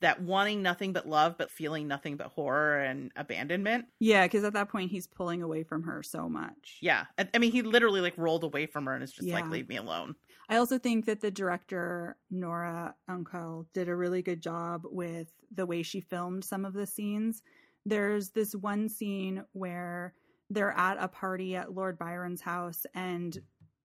that 0.00 0.20
wanting 0.20 0.62
nothing 0.62 0.92
but 0.92 1.08
love 1.08 1.36
but 1.38 1.50
feeling 1.50 1.88
nothing 1.88 2.16
but 2.16 2.28
horror 2.28 2.78
and 2.80 3.12
abandonment. 3.16 3.86
Yeah 3.98 4.24
because 4.24 4.44
at 4.44 4.52
that 4.54 4.68
point 4.68 4.90
he's 4.90 5.06
pulling 5.06 5.42
away 5.42 5.62
from 5.62 5.82
her 5.84 6.02
so 6.02 6.28
much. 6.28 6.78
Yeah. 6.80 7.04
I 7.32 7.38
mean 7.38 7.52
he 7.52 7.62
literally 7.62 8.00
like 8.00 8.14
rolled 8.16 8.44
away 8.44 8.66
from 8.66 8.86
her 8.86 8.94
and 8.94 9.02
is 9.02 9.12
just 9.12 9.28
yeah. 9.28 9.34
like 9.34 9.48
leave 9.48 9.68
me 9.68 9.76
alone. 9.76 10.14
I 10.48 10.56
also 10.56 10.78
think 10.78 11.06
that 11.06 11.20
the 11.20 11.30
director 11.30 12.16
nora 12.30 12.94
unkel 13.10 13.66
did 13.72 13.88
a 13.88 13.96
really 13.96 14.22
good 14.22 14.40
job 14.40 14.82
with 14.84 15.28
the 15.54 15.66
way 15.66 15.82
she 15.82 16.00
filmed 16.00 16.44
some 16.44 16.64
of 16.64 16.72
the 16.72 16.86
scenes. 16.86 17.42
There's 17.84 18.30
this 18.30 18.54
one 18.54 18.88
scene 18.88 19.44
where 19.52 20.12
they're 20.50 20.76
at 20.76 20.96
a 21.00 21.08
party 21.08 21.56
at 21.56 21.74
lord 21.74 21.98
byron's 21.98 22.40
house 22.40 22.86
and 22.94 23.36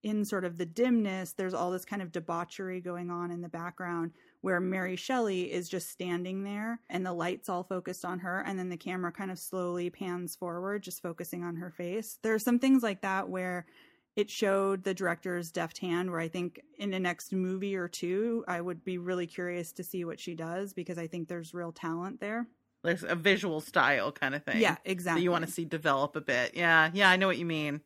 in 0.04 0.26
sort 0.26 0.46
of 0.46 0.58
the 0.58 0.66
dimness 0.66 1.34
there's 1.34 1.54
all 1.54 1.72
this 1.72 1.86
kind 1.86 2.02
of 2.02 2.12
debauchery 2.12 2.82
going 2.82 3.10
on 3.12 3.32
in 3.32 3.42
the 3.42 3.50
background 3.50 4.12
where 4.42 4.60
Mary 4.60 4.96
Shelley 4.96 5.52
is 5.52 5.70
just 5.70 5.90
standing 5.90 6.44
there 6.44 6.80
and 6.90 7.06
the 7.06 7.14
lights 7.14 7.50
all 7.50 7.64
focused 7.64 8.04
on 8.04 8.20
her 8.20 8.42
and 8.42 8.58
then 8.58 8.70
the 8.70 8.78
camera 8.78 9.12
kind 9.12 9.32
of 9.32 9.38
slowly 9.38 9.90
pans 9.90 10.36
forward 10.36 10.82
just 10.82 11.02
focusing 11.02 11.44
on 11.44 11.56
her 11.56 11.70
face. 11.70 12.18
There 12.24 12.34
are 12.34 12.40
some 12.40 12.58
things 12.58 12.82
like 12.82 13.02
that 13.02 13.30
where 13.30 13.68
it 14.16 14.30
showed 14.30 14.84
the 14.84 14.94
director's 14.94 15.52
deft 15.52 15.78
hand 15.78 16.10
where 16.10 16.20
I 16.20 16.28
think 16.28 16.60
in 16.78 16.90
the 16.90 17.00
next 17.00 17.32
movie 17.32 17.76
or 17.76 17.88
two 17.88 18.44
I 18.48 18.60
would 18.60 18.84
be 18.84 18.98
really 18.98 19.28
curious 19.28 19.72
to 19.74 19.84
see 19.84 20.04
what 20.04 20.20
she 20.20 20.36
does 20.36 20.74
because 20.74 20.98
I 20.98 21.08
think 21.08 21.28
there's 21.28 21.54
real 21.54 21.72
talent 21.72 22.20
there. 22.20 22.48
There's 22.84 23.04
a 23.04 23.16
visual 23.16 23.62
style 23.62 24.12
kind 24.12 24.34
of 24.34 24.44
thing. 24.44 24.60
Yeah, 24.60 24.78
exactly. 24.84 25.24
You 25.24 25.32
want 25.32 25.46
to 25.46 25.52
see 25.52 25.66
develop 25.66 26.16
a 26.16 26.22
bit. 26.22 26.56
Yeah, 26.56 26.90
yeah, 26.94 27.12
I 27.12 27.16
know 27.16 27.28
what 27.28 27.38
you 27.38 27.46
mean. 27.46 27.82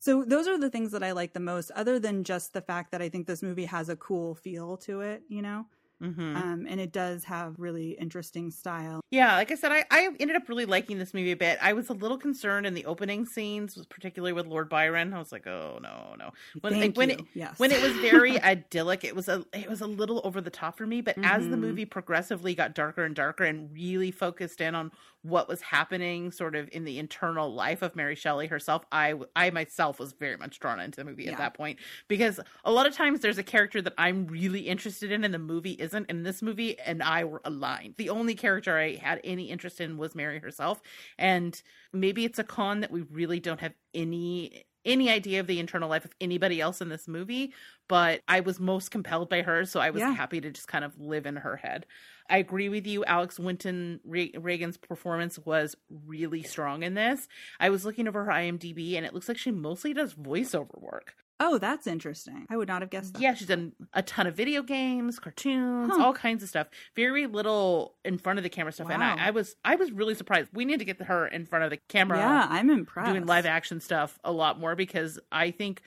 So 0.00 0.24
those 0.24 0.48
are 0.48 0.58
the 0.58 0.70
things 0.70 0.92
that 0.92 1.02
I 1.02 1.12
like 1.12 1.34
the 1.34 1.40
most, 1.40 1.70
other 1.72 1.98
than 1.98 2.24
just 2.24 2.54
the 2.54 2.62
fact 2.62 2.90
that 2.92 3.02
I 3.02 3.08
think 3.08 3.26
this 3.26 3.42
movie 3.42 3.66
has 3.66 3.88
a 3.88 3.96
cool 3.96 4.34
feel 4.34 4.78
to 4.78 5.02
it, 5.02 5.22
you 5.28 5.42
know? 5.42 5.66
Mm-hmm. 6.02 6.36
Um, 6.36 6.66
and 6.68 6.80
it 6.80 6.92
does 6.92 7.24
have 7.24 7.54
really 7.58 7.90
interesting 7.90 8.50
style. 8.50 9.02
Yeah, 9.10 9.34
like 9.34 9.50
I 9.50 9.54
said, 9.54 9.70
I, 9.70 9.84
I 9.90 10.08
ended 10.18 10.34
up 10.34 10.48
really 10.48 10.64
liking 10.64 10.98
this 10.98 11.12
movie 11.12 11.32
a 11.32 11.36
bit. 11.36 11.58
I 11.60 11.74
was 11.74 11.90
a 11.90 11.92
little 11.92 12.16
concerned 12.16 12.66
in 12.66 12.72
the 12.72 12.86
opening 12.86 13.26
scenes, 13.26 13.78
particularly 13.90 14.32
with 14.32 14.46
Lord 14.46 14.70
Byron. 14.70 15.12
I 15.12 15.18
was 15.18 15.30
like, 15.30 15.46
oh 15.46 15.78
no, 15.82 16.14
no. 16.18 16.30
When 16.60 16.72
Thank 16.72 16.96
when 16.96 17.10
you. 17.10 17.16
it 17.16 17.24
yes. 17.34 17.58
when 17.58 17.70
it 17.70 17.82
was 17.82 17.92
very 17.98 18.40
idyllic, 18.42 19.04
it 19.04 19.14
was 19.14 19.28
a 19.28 19.44
it 19.52 19.68
was 19.68 19.82
a 19.82 19.86
little 19.86 20.22
over 20.24 20.40
the 20.40 20.50
top 20.50 20.78
for 20.78 20.86
me. 20.86 21.02
But 21.02 21.16
mm-hmm. 21.16 21.30
as 21.30 21.42
the 21.42 21.50
mm-hmm. 21.50 21.60
movie 21.60 21.84
progressively 21.84 22.54
got 22.54 22.74
darker 22.74 23.04
and 23.04 23.14
darker 23.14 23.44
and 23.44 23.70
really 23.74 24.10
focused 24.10 24.62
in 24.62 24.74
on 24.74 24.92
what 25.22 25.48
was 25.48 25.60
happening 25.60 26.32
sort 26.32 26.56
of 26.56 26.68
in 26.72 26.84
the 26.84 26.98
internal 26.98 27.52
life 27.52 27.82
of 27.82 27.94
Mary 27.94 28.14
Shelley 28.14 28.46
herself, 28.46 28.84
I 28.90 29.14
I 29.36 29.50
myself 29.50 29.98
was 29.98 30.12
very 30.12 30.36
much 30.36 30.58
drawn 30.60 30.80
into 30.80 30.96
the 30.96 31.04
movie 31.04 31.24
yeah. 31.24 31.32
at 31.32 31.38
that 31.38 31.54
point 31.54 31.78
because 32.08 32.40
a 32.64 32.72
lot 32.72 32.86
of 32.86 32.94
times 32.94 33.20
there's 33.20 33.38
a 33.38 33.42
character 33.42 33.82
that 33.82 33.94
I'm 33.98 34.26
really 34.26 34.60
interested 34.60 35.12
in 35.12 35.24
and 35.24 35.34
the 35.34 35.38
movie 35.38 35.72
isn't. 35.72 36.08
In 36.10 36.22
this 36.22 36.42
movie, 36.42 36.78
and 36.80 37.02
I 37.02 37.24
were 37.24 37.42
aligned. 37.44 37.94
The 37.98 38.10
only 38.10 38.34
character 38.34 38.78
I 38.78 38.96
had 38.96 39.20
any 39.22 39.50
interest 39.50 39.80
in 39.80 39.98
was 39.98 40.14
Mary 40.14 40.38
herself, 40.38 40.80
and 41.18 41.60
maybe 41.92 42.24
it's 42.24 42.38
a 42.38 42.44
con 42.44 42.80
that 42.80 42.90
we 42.90 43.02
really 43.02 43.40
don't 43.40 43.60
have 43.60 43.74
any 43.92 44.64
any 44.84 45.10
idea 45.10 45.40
of 45.40 45.46
the 45.46 45.60
internal 45.60 45.88
life 45.88 46.04
of 46.04 46.14
anybody 46.20 46.60
else 46.60 46.80
in 46.80 46.88
this 46.88 47.06
movie, 47.06 47.52
but 47.88 48.22
I 48.28 48.40
was 48.40 48.58
most 48.58 48.90
compelled 48.90 49.28
by 49.28 49.42
her, 49.42 49.64
so 49.66 49.80
I 49.80 49.90
was 49.90 50.00
yeah. 50.00 50.14
happy 50.14 50.40
to 50.40 50.50
just 50.50 50.68
kind 50.68 50.84
of 50.84 50.98
live 50.98 51.26
in 51.26 51.36
her 51.36 51.56
head. 51.56 51.86
I 52.30 52.38
agree 52.38 52.68
with 52.68 52.86
you. 52.86 53.04
Alix 53.04 53.38
Wilton 53.38 54.00
Regan's 54.04 54.76
performance 54.76 55.38
was 55.38 55.76
really 56.06 56.42
strong 56.42 56.82
in 56.82 56.94
this. 56.94 57.28
I 57.58 57.70
was 57.70 57.84
looking 57.84 58.08
over 58.08 58.24
her 58.24 58.32
IMDb 58.32 58.96
and 58.96 59.04
it 59.04 59.12
looks 59.12 59.28
like 59.28 59.38
she 59.38 59.50
mostly 59.50 59.92
does 59.92 60.14
voiceover 60.14 60.80
work. 60.80 61.14
Oh, 61.42 61.56
that's 61.56 61.86
interesting. 61.86 62.46
I 62.50 62.56
would 62.58 62.68
not 62.68 62.82
have 62.82 62.90
guessed 62.90 63.14
that. 63.14 63.22
Yeah, 63.22 63.32
she's 63.32 63.48
done 63.48 63.72
a 63.94 64.02
ton 64.02 64.26
of 64.26 64.36
video 64.36 64.62
games, 64.62 65.18
cartoons, 65.18 65.90
huh. 65.90 66.04
all 66.04 66.12
kinds 66.12 66.42
of 66.42 66.50
stuff. 66.50 66.68
Very 66.94 67.26
little 67.26 67.94
in 68.04 68.18
front 68.18 68.38
of 68.38 68.42
the 68.42 68.50
camera 68.50 68.72
stuff, 68.72 68.88
wow. 68.88 68.94
and 68.94 69.02
I, 69.02 69.28
I, 69.28 69.30
was 69.30 69.56
I 69.64 69.76
was 69.76 69.90
really 69.90 70.14
surprised. 70.14 70.50
We 70.52 70.66
need 70.66 70.80
to 70.80 70.84
get 70.84 71.00
her 71.00 71.26
in 71.26 71.46
front 71.46 71.64
of 71.64 71.70
the 71.70 71.78
camera. 71.88 72.18
Yeah, 72.18 72.46
I'm 72.50 72.68
impressed. 72.68 73.10
Doing 73.10 73.24
live 73.24 73.46
action 73.46 73.80
stuff 73.80 74.18
a 74.22 74.30
lot 74.30 74.60
more 74.60 74.76
because 74.76 75.18
I 75.32 75.50
think 75.50 75.80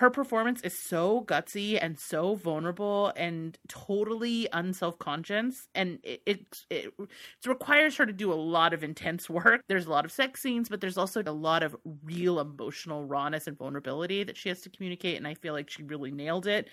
her 0.00 0.08
performance 0.08 0.62
is 0.62 0.78
so 0.78 1.22
gutsy 1.28 1.78
and 1.80 1.98
so 1.98 2.34
vulnerable 2.34 3.12
and 3.16 3.58
totally 3.68 4.48
unself-conscious 4.54 5.68
and 5.74 5.98
it, 6.02 6.22
it, 6.24 6.40
it, 6.70 6.92
it 6.98 7.46
requires 7.46 7.96
her 7.96 8.06
to 8.06 8.12
do 8.12 8.32
a 8.32 8.34
lot 8.34 8.72
of 8.72 8.82
intense 8.82 9.28
work. 9.28 9.60
There's 9.68 9.84
a 9.84 9.90
lot 9.90 10.06
of 10.06 10.10
sex 10.12 10.40
scenes 10.40 10.70
but 10.70 10.80
there's 10.80 10.96
also 10.96 11.22
a 11.22 11.30
lot 11.30 11.62
of 11.62 11.76
real 12.02 12.40
emotional 12.40 13.04
rawness 13.04 13.46
and 13.46 13.58
vulnerability 13.58 14.24
that 14.24 14.38
she 14.38 14.48
has 14.48 14.62
to 14.62 14.70
communicate 14.70 15.18
and 15.18 15.26
i 15.28 15.34
feel 15.34 15.52
like 15.52 15.68
she 15.70 15.82
really 15.82 16.10
nailed 16.10 16.46
it 16.46 16.68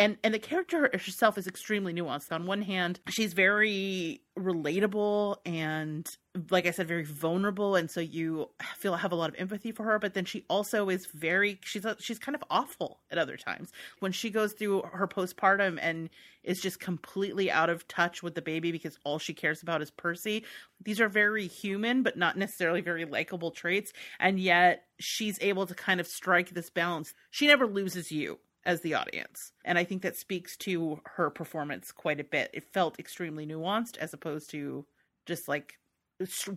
and 0.00 0.16
and 0.24 0.32
the 0.32 0.38
character 0.38 0.90
herself 0.92 1.36
is 1.36 1.46
extremely 1.46 1.92
nuanced. 1.92 2.32
On 2.32 2.46
one 2.46 2.62
hand 2.62 3.00
she's 3.10 3.34
very 3.34 4.22
relatable 4.38 5.36
and 5.44 6.08
like 6.50 6.66
i 6.66 6.70
said 6.70 6.88
very 6.88 7.04
vulnerable. 7.04 7.76
And 7.76 7.90
so 7.90 8.00
you 8.00 8.48
feel 8.76 8.96
have 8.96 9.12
a 9.12 9.14
lot 9.14 9.28
of 9.28 9.36
empathy 9.38 9.72
for 9.72 9.84
her. 9.84 9.98
But 9.98 10.14
then 10.14 10.24
she 10.24 10.44
also 10.48 10.88
is 10.88 11.06
very 11.06 11.60
she's 11.62 11.84
she's 11.98 12.18
kind 12.18 12.34
of 12.34 12.42
awful 12.50 13.00
at 13.10 13.18
other 13.18 13.36
times. 13.36 13.72
When 13.98 14.10
she 14.10 14.30
goes 14.30 14.54
through 14.54 14.82
her 14.90 15.06
postpartum 15.06 15.78
and 15.82 16.08
is 16.42 16.62
just 16.62 16.80
completely 16.80 17.50
out 17.50 17.68
of 17.68 17.86
touch 17.86 18.22
with 18.22 18.34
the 18.34 18.40
baby 18.40 18.72
because 18.72 18.98
all 19.04 19.18
she 19.18 19.34
cares 19.34 19.60
about 19.60 19.82
is 19.82 19.90
percy 19.90 20.42
these 20.82 20.98
are 20.98 21.08
very 21.10 21.46
human 21.46 22.02
but 22.02 22.16
not 22.16 22.38
necessarily 22.38 22.80
very 22.80 23.04
likable 23.04 23.50
traits. 23.50 23.92
And 24.18 24.40
yet 24.40 24.84
she's 24.98 25.38
able 25.42 25.66
to 25.66 25.74
kind 25.74 26.00
of 26.00 26.06
strike 26.06 26.50
this 26.50 26.70
balance. 26.70 27.12
She 27.30 27.46
never 27.46 27.66
loses 27.66 28.10
you 28.10 28.38
as 28.64 28.80
the 28.80 28.94
audience. 28.94 29.52
And 29.64 29.78
I 29.78 29.84
think 29.84 30.02
that 30.02 30.16
speaks 30.16 30.56
to 30.58 31.00
her 31.04 31.30
performance 31.30 31.92
quite 31.92 32.20
a 32.20 32.24
bit. 32.24 32.50
It 32.52 32.72
felt 32.72 32.98
extremely 32.98 33.46
nuanced 33.46 33.96
as 33.98 34.12
opposed 34.12 34.50
to 34.50 34.84
just 35.26 35.48
like 35.48 35.78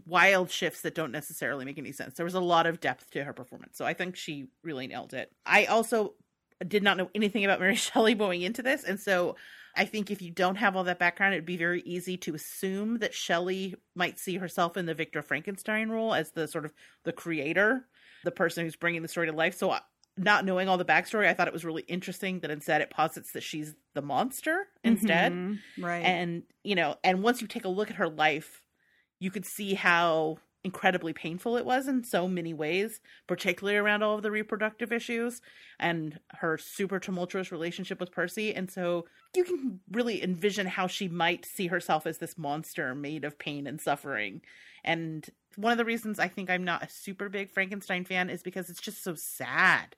wild 0.05 0.51
shifts 0.51 0.81
that 0.81 0.95
don't 0.95 1.11
necessarily 1.11 1.65
make 1.65 1.77
any 1.77 1.91
sense. 1.91 2.15
There 2.15 2.25
was 2.25 2.33
a 2.33 2.41
lot 2.41 2.65
of 2.65 2.81
depth 2.81 3.11
to 3.11 3.23
her 3.23 3.33
performance. 3.33 3.77
So 3.77 3.85
I 3.85 3.93
think 3.93 4.15
she 4.15 4.47
really 4.63 4.87
nailed 4.87 5.13
it. 5.13 5.31
I 5.45 5.65
also 5.65 6.15
did 6.67 6.83
not 6.83 6.97
know 6.97 7.09
anything 7.15 7.45
about 7.45 7.59
Mary 7.59 7.75
Shelley 7.77 8.15
going 8.15 8.41
into 8.41 8.61
this. 8.61 8.83
And 8.83 8.99
so 8.99 9.35
I 9.75 9.85
think 9.85 10.11
if 10.11 10.21
you 10.21 10.31
don't 10.31 10.57
have 10.57 10.75
all 10.75 10.83
that 10.83 10.99
background, 10.99 11.33
it'd 11.33 11.45
be 11.45 11.57
very 11.57 11.81
easy 11.81 12.17
to 12.17 12.35
assume 12.35 12.99
that 12.99 13.13
Shelley 13.13 13.75
might 13.95 14.19
see 14.19 14.37
herself 14.37 14.77
in 14.77 14.85
the 14.85 14.93
Victor 14.93 15.21
Frankenstein 15.21 15.89
role 15.89 16.13
as 16.13 16.31
the 16.31 16.47
sort 16.47 16.65
of 16.65 16.73
the 17.05 17.13
creator, 17.13 17.85
the 18.23 18.31
person 18.31 18.63
who's 18.63 18.75
bringing 18.75 19.01
the 19.01 19.07
story 19.07 19.27
to 19.27 19.33
life. 19.33 19.57
So 19.57 19.75
not 20.17 20.45
knowing 20.45 20.69
all 20.69 20.77
the 20.77 20.85
backstory, 20.85 21.27
I 21.27 21.33
thought 21.33 21.47
it 21.47 21.53
was 21.53 21.65
really 21.65 21.83
interesting 21.83 22.39
that 22.41 22.51
instead 22.51 22.81
it 22.81 22.89
posits 22.89 23.31
that 23.31 23.43
she's 23.43 23.73
the 23.93 24.01
monster 24.01 24.67
instead. 24.83 25.31
Mm-hmm. 25.31 25.83
Right. 25.83 26.03
And, 26.05 26.43
you 26.63 26.75
know, 26.75 26.95
and 27.03 27.23
once 27.23 27.41
you 27.41 27.47
take 27.47 27.65
a 27.65 27.69
look 27.69 27.89
at 27.89 27.97
her 27.97 28.07
life, 28.07 28.61
you 29.19 29.31
could 29.31 29.45
see 29.45 29.73
how 29.73 30.37
incredibly 30.63 31.11
painful 31.13 31.57
it 31.57 31.65
was 31.65 31.87
in 31.87 32.03
so 32.03 32.27
many 32.27 32.53
ways, 32.53 33.01
particularly 33.27 33.77
around 33.77 34.01
all 34.01 34.15
of 34.15 34.21
the 34.21 34.31
reproductive 34.31 34.91
issues 34.91 35.41
and 35.79 36.19
her 36.29 36.57
super 36.57 36.99
tumultuous 36.99 37.51
relationship 37.51 37.99
with 37.99 38.11
Percy. 38.11 38.53
And 38.53 38.71
so 38.71 39.05
you 39.35 39.43
can 39.43 39.79
really 39.91 40.23
envision 40.23 40.65
how 40.67 40.87
she 40.87 41.07
might 41.09 41.45
see 41.45 41.67
herself 41.67 42.07
as 42.07 42.17
this 42.17 42.37
monster 42.37 42.95
made 42.95 43.25
of 43.25 43.37
pain 43.37 43.67
and 43.67 43.81
suffering. 43.81 44.41
And 44.83 45.29
one 45.55 45.71
of 45.71 45.77
the 45.77 45.85
reasons 45.85 46.19
I 46.19 46.27
think 46.27 46.49
I'm 46.49 46.63
not 46.63 46.83
a 46.83 46.89
super 46.89 47.29
big 47.29 47.51
Frankenstein 47.51 48.05
fan 48.05 48.29
is 48.29 48.41
because 48.41 48.69
it's 48.69 48.81
just 48.81 49.03
so 49.03 49.15
sad. 49.15 49.95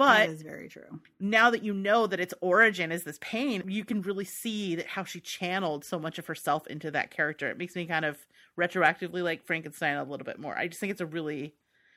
But 0.00 0.18
that 0.18 0.30
is 0.30 0.42
very 0.42 0.68
true. 0.68 1.00
Now 1.18 1.50
that 1.50 1.62
you 1.62 1.74
know 1.74 2.06
that 2.06 2.20
its 2.20 2.32
origin 2.40 2.90
is 2.90 3.04
this 3.04 3.18
pain, 3.20 3.62
you 3.66 3.84
can 3.84 4.00
really 4.00 4.24
see 4.24 4.74
that 4.76 4.86
how 4.86 5.04
she 5.04 5.20
channeled 5.20 5.84
so 5.84 5.98
much 5.98 6.18
of 6.18 6.26
herself 6.26 6.66
into 6.66 6.90
that 6.90 7.10
character. 7.10 7.50
It 7.50 7.58
makes 7.58 7.76
me 7.76 7.84
kind 7.84 8.06
of 8.06 8.26
retroactively 8.58 9.22
like 9.22 9.44
Frankenstein 9.44 9.96
a 9.96 10.04
little 10.04 10.24
bit 10.24 10.38
more. 10.38 10.56
I 10.56 10.68
just 10.68 10.80
think 10.80 10.90
it's 10.90 11.02
a 11.02 11.06
really 11.06 11.54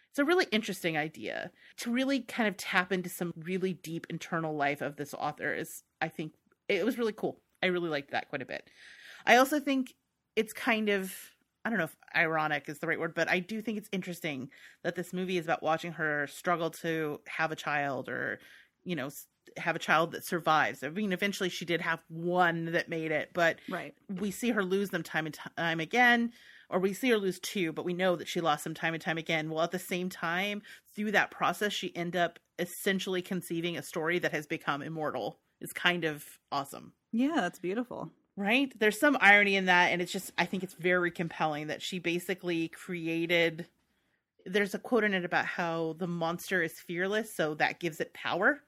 it's 0.10 0.20
a 0.20 0.26
really 0.26 0.48
interesting 0.52 0.98
idea 0.98 1.50
to 1.78 1.92
really 1.92 2.20
kind 2.20 2.48
of 2.48 2.58
tap 2.58 2.92
into 2.92 3.10
some 3.10 3.34
really 3.38 3.74
deep 3.74 4.06
internal 4.10 4.56
life 4.56 4.82
of 4.82 4.98
this 4.98 5.14
author 5.14 5.54
is 5.54 5.84
I 6.02 6.10
think 6.10 6.34
it 6.68 6.86
was 6.86 6.98
really 6.98 7.14
cool. 7.14 7.40
I 7.64 7.68
really 7.68 7.90
liked 7.90 8.12
that 8.12 8.30
quite 8.30 8.42
a 8.42 8.46
bit. 8.46 8.70
I 9.26 9.38
also 9.38 9.60
think 9.60 9.94
it's 10.36 10.52
kind 10.52 10.90
of 10.90 11.16
I 11.66 11.70
don't 11.70 11.80
know 11.80 11.86
if 11.86 11.96
ironic 12.16 12.68
is 12.68 12.80
the 12.80 12.88
right 12.88 13.00
word, 13.00 13.16
but 13.16 13.30
I 13.30 13.40
do 13.40 13.62
think 13.62 13.78
it's 13.78 13.90
interesting 13.92 14.50
that 14.84 14.96
this 14.96 15.14
movie 15.14 15.38
is 15.38 15.46
about 15.46 15.64
watching 15.64 15.94
her 15.94 16.28
struggle 16.28 16.70
to 16.72 17.22
have 17.28 17.52
a 17.52 17.56
child 17.56 18.10
or, 18.10 18.40
you 18.84 18.96
know, 18.96 19.10
have 19.58 19.76
a 19.76 19.80
child 19.80 20.12
that 20.12 20.26
survives. 20.26 20.84
I 20.84 20.90
mean, 20.90 21.14
eventually 21.14 21.50
she 21.50 21.66
did 21.66 21.82
have 21.82 22.00
one 22.10 22.72
that 22.74 22.90
made 22.90 23.12
it, 23.12 23.30
but 23.34 23.60
right. 23.70 23.94
we 24.10 24.32
see 24.32 24.52
her 24.52 24.64
lose 24.64 24.90
them 24.90 25.04
time 25.04 25.26
and 25.26 25.38
time 25.58 25.80
again, 25.80 26.34
or 26.70 26.80
we 26.80 26.94
see 26.94 27.10
her 27.12 27.18
lose 27.18 27.40
two, 27.40 27.72
but 27.72 27.86
we 27.86 27.94
know 27.94 28.16
that 28.16 28.28
she 28.28 28.42
lost 28.42 28.66
them 28.66 28.74
time 28.74 28.94
and 28.94 29.02
time 29.02 29.18
again. 29.18 29.50
Well, 29.50 29.64
at 29.64 29.72
the 29.72 29.80
same 29.80 30.10
time, 30.10 30.64
through 30.96 31.12
that 31.12 31.32
process, 31.32 31.72
she 31.72 31.96
end 31.96 32.16
up 32.16 32.40
essentially 32.60 33.22
conceiving 33.22 33.78
a 33.78 33.84
story 33.84 34.20
that 34.20 34.34
has 34.34 34.48
become 34.48 34.82
immortal. 34.82 35.40
It's 35.62 35.74
kind 35.74 36.04
of 36.04 36.26
awesome. 36.52 36.94
Yeah, 37.14 37.36
that's 37.36 37.60
beautiful 37.60 38.12
right? 38.36 38.72
There's 38.80 39.00
some 39.00 39.18
irony 39.22 39.56
in 39.56 39.66
that 39.66 39.92
and 39.92 40.02
it's 40.02 40.12
just 40.12 40.32
i 40.38 40.46
think 40.46 40.64
it's 40.64 40.74
very 40.74 41.12
compelling 41.12 41.68
that 41.68 41.82
she 41.82 42.00
basically 42.00 42.68
created 42.70 43.68
there's 44.46 44.74
a 44.74 44.80
quote 44.80 45.04
in 45.04 45.14
it 45.14 45.26
about 45.26 45.46
how 45.46 45.96
the 46.00 46.08
monster 46.08 46.62
is 46.62 46.74
fearless 46.74 47.34
so 47.34 47.54
that 47.56 47.80
gives 47.80 48.00
it 48.00 48.14
power. 48.14 48.62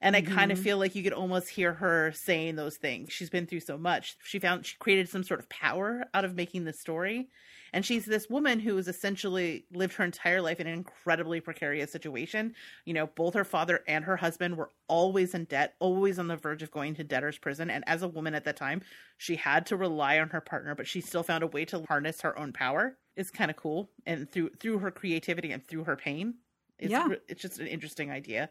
And 0.00 0.14
mm-hmm. 0.14 0.32
i 0.32 0.34
kind 0.34 0.52
of 0.52 0.58
feel 0.58 0.78
like 0.78 0.94
you 0.94 1.02
could 1.02 1.12
almost 1.12 1.48
hear 1.48 1.72
her 1.74 2.12
saying 2.12 2.56
those 2.56 2.76
things. 2.76 3.12
She's 3.12 3.30
been 3.30 3.46
through 3.46 3.60
so 3.60 3.76
much. 3.78 4.16
She 4.22 4.38
found 4.38 4.66
she 4.66 4.76
created 4.78 5.08
some 5.08 5.24
sort 5.24 5.40
of 5.40 5.48
power 5.48 6.04
out 6.14 6.24
of 6.24 6.34
making 6.34 6.64
the 6.64 6.72
story 6.72 7.28
and 7.72 7.84
she's 7.84 8.04
this 8.04 8.28
woman 8.28 8.60
who 8.60 8.76
has 8.76 8.88
essentially 8.88 9.64
lived 9.72 9.94
her 9.94 10.04
entire 10.04 10.40
life 10.40 10.60
in 10.60 10.66
an 10.66 10.74
incredibly 10.74 11.40
precarious 11.40 11.92
situation. 11.92 12.54
You 12.84 12.94
know, 12.94 13.06
both 13.06 13.34
her 13.34 13.44
father 13.44 13.80
and 13.86 14.04
her 14.04 14.16
husband 14.16 14.56
were 14.56 14.70
always 14.88 15.34
in 15.34 15.44
debt, 15.44 15.74
always 15.78 16.18
on 16.18 16.28
the 16.28 16.36
verge 16.36 16.62
of 16.62 16.70
going 16.70 16.94
to 16.94 17.04
debtor's 17.04 17.38
prison. 17.38 17.70
And 17.70 17.84
as 17.86 18.02
a 18.02 18.08
woman 18.08 18.34
at 18.34 18.44
that 18.44 18.56
time, 18.56 18.82
she 19.16 19.36
had 19.36 19.66
to 19.66 19.76
rely 19.76 20.18
on 20.18 20.30
her 20.30 20.40
partner, 20.40 20.74
but 20.74 20.86
she 20.86 21.00
still 21.00 21.22
found 21.22 21.42
a 21.42 21.48
way 21.48 21.64
to 21.66 21.84
harness 21.86 22.20
her 22.22 22.38
own 22.38 22.52
power. 22.52 22.96
It's 23.16 23.30
kind 23.30 23.50
of 23.50 23.56
cool. 23.56 23.90
And 24.06 24.30
through 24.30 24.50
through 24.60 24.78
her 24.78 24.90
creativity 24.90 25.52
and 25.52 25.66
through 25.66 25.84
her 25.84 25.96
pain. 25.96 26.34
It's, 26.78 26.92
yeah. 26.92 27.08
it's 27.26 27.42
just 27.42 27.58
an 27.58 27.66
interesting 27.66 28.10
idea. 28.10 28.50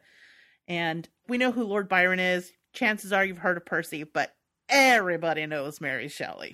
And 0.67 1.07
we 1.29 1.37
know 1.37 1.51
who 1.51 1.63
Lord 1.63 1.87
Byron 1.87 2.19
is. 2.19 2.51
Chances 2.73 3.13
are 3.13 3.23
you've 3.23 3.37
heard 3.37 3.57
of 3.57 3.65
Percy, 3.65 4.03
but 4.03 4.35
everybody 4.69 5.45
knows 5.45 5.79
Mary 5.81 6.07
Shelley. 6.07 6.51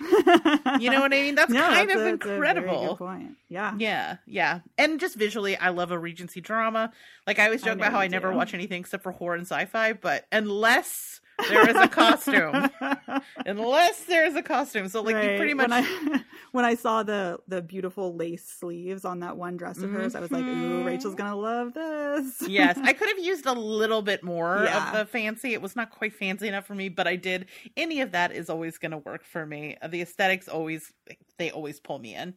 you 0.80 0.90
know 0.90 1.00
what 1.00 1.12
I 1.12 1.22
mean? 1.22 1.34
That's 1.34 1.52
no, 1.52 1.60
kind 1.60 1.88
that's 1.88 2.00
of 2.00 2.06
a, 2.06 2.08
incredible. 2.10 2.96
point. 2.96 3.36
Yeah. 3.48 3.74
Yeah. 3.78 4.16
Yeah. 4.26 4.60
And 4.78 5.00
just 5.00 5.16
visually, 5.16 5.56
I 5.56 5.70
love 5.70 5.90
a 5.90 5.98
Regency 5.98 6.40
drama. 6.40 6.92
Like 7.26 7.38
I 7.38 7.46
always 7.46 7.62
joke 7.62 7.72
I 7.72 7.74
about 7.74 7.92
how 7.92 8.00
I 8.00 8.08
never 8.08 8.32
watch 8.32 8.54
anything 8.54 8.80
except 8.80 9.02
for 9.02 9.12
horror 9.12 9.34
and 9.34 9.46
sci-fi, 9.46 9.94
but 9.94 10.26
unless 10.32 11.20
there 11.48 11.68
is 11.68 11.76
a 11.76 11.88
costume. 11.88 12.70
Unless 13.46 14.04
there 14.04 14.24
is 14.24 14.36
a 14.36 14.42
costume. 14.42 14.88
So 14.88 15.02
like 15.02 15.16
right. 15.16 15.32
you 15.32 15.36
pretty 15.36 15.54
much 15.54 15.70
when 15.70 15.84
I 15.84 16.24
when 16.52 16.64
I 16.64 16.74
saw 16.74 17.02
the 17.02 17.38
the 17.48 17.62
beautiful 17.62 18.14
lace 18.14 18.44
sleeves 18.44 19.04
on 19.04 19.20
that 19.20 19.36
one 19.36 19.56
dress 19.56 19.78
of 19.78 19.84
mm-hmm. 19.84 19.96
hers, 19.96 20.14
I 20.14 20.20
was 20.20 20.30
like, 20.30 20.44
ooh, 20.44 20.54
mm-hmm. 20.54 20.84
Rachel's 20.84 21.14
gonna 21.14 21.36
love 21.36 21.74
this. 21.74 22.42
yes. 22.48 22.78
I 22.82 22.92
could 22.92 23.08
have 23.08 23.18
used 23.18 23.46
a 23.46 23.52
little 23.52 24.02
bit 24.02 24.22
more 24.22 24.62
yeah. 24.64 24.88
of 24.88 24.98
the 24.98 25.06
fancy. 25.06 25.52
It 25.52 25.62
was 25.62 25.76
not 25.76 25.90
quite 25.90 26.14
fancy 26.14 26.48
enough 26.48 26.66
for 26.66 26.74
me, 26.74 26.88
but 26.88 27.06
I 27.06 27.16
did 27.16 27.46
any 27.76 28.00
of 28.00 28.12
that 28.12 28.32
is 28.32 28.48
always 28.48 28.78
gonna 28.78 28.98
work 28.98 29.24
for 29.24 29.46
me. 29.46 29.76
The 29.88 30.02
aesthetics 30.02 30.48
always 30.48 30.92
they 31.38 31.50
always 31.50 31.80
pull 31.80 31.98
me 31.98 32.14
in. 32.14 32.34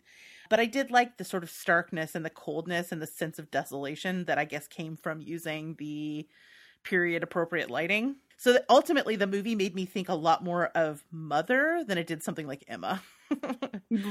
But 0.50 0.62
I 0.62 0.66
did 0.66 0.92
like 0.92 1.18
the 1.18 1.26
sort 1.26 1.44
of 1.44 1.50
starkness 1.50 2.16
and 2.16 2.24
the 2.24 2.30
coldness 2.30 2.94
and 2.94 3.02
the 3.02 3.08
sense 3.08 3.38
of 3.38 3.52
desolation 3.52 4.24
that 4.26 4.38
I 4.38 4.46
guess 4.46 4.66
came 4.66 4.96
from 4.96 5.22
using 5.22 5.76
the 5.78 6.26
period 6.84 7.22
appropriate 7.22 7.70
lighting 7.70 8.16
so 8.38 8.60
ultimately, 8.70 9.16
the 9.16 9.28
movie 9.28 9.56
made 9.56 9.76
me 9.76 9.86
think 9.86 10.10
a 10.10 10.14
lot 10.14 10.44
more 10.44 10.68
of 10.68 11.04
Mother 11.12 11.84
than 11.86 11.98
it 11.98 12.08
did 12.08 12.24
something 12.24 12.48
like 12.48 12.64
Emma. 12.68 13.02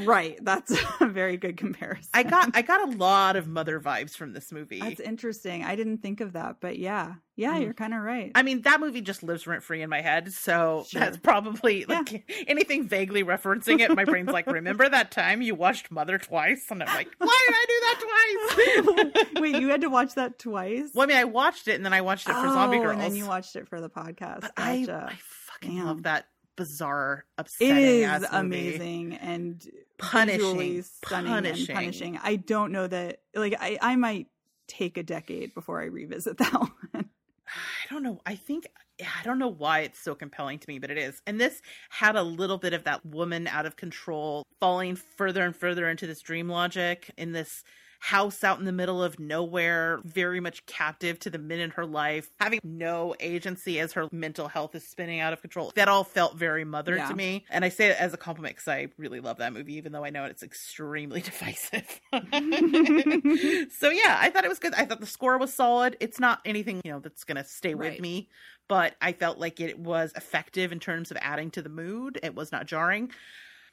right, 0.04 0.38
that's 0.42 0.72
a 1.00 1.06
very 1.06 1.36
good 1.36 1.56
comparison. 1.56 2.10
I 2.14 2.22
got 2.22 2.50
I 2.54 2.62
got 2.62 2.88
a 2.88 2.96
lot 2.96 3.36
of 3.36 3.46
Mother 3.46 3.80
vibes 3.80 4.16
from 4.16 4.32
this 4.32 4.52
movie. 4.52 4.80
That's 4.80 5.00
interesting. 5.00 5.64
I 5.64 5.76
didn't 5.76 5.98
think 5.98 6.20
of 6.20 6.34
that, 6.34 6.56
but 6.60 6.78
yeah, 6.78 7.14
yeah, 7.36 7.56
mm. 7.56 7.62
you're 7.62 7.74
kind 7.74 7.92
of 7.92 8.00
right. 8.00 8.32
I 8.34 8.42
mean, 8.42 8.62
that 8.62 8.80
movie 8.80 9.02
just 9.02 9.22
lives 9.22 9.46
rent 9.46 9.62
free 9.62 9.82
in 9.82 9.90
my 9.90 10.00
head, 10.00 10.32
so 10.32 10.86
sure. 10.88 11.00
that's 11.00 11.18
probably 11.18 11.84
like 11.84 12.12
yeah. 12.12 12.18
anything 12.48 12.88
vaguely 12.88 13.22
referencing 13.24 13.80
it. 13.80 13.94
My 13.94 14.04
brain's 14.04 14.30
like, 14.30 14.46
remember 14.46 14.88
that 14.88 15.10
time 15.10 15.42
you 15.42 15.54
watched 15.54 15.90
Mother 15.90 16.18
twice, 16.18 16.66
and 16.70 16.82
I'm 16.82 16.94
like, 16.94 17.08
why 17.18 17.46
did 17.46 17.54
I 17.54 17.66
do 17.68 18.84
that 18.84 19.14
twice? 19.34 19.40
Wait, 19.42 19.60
you 19.60 19.68
had 19.68 19.82
to 19.82 19.88
watch 19.88 20.14
that 20.14 20.38
twice? 20.38 20.90
Well, 20.94 21.04
I 21.04 21.06
mean, 21.06 21.18
I 21.18 21.24
watched 21.24 21.68
it, 21.68 21.74
and 21.74 21.84
then 21.84 21.92
I 21.92 22.00
watched 22.00 22.28
it 22.28 22.32
for 22.32 22.46
oh, 22.46 22.52
Zombie 22.54 22.78
Grrlz, 22.78 22.92
and 22.92 23.00
then 23.02 23.16
you 23.16 23.26
watched 23.26 23.56
it 23.56 23.68
for 23.68 23.80
the 23.80 23.90
podcast. 23.90 24.40
But 24.40 24.54
gotcha. 24.54 25.08
I, 25.08 25.12
I 25.12 25.18
fucking 25.56 25.76
Damn. 25.76 25.86
love 25.86 26.02
that 26.04 26.26
bizarre, 26.56 27.24
upsetting. 27.38 28.02
It 28.02 28.22
is 28.22 28.26
amazing 28.30 29.14
and 29.14 29.64
punishing, 29.98 30.82
stunning 30.82 31.32
punishing. 31.32 31.68
and 31.70 31.78
punishing. 31.78 32.20
I 32.22 32.36
don't 32.36 32.72
know 32.72 32.86
that. 32.86 33.20
Like, 33.34 33.54
I, 33.60 33.78
I 33.80 33.96
might 33.96 34.28
take 34.66 34.96
a 34.96 35.02
decade 35.02 35.54
before 35.54 35.80
I 35.80 35.86
revisit 35.86 36.38
that 36.38 36.52
one. 36.52 36.70
I 36.94 37.92
don't 37.92 38.02
know. 38.02 38.20
I 38.26 38.34
think 38.34 38.66
I 39.00 39.22
don't 39.24 39.38
know 39.38 39.48
why 39.48 39.80
it's 39.80 39.98
so 39.98 40.14
compelling 40.14 40.58
to 40.58 40.68
me, 40.68 40.78
but 40.78 40.90
it 40.90 40.98
is. 40.98 41.20
And 41.26 41.40
this 41.40 41.60
had 41.90 42.16
a 42.16 42.22
little 42.22 42.58
bit 42.58 42.72
of 42.72 42.84
that 42.84 43.04
woman 43.04 43.46
out 43.46 43.66
of 43.66 43.76
control, 43.76 44.44
falling 44.58 44.96
further 44.96 45.44
and 45.44 45.54
further 45.54 45.88
into 45.88 46.06
this 46.06 46.20
dream 46.20 46.48
logic 46.48 47.10
in 47.16 47.32
this 47.32 47.62
house 48.06 48.44
out 48.44 48.58
in 48.60 48.64
the 48.64 48.72
middle 48.72 49.02
of 49.02 49.18
nowhere, 49.18 49.98
very 50.04 50.38
much 50.38 50.64
captive 50.66 51.18
to 51.18 51.28
the 51.30 51.38
men 51.38 51.58
in 51.58 51.70
her 51.70 51.84
life, 51.84 52.30
having 52.38 52.60
no 52.62 53.14
agency 53.18 53.80
as 53.80 53.92
her 53.94 54.06
mental 54.12 54.46
health 54.46 54.74
is 54.76 54.86
spinning 54.86 55.18
out 55.18 55.32
of 55.32 55.40
control. 55.40 55.72
That 55.74 55.88
all 55.88 56.04
felt 56.04 56.36
very 56.36 56.64
mother 56.64 56.94
Yeah. 56.96 57.08
to 57.08 57.14
me. 57.16 57.44
And 57.50 57.64
I 57.64 57.68
say 57.68 57.88
it 57.88 58.00
as 58.00 58.14
a 58.14 58.16
compliment 58.16 58.54
because 58.54 58.68
I 58.68 58.88
really 58.96 59.18
love 59.20 59.38
that 59.38 59.52
movie, 59.52 59.74
even 59.74 59.90
though 59.90 60.04
I 60.04 60.10
know 60.10 60.24
it's 60.24 60.44
extremely 60.44 61.20
divisive. 61.30 62.00
so 62.12 63.90
yeah, 63.90 64.18
I 64.20 64.30
thought 64.32 64.44
it 64.44 64.48
was 64.48 64.58
good. 64.58 64.74
I 64.74 64.84
thought 64.84 65.00
the 65.00 65.06
score 65.06 65.36
was 65.38 65.52
solid. 65.52 65.96
It's 66.00 66.20
not 66.20 66.40
anything, 66.44 66.80
you 66.84 66.92
know, 66.92 67.00
that's 67.00 67.24
gonna 67.24 67.44
stay 67.44 67.74
with 67.74 68.00
me, 68.00 68.28
but 68.68 68.94
I 69.00 69.12
felt 69.12 69.38
like 69.38 69.60
it 69.60 69.78
was 69.78 70.12
effective 70.16 70.72
in 70.72 70.80
terms 70.80 71.10
of 71.10 71.16
adding 71.20 71.50
to 71.52 71.62
the 71.62 71.68
mood. 71.68 72.18
It 72.22 72.34
was 72.34 72.52
not 72.52 72.66
jarring. 72.66 73.10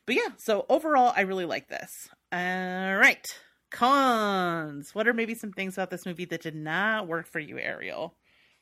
But 0.06 0.16
yeah, 0.16 0.30
so 0.38 0.66
overall 0.70 1.14
I 1.16 1.22
really 1.22 1.46
like 1.46 1.68
this. 1.70 2.10
All 2.32 2.40
right. 2.40 3.40
Cons. 3.74 4.96
What 4.96 5.08
are 5.08 5.14
maybe 5.14 5.36
some 5.36 5.52
things 5.52 5.74
about 5.78 5.90
this 5.90 6.06
movie 6.06 6.26
that 6.26 6.42
did 6.42 6.56
not 6.56 7.08
work 7.08 7.28
for 7.28 7.40
you, 7.40 7.60
Ariel? 7.60 8.16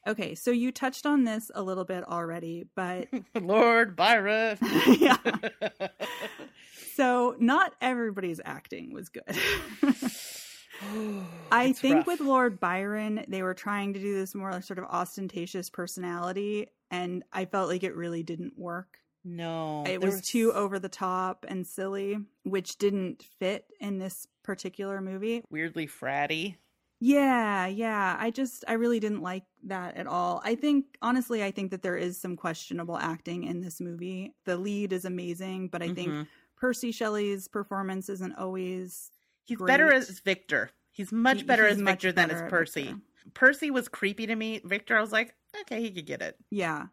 Okay, 0.07 0.34
so 0.34 0.49
you 0.49 0.72
touched 0.72 1.05
on 1.05 1.26
this 1.26 1.51
a 1.53 1.62
little 1.62 1.86
bit 1.86 2.03
already, 2.07 2.66
but 2.76 3.07
Lord 3.39 3.95
Byron. 3.95 4.57
yeah. 4.99 5.18
So 6.95 7.36
not 7.39 7.74
everybody's 7.82 8.41
acting 8.43 8.93
was 8.93 9.09
good. 9.09 9.24
I 11.51 11.66
It's 11.66 11.80
think 11.80 11.95
rough. 11.99 12.07
with 12.07 12.20
Lord 12.20 12.59
Byron, 12.59 13.24
they 13.28 13.43
were 13.43 13.53
trying 13.53 13.93
to 13.93 13.99
do 13.99 14.14
this 14.14 14.36
more 14.36 14.62
sort 14.62 14.78
of 14.80 14.86
ostentatious 14.86 15.70
personality, 15.70 16.68
and 16.91 17.24
I 17.32 17.45
felt 17.45 17.70
like 17.70 17.84
it 17.84 17.95
really 17.95 18.24
didn't 18.24 18.57
work. 18.57 18.97
no, 19.24 19.84
it 19.86 20.01
there 20.01 20.12
was 20.12 20.22
too 20.22 20.51
over 20.53 20.80
the 20.80 20.89
top 20.89 21.45
and 21.47 21.66
silly, 21.66 22.18
which 22.43 22.78
didn't 22.78 23.24
fit 23.39 23.66
in 23.80 23.97
this 23.99 24.28
particular 24.44 25.02
movie. 25.02 25.44
weirdly 25.50 25.88
fratty. 25.88 26.56
Yeah, 27.04 27.66
yeah. 27.66 28.16
I 28.20 28.30
just 28.30 28.64
I 28.68 28.74
really 28.74 29.00
didn't 29.00 29.22
like 29.22 29.44
that 29.64 29.98
at 29.98 30.06
all. 30.08 30.42
I 30.46 30.54
think 30.56 30.86
honestly 31.02 31.44
I 31.44 31.50
think 31.52 31.72
that 31.72 31.82
there 31.82 31.98
is 31.98 32.20
some 32.20 32.36
questionable 32.36 32.98
acting 32.98 33.44
in 33.44 33.60
this 33.62 33.82
movie. 33.82 34.36
The 34.46 34.56
lead 34.58 34.94
is 34.94 35.04
amazing, 35.06 35.70
but 35.70 35.82
I 35.82 35.94
think 35.94 36.10
Mhm. 36.10 36.28
Percy 36.58 36.92
Shelley's 36.92 37.48
performance 37.48 38.08
isn't 38.08 38.36
always 38.36 39.12
he's 39.46 39.58
great. 39.58 39.68
better 39.68 39.92
as 39.92 40.20
Victor. 40.20 40.70
He's 40.92 41.12
much 41.12 41.38
he- 41.39 41.44
better 41.44 41.68
he's 41.68 41.78
as 41.78 41.82
much 41.82 42.04
Victor 42.04 42.12
than 42.12 42.30
as 42.30 42.42
Percy. 42.50 42.84
Victor. 42.84 43.02
Percy 43.34 43.72
was 43.72 43.88
creepy 43.88 44.28
to 44.28 44.36
me. 44.36 44.62
Victor, 44.64 44.96
I 44.98 45.02
was 45.02 45.12
like, 45.12 45.34
okay, 45.62 45.82
he 45.82 45.89
could 45.92 46.06
get 46.06 46.22
it. 46.22 46.38
Yeah. 46.52 46.88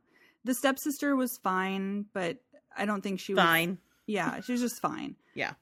The 0.45 0.55
stepsister 0.55 1.17
was 1.17 1.37
fine, 1.39 2.07
but 2.15 2.39
I 2.75 2.87
don't 2.87 3.03
think 3.03 3.21
she 3.21 3.35
was 3.35 3.43
Fine. 3.45 3.79
Yeah, 4.07 4.41
she 4.41 4.53
was 4.53 4.61
just 4.63 4.81
fine. 4.81 5.17
Yeah. 5.35 5.53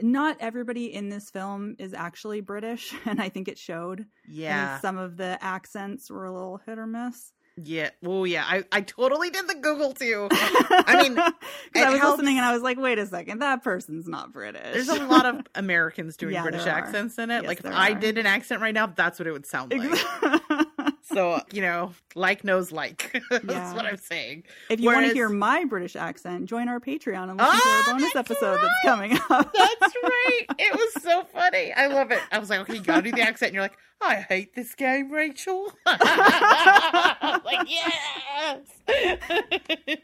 Not 0.00 0.36
everybody 0.40 0.92
in 0.92 1.08
this 1.08 1.30
film 1.30 1.76
is 1.78 1.92
actually 1.94 2.40
British, 2.40 2.94
and 3.04 3.20
I 3.20 3.28
think 3.28 3.48
it 3.48 3.58
showed. 3.58 4.06
Yeah. 4.28 4.80
some 4.80 4.96
of 4.98 5.16
the 5.16 5.38
accents 5.42 6.10
were 6.10 6.24
a 6.24 6.32
little 6.32 6.60
hit 6.66 6.78
or 6.78 6.86
miss. 6.86 7.32
Yeah. 7.62 7.90
Oh, 8.02 8.24
yeah. 8.24 8.44
I, 8.48 8.64
I 8.72 8.80
totally 8.80 9.28
did 9.28 9.46
the 9.46 9.54
Google 9.56 9.92
too. 9.92 10.28
I 10.32 11.02
mean, 11.06 11.18
I 11.18 11.90
was 11.90 12.00
helps- 12.00 12.16
listening 12.18 12.38
and 12.38 12.46
I 12.46 12.52
was 12.54 12.62
like, 12.62 12.78
wait 12.78 12.98
a 12.98 13.04
second, 13.06 13.40
that 13.40 13.62
person's 13.62 14.08
not 14.08 14.32
British. 14.32 14.72
There's 14.72 14.88
a 14.88 15.04
lot 15.04 15.26
of 15.26 15.42
Americans 15.54 16.16
doing 16.16 16.32
Yeah, 16.32 16.42
British 16.44 16.64
accents 16.64 17.18
in 17.18 17.30
it. 17.30 17.42
Yes, 17.42 17.48
like 17.48 17.60
if 17.60 17.66
I 17.66 17.90
are. 17.90 17.94
did 17.94 18.16
an 18.16 18.24
accent 18.24 18.62
right 18.62 18.72
now, 18.72 18.86
that's 18.86 19.18
what 19.18 19.26
it 19.28 19.32
would 19.32 19.44
sound 19.44 19.70
like. 19.70 20.61
So, 21.12 21.40
you 21.52 21.62
know, 21.62 21.92
like 22.14 22.44
knows 22.44 22.72
like. 22.72 23.20
that's 23.30 23.44
Yeah. 23.44 23.74
what 23.74 23.84
I'm 23.86 23.96
saying. 23.96 24.44
if 24.70 24.80
you 24.80 24.86
want 24.86 25.06
to 25.06 25.12
hear 25.12 25.28
my 25.28 25.64
British 25.64 25.96
accent, 25.96 26.46
join 26.46 26.68
our 26.68 26.80
Patreon 26.80 27.30
and 27.30 27.38
listen 27.38 27.52
to 27.52 27.62
Ah, 27.64 27.84
our 27.88 27.94
bonus 27.94 28.12
that's 28.12 28.30
episode 28.30 28.52
right. 28.56 28.60
that's 28.62 28.84
coming 28.84 29.12
up. 29.30 29.52
That's 29.52 29.94
right. 30.02 30.40
It 30.58 30.74
was 30.74 31.02
so 31.02 31.24
funny. 31.32 31.72
I 31.72 31.86
love 31.88 32.10
it. 32.10 32.20
I 32.30 32.38
was 32.38 32.50
like, 32.50 32.60
okay, 32.60 32.74
you 32.74 32.80
gotta 32.82 33.02
do 33.02 33.12
the 33.12 33.22
accent. 33.22 33.48
And 33.50 33.54
you're 33.54 33.62
like, 33.64 33.76
I 34.04 34.24
hate 34.28 34.54
this 34.54 34.74
game, 34.74 35.10
Rachel. 35.12 35.72
like, 35.86 37.68
yes. 37.68 38.58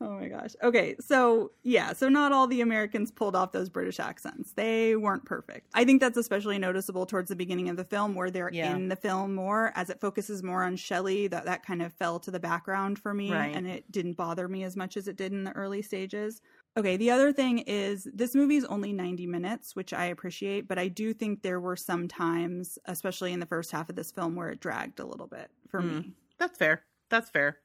Oh 0.00 0.10
my 0.18 0.28
gosh. 0.28 0.54
Okay, 0.62 0.94
so 1.00 1.52
yeah, 1.62 1.92
so 1.92 2.08
not 2.08 2.30
all 2.32 2.46
the 2.46 2.60
Americans 2.60 3.10
pulled 3.10 3.34
off 3.34 3.52
those 3.52 3.68
British 3.68 3.98
accents. 3.98 4.52
They 4.52 4.94
weren't 4.94 5.24
perfect. 5.24 5.68
I 5.74 5.84
think 5.84 6.00
that's 6.00 6.16
especially 6.16 6.58
noticeable 6.58 7.06
towards 7.06 7.28
the 7.28 7.36
beginning 7.36 7.68
of 7.70 7.76
the 7.76 7.84
film 7.84 8.14
where 8.14 8.30
they're 8.30 8.50
Yeah. 8.52 8.74
in 8.74 8.88
the 8.88 8.96
film 8.96 9.34
more 9.34 9.72
as 9.74 9.90
it 9.90 10.00
focuses 10.00 10.42
more 10.42 10.62
on 10.64 10.76
Shelley, 10.76 11.26
that 11.28 11.46
that 11.46 11.64
kind 11.64 11.82
of 11.82 11.92
fell 11.94 12.20
to 12.20 12.30
the 12.30 12.38
background 12.40 12.98
for 12.98 13.14
me 13.14 13.32
Right. 13.32 13.54
and 13.54 13.66
it 13.66 13.90
didn't 13.90 14.14
bother 14.14 14.48
me 14.48 14.64
as 14.64 14.76
much 14.76 14.96
as 14.96 15.08
it 15.08 15.16
did 15.16 15.32
in 15.32 15.44
the 15.44 15.52
early 15.52 15.82
stages. 15.82 16.40
Okay, 16.76 16.96
the 16.98 17.10
other 17.10 17.32
thing 17.32 17.60
is 17.60 18.06
this 18.12 18.34
movie 18.34 18.56
is 18.56 18.64
only 18.66 18.92
90 18.92 19.26
minutes, 19.26 19.74
which 19.74 19.94
I 19.94 20.06
appreciate, 20.06 20.68
but 20.68 20.78
I 20.78 20.88
do 20.88 21.14
think 21.14 21.42
there 21.42 21.60
were 21.60 21.76
some 21.76 22.06
times, 22.06 22.78
especially 22.84 23.32
in 23.32 23.40
the 23.40 23.46
first 23.46 23.70
half 23.72 23.88
of 23.88 23.96
this 23.96 24.12
film, 24.12 24.34
where 24.36 24.50
it 24.50 24.60
dragged 24.60 25.00
a 25.00 25.06
little 25.06 25.26
bit 25.26 25.50
for 25.68 25.80
Mm. 25.80 25.82
me. 25.82 26.14
That's 26.38 26.58
fair. 26.58 26.84
That's 27.10 27.30
fair. 27.30 27.60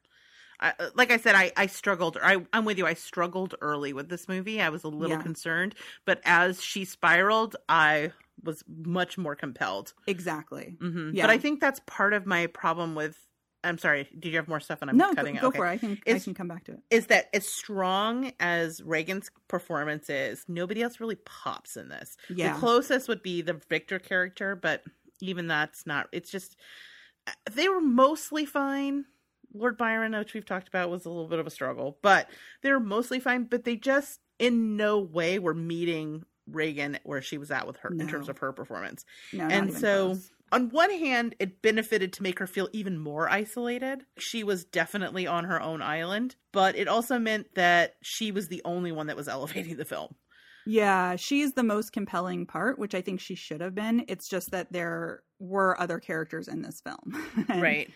I, 0.59 0.74
uh, 0.80 0.91
like 0.95 1.12
I 1.12 1.18
said, 1.18 1.36
I, 1.36 1.51
I 1.57 1.68
struggled. 1.68 2.18
I, 2.22 2.45
I'm 2.53 2.66
with 2.66 2.78
you. 2.78 2.88
I 2.88 2.93
struggled 2.95 3.55
early 3.62 3.93
with 3.93 4.09
this 4.09 4.28
movie. 4.28 4.62
I 4.62 4.70
was 4.70 4.84
a 4.84 4.89
little 4.89 5.18
Yeah. 5.18 5.24
concerned, 5.24 5.76
but 6.05 6.22
as 6.26 6.64
she 6.64 6.86
spiraled, 6.86 7.55
I 7.70 8.14
was 8.43 8.64
much 8.68 9.18
more 9.18 9.36
compelled. 9.36 9.93
Exactly. 10.07 10.78
hmm 10.80 11.12
Yeah. 11.12 11.24
But 11.24 11.32
I 11.32 11.38
think 11.38 11.59
that's 11.62 11.82
part 11.88 12.14
of 12.14 12.26
my 12.26 12.47
problem 12.47 12.95
with. 12.95 13.28
I'm 13.64 13.78
sorry. 13.78 14.07
Did 14.18 14.30
you 14.30 14.38
have 14.38 14.47
more 14.47 14.59
stuff? 14.59 14.80
And 14.82 14.89
I'm 14.89 14.97
no, 14.97 15.09
go, 15.09 15.16
cutting 15.16 15.36
it. 15.36 15.41
go 15.41 15.47
Okay. 15.47 15.57
for 15.59 15.66
it. 15.68 15.70
I 15.70 15.78
can 15.78 15.99
I 16.07 16.20
can 16.20 16.34
come 16.34 16.47
back 16.47 16.64
to 16.66 16.74
it. 16.74 16.80
Is 16.89 17.07
that 17.07 17.30
as 17.34 17.47
strong 17.47 18.32
as 18.39 18.82
Regan's 18.84 19.30
performance 19.47 20.09
is? 20.09 20.45
Nobody 20.47 20.82
else 20.82 20.99
really 20.99 21.18
pops 21.26 21.78
in 21.78 21.89
this. 21.89 22.18
Yeah. 22.30 22.53
The 22.53 22.59
closest 22.59 23.07
would 23.07 23.22
be 23.22 23.41
the 23.41 23.59
Victor 23.70 23.99
character, 23.99 24.55
but 24.55 24.84
even 25.22 25.47
that's 25.47 25.86
not. 25.86 26.07
It's 26.12 26.32
just 26.32 26.55
they 27.51 27.70
were 27.70 27.82
mostly 27.82 28.45
fine. 28.45 29.05
Lord 29.53 29.78
Byron, 29.78 30.14
which 30.18 30.34
we've 30.34 30.45
talked 30.45 30.68
about, 30.70 30.89
was 30.89 31.05
a 31.05 31.09
little 31.09 31.28
bit 31.28 31.39
of 31.39 31.45
a 31.45 31.51
struggle, 31.51 31.97
but 32.01 32.30
they 32.64 32.72
were 32.72 32.80
mostly 32.80 33.20
fine. 33.20 33.43
But 33.43 33.64
they 33.64 33.76
just 33.76 34.20
in 34.39 34.76
no 34.78 34.99
way 34.99 35.38
were 35.39 35.53
meeting 35.53 36.24
Reagan 36.47 36.97
where 37.03 37.22
she 37.22 37.38
was 37.38 37.51
at 37.51 37.68
with 37.68 37.78
her 37.78 37.91
in 37.91 38.07
terms 38.07 38.28
of 38.30 38.39
her 38.39 38.51
performance. 38.53 39.05
No, 39.32 39.45
and 39.45 39.72
so 39.74 40.05
close. 40.07 40.32
On 40.52 40.70
one 40.70 40.91
hand, 40.91 41.36
it 41.39 41.62
benefited 41.62 42.14
to 42.14 42.24
make 42.24 42.39
her 42.39 42.47
feel 42.47 42.68
even 42.74 42.97
more 42.99 43.30
isolated. 43.30 44.04
She 44.20 44.43
was 44.43 44.66
definitely 44.66 45.28
on 45.28 45.45
her 45.45 45.62
own 45.62 45.82
island, 45.82 46.36
but 46.52 46.76
it 46.76 46.88
also 46.88 47.20
meant 47.20 47.47
that 47.56 47.95
she 48.02 48.32
was 48.32 48.47
the 48.47 48.62
only 48.66 48.91
one 48.91 49.08
that 49.08 49.16
was 49.18 49.28
elevating 49.38 49.78
the 49.78 49.86
film. 49.86 50.16
yeah, 50.68 51.16
she's 51.16 51.54
the 51.54 51.64
most 51.64 51.91
compelling 51.93 52.45
part, 52.45 52.78
which 52.78 52.93
I 52.93 53.02
think 53.02 53.20
she 53.20 53.36
should 53.36 53.62
have 53.62 53.74
been. 53.76 54.06
It's 54.08 54.28
just 54.30 54.52
that 54.52 54.72
there 54.72 55.24
were 55.39 55.80
other 55.82 55.99
characters 55.99 56.47
in 56.47 56.62
this 56.62 56.82
film, 56.82 57.24
And- 57.49 57.62
right. 57.62 57.89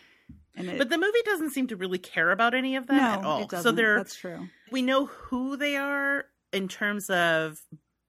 And 0.58 0.68
it, 0.70 0.78
But 0.78 0.88
the 0.88 0.96
movie 0.96 1.18
doesn't 1.26 1.50
seem 1.50 1.66
to 1.66 1.76
really 1.76 1.98
care 1.98 2.30
about 2.30 2.54
any 2.54 2.76
of 2.76 2.86
that 2.86 2.96
no, 2.96 3.20
at 3.20 3.24
all. 3.26 3.42
it 3.42 3.50
doesn't. 3.50 3.62
So 3.62 3.72
they're 3.76 3.98
That's 3.98 4.16
true. 4.16 4.48
we 4.72 4.80
know 4.80 5.04
who 5.04 5.58
they 5.58 5.76
are 5.76 6.24
in 6.50 6.66
terms 6.66 7.10
of 7.10 7.58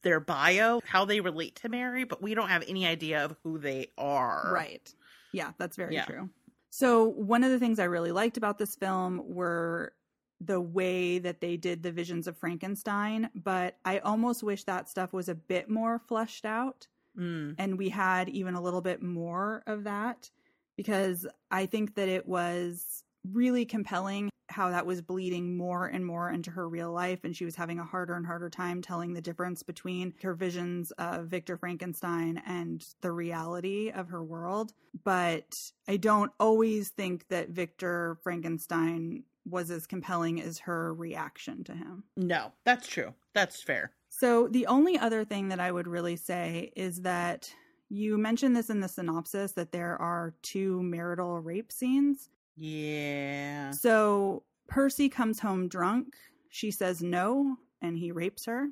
their 0.03 0.19
bio, 0.19 0.79
how 0.85 1.05
they 1.05 1.19
relate 1.19 1.55
to 1.57 1.69
Mary, 1.69 2.03
but 2.03 2.21
we 2.21 2.33
don't 2.33 2.49
have 2.49 2.63
any 2.67 2.85
idea 2.85 3.25
of 3.25 3.35
who 3.43 3.57
they 3.57 3.87
are. 3.97 4.49
Right. 4.53 4.93
Yeah, 5.33 5.51
that's 5.57 5.75
very 5.75 5.95
Yeah. 5.95 6.05
true. 6.05 6.29
So 6.69 7.05
one 7.07 7.43
of 7.43 7.51
the 7.51 7.59
things 7.59 7.79
I 7.79 7.85
really 7.85 8.11
liked 8.11 8.37
about 8.37 8.57
this 8.57 8.75
film 8.75 9.21
were 9.25 9.93
the 10.39 10.61
way 10.61 11.17
that 11.17 11.41
they 11.41 11.57
did 11.57 11.81
the 11.81 11.91
visions 11.91 12.27
of 12.27 12.37
Frankenstein, 12.37 13.29
but 13.33 13.77
I 13.83 13.97
almost 13.99 14.43
wish 14.43 14.65
that 14.65 14.87
stuff 14.87 15.11
was 15.13 15.29
a 15.29 15.35
bit 15.35 15.69
more 15.69 15.99
fleshed 15.99 16.45
out. 16.45 16.87
Mm. 17.17 17.55
and 17.57 17.79
we 17.79 17.89
had 17.89 18.29
even 18.29 18.53
a 18.53 18.61
little 18.61 18.81
bit 18.81 19.01
more 19.01 19.63
of 19.65 19.85
that 19.85 20.29
because 20.75 21.25
I 21.49 21.65
think 21.65 21.95
that 21.95 22.07
it 22.07 22.27
was 22.27 23.03
really 23.33 23.65
compelling 23.65 24.29
how 24.49 24.69
that 24.69 24.85
was 24.85 25.01
bleeding 25.01 25.57
more 25.57 25.87
and 25.87 26.05
more 26.05 26.29
into 26.29 26.51
her 26.51 26.67
real 26.69 26.91
life 26.91 27.19
and 27.23 27.35
she 27.35 27.45
was 27.45 27.55
having 27.55 27.79
a 27.79 27.83
harder 27.83 28.15
and 28.15 28.25
harder 28.25 28.49
time 28.49 28.81
telling 28.81 29.13
the 29.13 29.21
difference 29.21 29.63
between 29.63 30.13
her 30.23 30.33
visions 30.33 30.91
of 30.91 31.27
Victor 31.27 31.57
Frankenstein 31.57 32.41
and 32.45 32.83
the 33.01 33.11
reality 33.11 33.91
of 33.91 34.09
her 34.09 34.23
world 34.23 34.73
but 35.03 35.45
I 35.87 35.97
don't 35.97 36.31
always 36.39 36.89
think 36.89 37.27
that 37.29 37.49
Victor 37.49 38.17
Frankenstein 38.23 39.23
was 39.45 39.71
as 39.71 39.85
compelling 39.87 40.41
as 40.41 40.59
her 40.59 40.93
reaction 40.93 41.63
to 41.65 41.73
him 41.73 42.03
No, 42.15 42.51
that's 42.63 42.87
true. 42.87 43.13
That's 43.33 43.61
fair. 43.61 43.91
so 44.09 44.47
the 44.47 44.67
only 44.67 44.97
other 44.97 45.23
thing 45.25 45.49
that 45.49 45.59
I 45.59 45.71
would 45.71 45.87
really 45.87 46.15
say 46.15 46.71
is 46.75 47.01
that 47.01 47.53
you 47.89 48.17
mentioned 48.17 48.55
this 48.55 48.69
in 48.69 48.81
the 48.81 48.89
synopsis 48.89 49.53
that 49.53 49.71
there 49.71 49.95
are 50.01 50.33
two 50.41 50.81
marital 50.83 51.39
rape 51.39 51.71
scenes. 51.71 52.29
Yeah. 52.57 53.71
So 53.71 54.43
Percy 54.67 55.09
comes 55.09 55.39
home 55.39 55.67
drunk. 55.67 56.15
She 56.49 56.71
says 56.71 57.01
no, 57.01 57.57
and 57.81 57.97
he 57.97 58.11
rapes 58.11 58.45
her. 58.45 58.67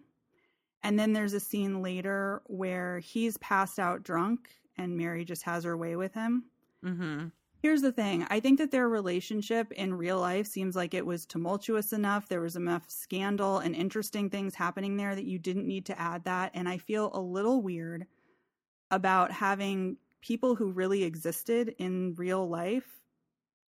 And 0.83 0.99
then 0.99 1.13
there's 1.13 1.33
a 1.33 1.39
scene 1.39 1.81
later 1.81 2.41
where 2.45 2.99
he's 2.99 3.37
passed 3.37 3.79
out 3.79 4.03
drunk 4.03 4.49
and 4.77 4.97
Mary 4.97 5.25
just 5.25 5.43
has 5.43 5.63
her 5.63 5.77
way 5.77 5.95
with 5.95 6.13
him. 6.13 6.45
Mm-hmm. 6.83 7.27
Here's 7.59 7.81
the 7.81 7.91
thing. 7.91 8.27
I 8.29 8.39
think 8.39 8.59
that 8.59 8.69
their 8.69 8.87
relationship 8.87 9.71
in 9.71 9.95
real 9.95 10.19
life 10.19 10.45
seems 10.45 10.75
like 10.75 10.93
it 10.93 11.05
was 11.05 11.25
tumultuous 11.25 11.93
enough. 11.93 12.27
There 12.27 12.41
was 12.41 12.55
enough 12.55 12.83
scandal 12.87 13.59
and 13.59 13.75
interesting 13.75 14.29
things 14.29 14.53
happening 14.53 14.97
there 14.97 15.15
that 15.15 15.25
you 15.25 15.39
didn't 15.39 15.65
need 15.65 15.87
to 15.87 15.99
add 15.99 16.25
that. 16.25 16.51
And 16.53 16.69
I 16.69 16.77
feel 16.77 17.09
a 17.13 17.19
little 17.19 17.63
weird 17.63 18.05
about 18.91 19.31
having 19.31 19.97
people 20.21 20.53
who 20.53 20.71
really 20.71 21.03
existed 21.03 21.73
in 21.79 22.13
real 22.15 22.47
life 22.47 23.01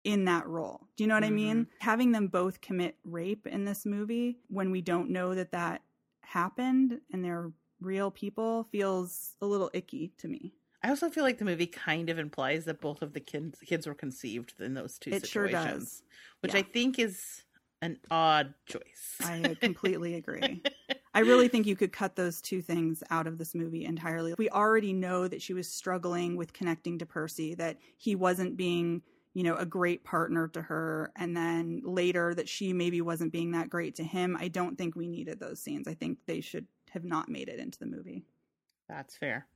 in 0.07 0.24
that 0.26 0.46
role. 0.46 0.86
Do 0.96 1.02
you 1.02 1.09
know 1.09 1.14
what 1.14 1.24
I 1.24 1.30
mean? 1.30 1.62
Mm-hmm. 1.62 1.70
Having 1.80 2.12
them 2.12 2.28
both 2.28 2.61
commit 2.61 2.94
rape 3.04 3.44
in 3.48 3.64
this 3.64 3.84
movie 3.84 4.38
when 4.48 4.70
we 4.70 4.80
don't 4.80 5.11
know 5.11 5.34
that 5.34 5.50
that 5.50 5.82
happened 6.22 7.00
and 7.12 7.24
they're 7.24 7.50
real 7.80 8.12
people 8.12 8.68
feels 8.70 9.34
a 9.42 9.46
little 9.46 9.68
icky 9.74 10.12
to 10.18 10.28
me. 10.28 10.54
I 10.84 10.90
also 10.90 11.11
feel 11.11 11.24
like 11.24 11.38
the 11.38 11.44
movie 11.44 11.66
kind 11.66 12.09
of 12.09 12.20
implies 12.20 12.66
that 12.66 12.80
both 12.80 13.02
of 13.02 13.14
the 13.14 13.20
kids 13.20 13.59
kids 13.66 13.84
were 13.84 13.94
conceived 13.94 14.54
in 14.61 14.74
those 14.74 14.96
two 14.96 15.11
It 15.11 15.26
sure 15.26 15.48
situations, 15.48 15.82
does. 15.84 16.02
which 16.40 16.54
Yeah. 16.54 16.61
I 16.61 16.62
think 16.62 17.00
is 17.00 17.42
an 17.82 17.98
odd 18.09 18.54
choice. 18.66 19.16
I 19.20 19.57
completely 19.61 20.14
agree. 20.14 20.62
I 21.14 21.20
really 21.20 21.48
think 21.48 21.66
you 21.66 21.74
could 21.76 21.92
cut 21.92 22.14
those 22.14 22.40
two 22.40 22.62
things 22.62 23.02
out 23.11 23.26
of 23.26 23.38
this 23.38 23.54
movie 23.54 23.84
entirely. 23.84 24.34
We 24.38 24.50
already 24.50 24.92
know 24.92 25.26
that 25.26 25.42
she 25.42 25.52
was 25.52 25.66
struggling 25.68 26.36
with 26.36 26.52
connecting 26.52 26.98
to 26.98 27.07
Percy, 27.07 27.54
that 27.54 27.78
he 27.96 28.14
wasn't 28.14 28.57
being, 28.57 29.02
you 29.37 29.43
know, 29.43 29.55
a 29.57 29.66
great 29.66 30.03
partner 30.03 30.49
to 30.49 30.62
her, 30.62 31.12
and 31.14 31.37
then 31.37 31.82
later 31.84 32.34
that 32.34 32.49
she 32.49 32.72
maybe 32.72 33.03
wasn't 33.03 33.34
being 33.34 33.51
that 33.51 33.68
great 33.68 33.95
to 33.97 34.03
him. 34.03 34.34
I 34.41 34.49
don't 34.49 34.78
think 34.78 34.97
we 34.97 35.07
needed 35.07 35.39
those 35.39 35.61
scenes. 35.61 35.87
I 35.87 35.93
think 35.93 36.16
they 36.24 36.41
should 36.41 36.66
have 36.93 37.05
not 37.05 37.28
made 37.28 37.51
it 37.51 37.61
into 37.61 37.78
the 37.78 37.84
movie. 37.84 38.24
That's 38.89 39.14
fair. 39.14 39.47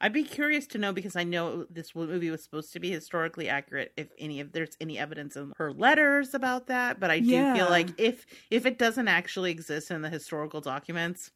I'd 0.00 0.14
be 0.14 0.24
curious 0.24 0.66
to 0.68 0.78
know 0.78 0.94
because 0.94 1.16
I 1.16 1.24
know 1.24 1.66
this 1.68 1.94
movie 1.94 2.30
was 2.30 2.42
supposed 2.42 2.72
to 2.72 2.80
be 2.80 2.90
historically 2.90 3.46
accurate. 3.50 3.92
If 3.94 4.08
any 4.18 4.40
of 4.40 4.52
there's 4.52 4.74
any 4.80 4.98
evidence 4.98 5.36
in 5.36 5.52
her 5.58 5.70
letters 5.70 6.32
about 6.32 6.68
that, 6.68 6.98
but 6.98 7.10
I 7.10 7.20
do 7.20 7.26
Yeah. 7.26 7.52
feel 7.52 7.68
like 7.68 7.90
if 7.98 8.24
if 8.50 8.64
it 8.64 8.78
doesn't 8.78 9.08
actually 9.08 9.50
exist 9.50 9.90
in 9.90 10.00
the 10.00 10.08
historical 10.08 10.62
documents, 10.62 11.30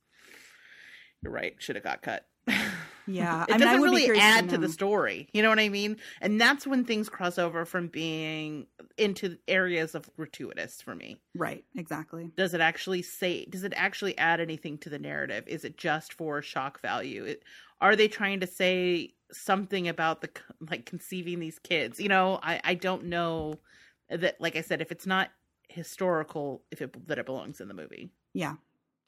you're 1.23 1.35
right. 1.35 1.55
Should 1.59 1.77
have 1.77 1.85
got 1.85 2.01
cut. 2.01 2.27
Yeah, 3.07 3.45
it 3.45 3.55
I 3.55 3.59
mean, 3.59 3.61
doesn't 3.61 3.83
really 3.83 4.05
curious 4.05 4.25
to 4.25 4.29
add 4.31 4.49
to, 4.51 4.59
the 4.59 4.69
story. 4.69 5.29
You 5.33 5.43
know 5.43 5.49
what 5.49 5.59
I 5.59 5.69
mean? 5.69 5.99
And 6.21 6.41
that's 6.41 6.67
when 6.67 6.85
things 6.85 7.09
cross 7.09 7.39
over 7.39 7.65
from 7.65 7.89
being 7.89 8.67
into 8.97 9.37
areas 9.47 9.95
of 9.95 10.09
gratuitous 10.17 10.81
for 10.81 10.95
me. 10.95 11.17
Right, 11.35 11.65
exactly. 11.77 12.31
Does 12.37 12.55
it 12.55 12.61
actually 12.61 13.03
say? 13.03 13.45
Does 13.47 13.65
it 13.65 13.73
actually 13.77 14.17
add 14.17 14.41
anything 14.41 14.79
to 14.79 14.91
the 14.91 14.99
narrative? 14.99 15.45
Is 15.47 15.65
it 15.65 15.77
just 15.77 16.15
for 16.15 16.41
shock 16.43 16.81
value? 16.81 17.25
It, 17.25 17.43
are 17.81 17.97
they 17.97 18.09
trying 18.09 18.41
to 18.41 18.47
say 18.47 19.15
something 19.33 19.89
about 19.89 20.21
the 20.21 20.31
like 20.71 20.87
conceiving 20.87 21.41
these 21.41 21.59
kids? 21.59 22.01
You 22.01 22.09
know, 22.09 22.39
I 22.43 22.61
I 22.65 22.75
don't 22.75 23.05
know 23.05 23.61
that. 24.09 24.41
Like 24.41 24.57
I 24.57 24.63
said, 24.63 24.81
if 24.81 24.91
it's 24.91 25.07
not 25.07 25.31
historical, 25.69 26.63
if 26.71 26.81
it 26.81 27.09
that 27.09 27.19
it 27.19 27.27
belongs 27.27 27.61
in 27.61 27.69
the 27.69 27.75
movie. 27.75 28.11
Yeah, 28.33 28.55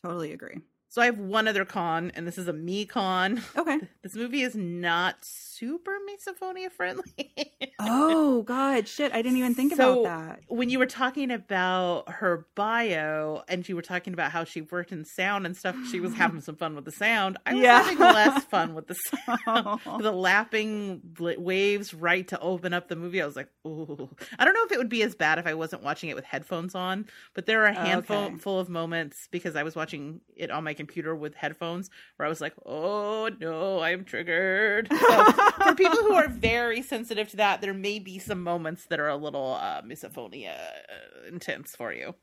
totally 0.04 0.32
agree. 0.32 0.58
So 0.88 1.02
I 1.02 1.06
have 1.06 1.18
one 1.18 1.46
other 1.46 1.64
con, 1.66 2.10
and 2.14 2.26
this 2.26 2.38
is 2.38 2.48
a 2.48 2.52
me 2.52 2.86
con. 2.86 3.42
Okay. 3.56 3.80
This 4.02 4.14
movie 4.14 4.42
is 4.42 4.54
not 4.54 5.16
super 5.22 5.96
misophonia 6.08 6.70
friendly. 6.70 7.32
Oh 7.78 8.42
God, 8.42 8.88
shit! 8.88 9.12
I 9.12 9.20
didn't 9.20 9.36
even 9.38 9.54
think 9.54 9.74
So, 9.76 10.00
about 10.00 10.28
that. 10.28 10.40
when 10.48 10.70
you 10.70 10.78
were 10.78 10.86
talking 10.86 11.30
about 11.30 12.08
her 12.10 12.46
bio 12.54 13.42
and 13.48 13.68
you 13.68 13.76
were 13.76 13.82
talking 13.82 14.14
about 14.14 14.30
how 14.32 14.44
she 14.44 14.62
worked 14.62 14.92
in 14.92 15.04
sound 15.04 15.44
and 15.44 15.54
stuff, 15.56 15.76
she 15.90 16.00
was 16.00 16.14
having 16.14 16.40
some 16.40 16.56
fun 16.56 16.74
with 16.74 16.86
the 16.86 16.90
sound. 16.92 17.36
I 17.44 17.52
was 17.54 17.62
Yeah. 17.62 17.82
having 17.82 17.98
less 17.98 18.44
fun 18.44 18.74
with 18.74 18.86
the 18.86 18.94
sound. 19.26 19.80
Oh. 19.86 19.98
The 20.00 20.10
lapping 20.10 21.02
waves 21.18 21.92
right 21.92 22.26
to 22.28 22.40
open 22.40 22.72
up 22.72 22.88
the 22.88 22.96
movie. 22.96 23.20
I 23.20 23.26
was 23.26 23.36
like, 23.36 23.50
ooh. 23.66 24.08
I 24.38 24.44
don't 24.46 24.54
know 24.54 24.64
if 24.64 24.72
it 24.72 24.78
would 24.78 24.88
be 24.88 25.02
as 25.02 25.14
bad 25.14 25.38
if 25.38 25.46
I 25.46 25.52
wasn't 25.54 25.82
watching 25.82 26.08
it 26.08 26.16
with 26.16 26.24
headphones 26.24 26.74
on, 26.74 27.06
but 27.34 27.44
there 27.46 27.62
are 27.64 27.68
a 27.68 27.76
oh, 27.76 27.80
handful 27.80 28.16
Okay. 28.16 28.36
full 28.36 28.58
of 28.58 28.68
moments 28.70 29.28
because 29.30 29.54
I 29.54 29.62
was 29.64 29.76
watching 29.76 30.22
it 30.34 30.50
on 30.50 30.64
my 30.64 30.72
computer 30.76 31.14
with 31.16 31.34
headphones 31.34 31.90
where 32.16 32.26
I 32.26 32.28
was 32.28 32.40
like, 32.40 32.54
oh 32.64 33.28
no, 33.40 33.80
I'm 33.80 34.04
triggered. 34.04 34.88
So 34.92 35.24
for 35.64 35.74
people 35.74 35.98
who 35.98 36.14
are 36.14 36.28
very 36.28 36.82
sensitive 36.82 37.28
to 37.30 37.36
that, 37.38 37.60
there 37.60 37.74
may 37.74 37.98
be 37.98 38.18
some 38.18 38.42
moments 38.42 38.86
that 38.86 39.00
are 39.00 39.08
a 39.08 39.16
little 39.16 39.54
uh, 39.60 39.82
misophonia 39.82 40.54
uh, 40.56 41.28
intense 41.28 41.74
for 41.74 41.92
you. 41.92 42.14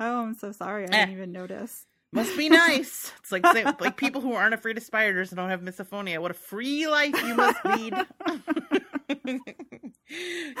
Oh, 0.00 0.22
I'm 0.22 0.34
so 0.34 0.52
sorry. 0.52 0.84
I 0.84 0.86
Eh. 0.86 0.98
didn't 1.06 1.14
even 1.16 1.32
notice. 1.32 1.86
Must 2.12 2.36
be 2.36 2.48
nice. 2.50 3.10
It's 3.20 3.32
like 3.32 3.46
say, 3.48 3.64
like 3.64 3.96
people 3.96 4.20
who 4.20 4.34
aren't 4.34 4.52
afraid 4.54 4.76
of 4.76 4.82
spiders 4.82 5.30
and 5.30 5.36
don't 5.38 5.48
have 5.50 5.62
misophonia. 5.62 6.18
What 6.20 6.30
a 6.30 6.34
free 6.34 6.86
life 6.86 7.14
you 7.24 7.34
must 7.34 7.64
lead. 7.64 7.94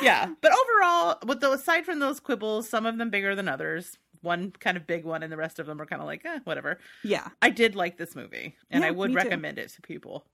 yeah, 0.02 0.30
but 0.40 0.52
overall, 0.52 1.18
with 1.26 1.40
the 1.40 1.52
aside 1.52 1.84
from 1.84 1.98
those 1.98 2.20
quibbles, 2.20 2.68
some 2.68 2.86
of 2.86 2.96
them 2.98 3.10
bigger 3.10 3.34
than 3.34 3.48
others. 3.48 3.98
One 4.22 4.52
kind 4.52 4.76
of 4.76 4.86
big 4.86 5.04
one, 5.04 5.22
and 5.22 5.32
the 5.32 5.36
rest 5.36 5.58
of 5.58 5.66
them 5.66 5.80
are 5.80 5.86
kind 5.86 6.02
of 6.02 6.06
like, 6.06 6.24
eh, 6.24 6.40
whatever. 6.44 6.80
Yeah, 7.02 7.30
I 7.42 7.50
did 7.50 7.74
like 7.76 7.98
this 7.98 8.16
movie, 8.16 8.56
and 8.70 8.84
Yeah, 8.84 8.86
I 8.86 8.92
would 8.92 9.12
me 9.12 9.16
too. 9.16 9.42
recommend 9.42 9.58
it 9.58 9.70
to 9.70 9.82
people, 9.82 10.26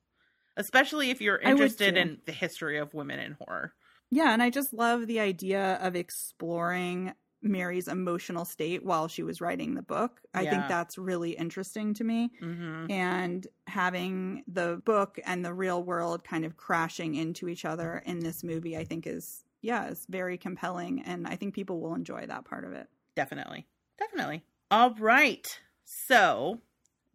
especially 0.57 1.11
if 1.11 1.21
you're 1.21 1.39
interested 1.39 1.97
in 1.97 2.23
the 2.27 2.33
history 2.33 2.79
of 2.79 2.95
women 2.95 3.21
in 3.21 3.35
horror. 3.35 3.75
yeah, 4.11 4.33
and 4.33 4.43
I 4.43 4.51
just 4.51 4.73
love 4.73 5.07
the 5.07 5.21
idea 5.21 5.75
of 5.77 5.95
exploring 5.95 7.15
Mary's 7.43 7.89
emotional 7.89 8.45
state 8.45 8.85
while 8.85 9.07
she 9.09 9.23
was 9.23 9.41
writing 9.41 9.75
the 9.75 9.83
book. 9.83 10.23
I 10.35 10.45
Yeah. 10.45 10.47
think 10.47 10.67
that's 10.67 10.99
really 10.99 11.33
interesting 11.33 11.95
to 11.95 12.05
me. 12.05 12.33
hmm 12.41 12.89
And 12.89 13.47
having 13.67 14.45
the 14.47 14.81
book 14.85 15.19
and 15.27 15.45
the 15.45 15.53
real 15.55 15.83
world 15.85 16.25
kind 16.25 16.45
of 16.47 16.57
crashing 16.57 17.15
into 17.15 17.49
each 17.49 17.65
other 17.67 17.99
in 18.07 18.21
this 18.21 18.43
movie, 18.43 18.77
I 18.77 18.85
think 18.85 19.07
is 19.07 19.45
yeah, 19.61 19.89
is 19.89 20.07
very 20.09 20.39
compelling, 20.39 21.03
and 21.03 21.27
I 21.27 21.35
think 21.37 21.53
people 21.55 21.81
will 21.81 21.95
enjoy 21.95 22.27
that 22.27 22.45
part 22.45 22.65
of 22.65 22.73
it. 22.73 22.89
Definitely. 23.15 23.69
Definitely. 23.99 24.43
All 24.71 24.95
right. 24.95 25.61
So 25.85 26.61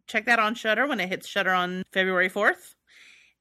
check 0.06 0.26
that 0.26 0.38
on 0.38 0.54
Shudder 0.54 0.86
when 0.86 1.00
it 1.00 1.08
hits 1.08 1.26
Shudder 1.26 1.52
on 1.52 1.84
February 1.92 2.28
4th. 2.28 2.74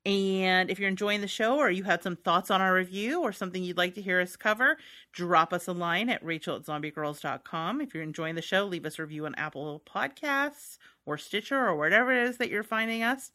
And 0.06 0.70
if 0.70 0.80
you're 0.80 0.90
enjoying 0.90 1.22
the 1.22 1.28
show 1.28 1.58
or 1.58 1.72
you 1.72 1.84
had 1.84 2.04
some 2.04 2.18
thoughts 2.18 2.52
on 2.52 2.60
our 2.60 2.74
review 2.74 3.22
or 3.22 3.32
something 3.32 3.64
you'd 3.64 3.78
like 3.78 3.96
to 3.96 4.02
hear 4.02 4.20
us 4.20 4.36
cover, 4.36 4.78
drop 5.14 5.54
us 5.54 5.68
a 5.68 5.72
line 5.72 6.10
at 6.10 6.24
rachel 6.26 6.58
at 6.58 6.64
zombiegrrlz.com. 6.64 7.80
If 7.80 7.94
you're 7.94 8.04
enjoying 8.04 8.36
the 8.36 8.42
show, 8.42 8.66
leave 8.66 8.86
us 8.86 9.00
a 9.00 9.04
review 9.04 9.26
on 9.26 9.36
Apple 9.36 9.82
Podcasts 9.86 10.78
or 11.06 11.18
Stitcher 11.18 11.58
or 11.58 11.76
wherever 11.76 12.12
it 12.12 12.30
is 12.30 12.38
that 12.38 12.50
you're 12.50 12.64
finding 12.64 13.04
us. 13.04 13.32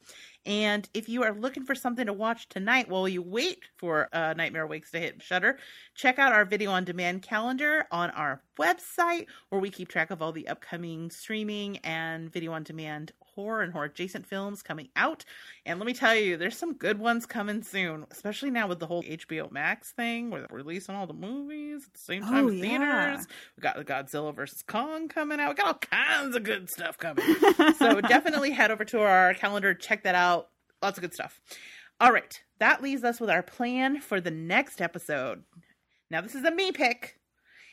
And 0.47 0.89
if 0.95 1.09
you 1.09 1.23
are 1.25 1.35
looking 1.35 1.65
for 1.65 1.75
something 1.75 2.07
to 2.07 2.13
watch 2.13 2.49
tonight 2.49 2.89
while 2.89 3.09
you 3.09 3.21
wait 3.23 3.59
for 3.77 4.09
uh, 4.13 4.35
Nightmare 4.35 4.67
Wakes 4.67 4.91
to 4.93 4.99
hit 4.99 5.23
Shudder, 5.23 5.59
check 5.95 6.19
out 6.19 6.33
our 6.33 6.45
video 6.45 6.71
on 6.71 6.85
demand 6.85 7.23
calendar 7.23 7.87
on 7.91 8.11
our 8.11 8.43
website 8.59 9.27
where 9.51 9.61
we 9.61 9.71
keep 9.71 9.89
track 9.89 10.11
of 10.11 10.23
all 10.23 10.33
the 10.33 10.49
upcoming 10.49 11.11
streaming 11.11 11.79
and 11.79 12.33
video 12.33 12.53
on 12.53 12.63
demand 12.63 13.13
horror 13.39 13.63
and 13.63 13.73
horror 13.73 13.85
adjacent 13.85 14.27
films 14.27 14.65
coming 14.65 14.89
out. 14.97 15.25
And 15.65 15.79
let 15.79 15.87
me 15.87 15.93
tell 15.95 16.17
you, 16.17 16.37
there's 16.37 16.59
some 16.59 16.75
good 16.75 16.99
ones 16.99 17.25
coming 17.25 17.63
soon, 17.63 18.05
especially 18.11 18.51
now 18.51 18.67
with 18.67 18.81
the 18.81 18.87
whole 18.87 19.05
HBO 19.05 19.49
Max 19.53 19.93
thing 19.93 20.29
where 20.29 20.41
they're 20.41 20.57
releasing 20.57 20.97
all 20.97 21.07
the 21.07 21.13
movies 21.13 21.85
at 21.87 21.93
the 21.93 22.01
same 22.01 22.25
oh, 22.25 22.27
time 22.27 22.47
Oh, 22.47 22.49
as 22.49 22.55
yeah. 22.57 22.63
theaters. 22.63 23.27
We 23.57 23.61
got 23.61 23.77
the 23.77 23.85
Godzilla 23.85 24.35
versus 24.35 24.63
Kong 24.63 25.07
coming 25.07 25.39
out. 25.39 25.51
We 25.51 25.55
got 25.55 25.67
all 25.67 25.75
kinds 25.75 26.35
of 26.35 26.43
good 26.43 26.69
stuff 26.69 26.99
coming. 26.99 27.25
so 27.79 28.01
definitely 28.01 28.51
head 28.51 28.73
over 28.73 28.85
to 28.87 29.01
our 29.03 29.35
calendar, 29.35 29.73
check 29.73 30.03
that 30.03 30.17
out. 30.17 30.49
Lots 30.83 30.99
of 30.99 31.03
good 31.03 31.15
stuff. 31.15 31.41
All 32.01 32.13
right, 32.13 32.43
that 32.59 32.83
leaves 32.83 33.05
us 33.05 33.21
with 33.21 33.31
our 33.31 33.45
plan 33.45 34.01
for 34.01 34.21
the 34.21 34.33
next 34.33 34.81
episode. 34.81 35.45
Now, 36.11 36.23
this 36.23 36.35
is 36.35 36.45
a 36.45 36.51
me 36.51 36.73
pick. 36.73 37.21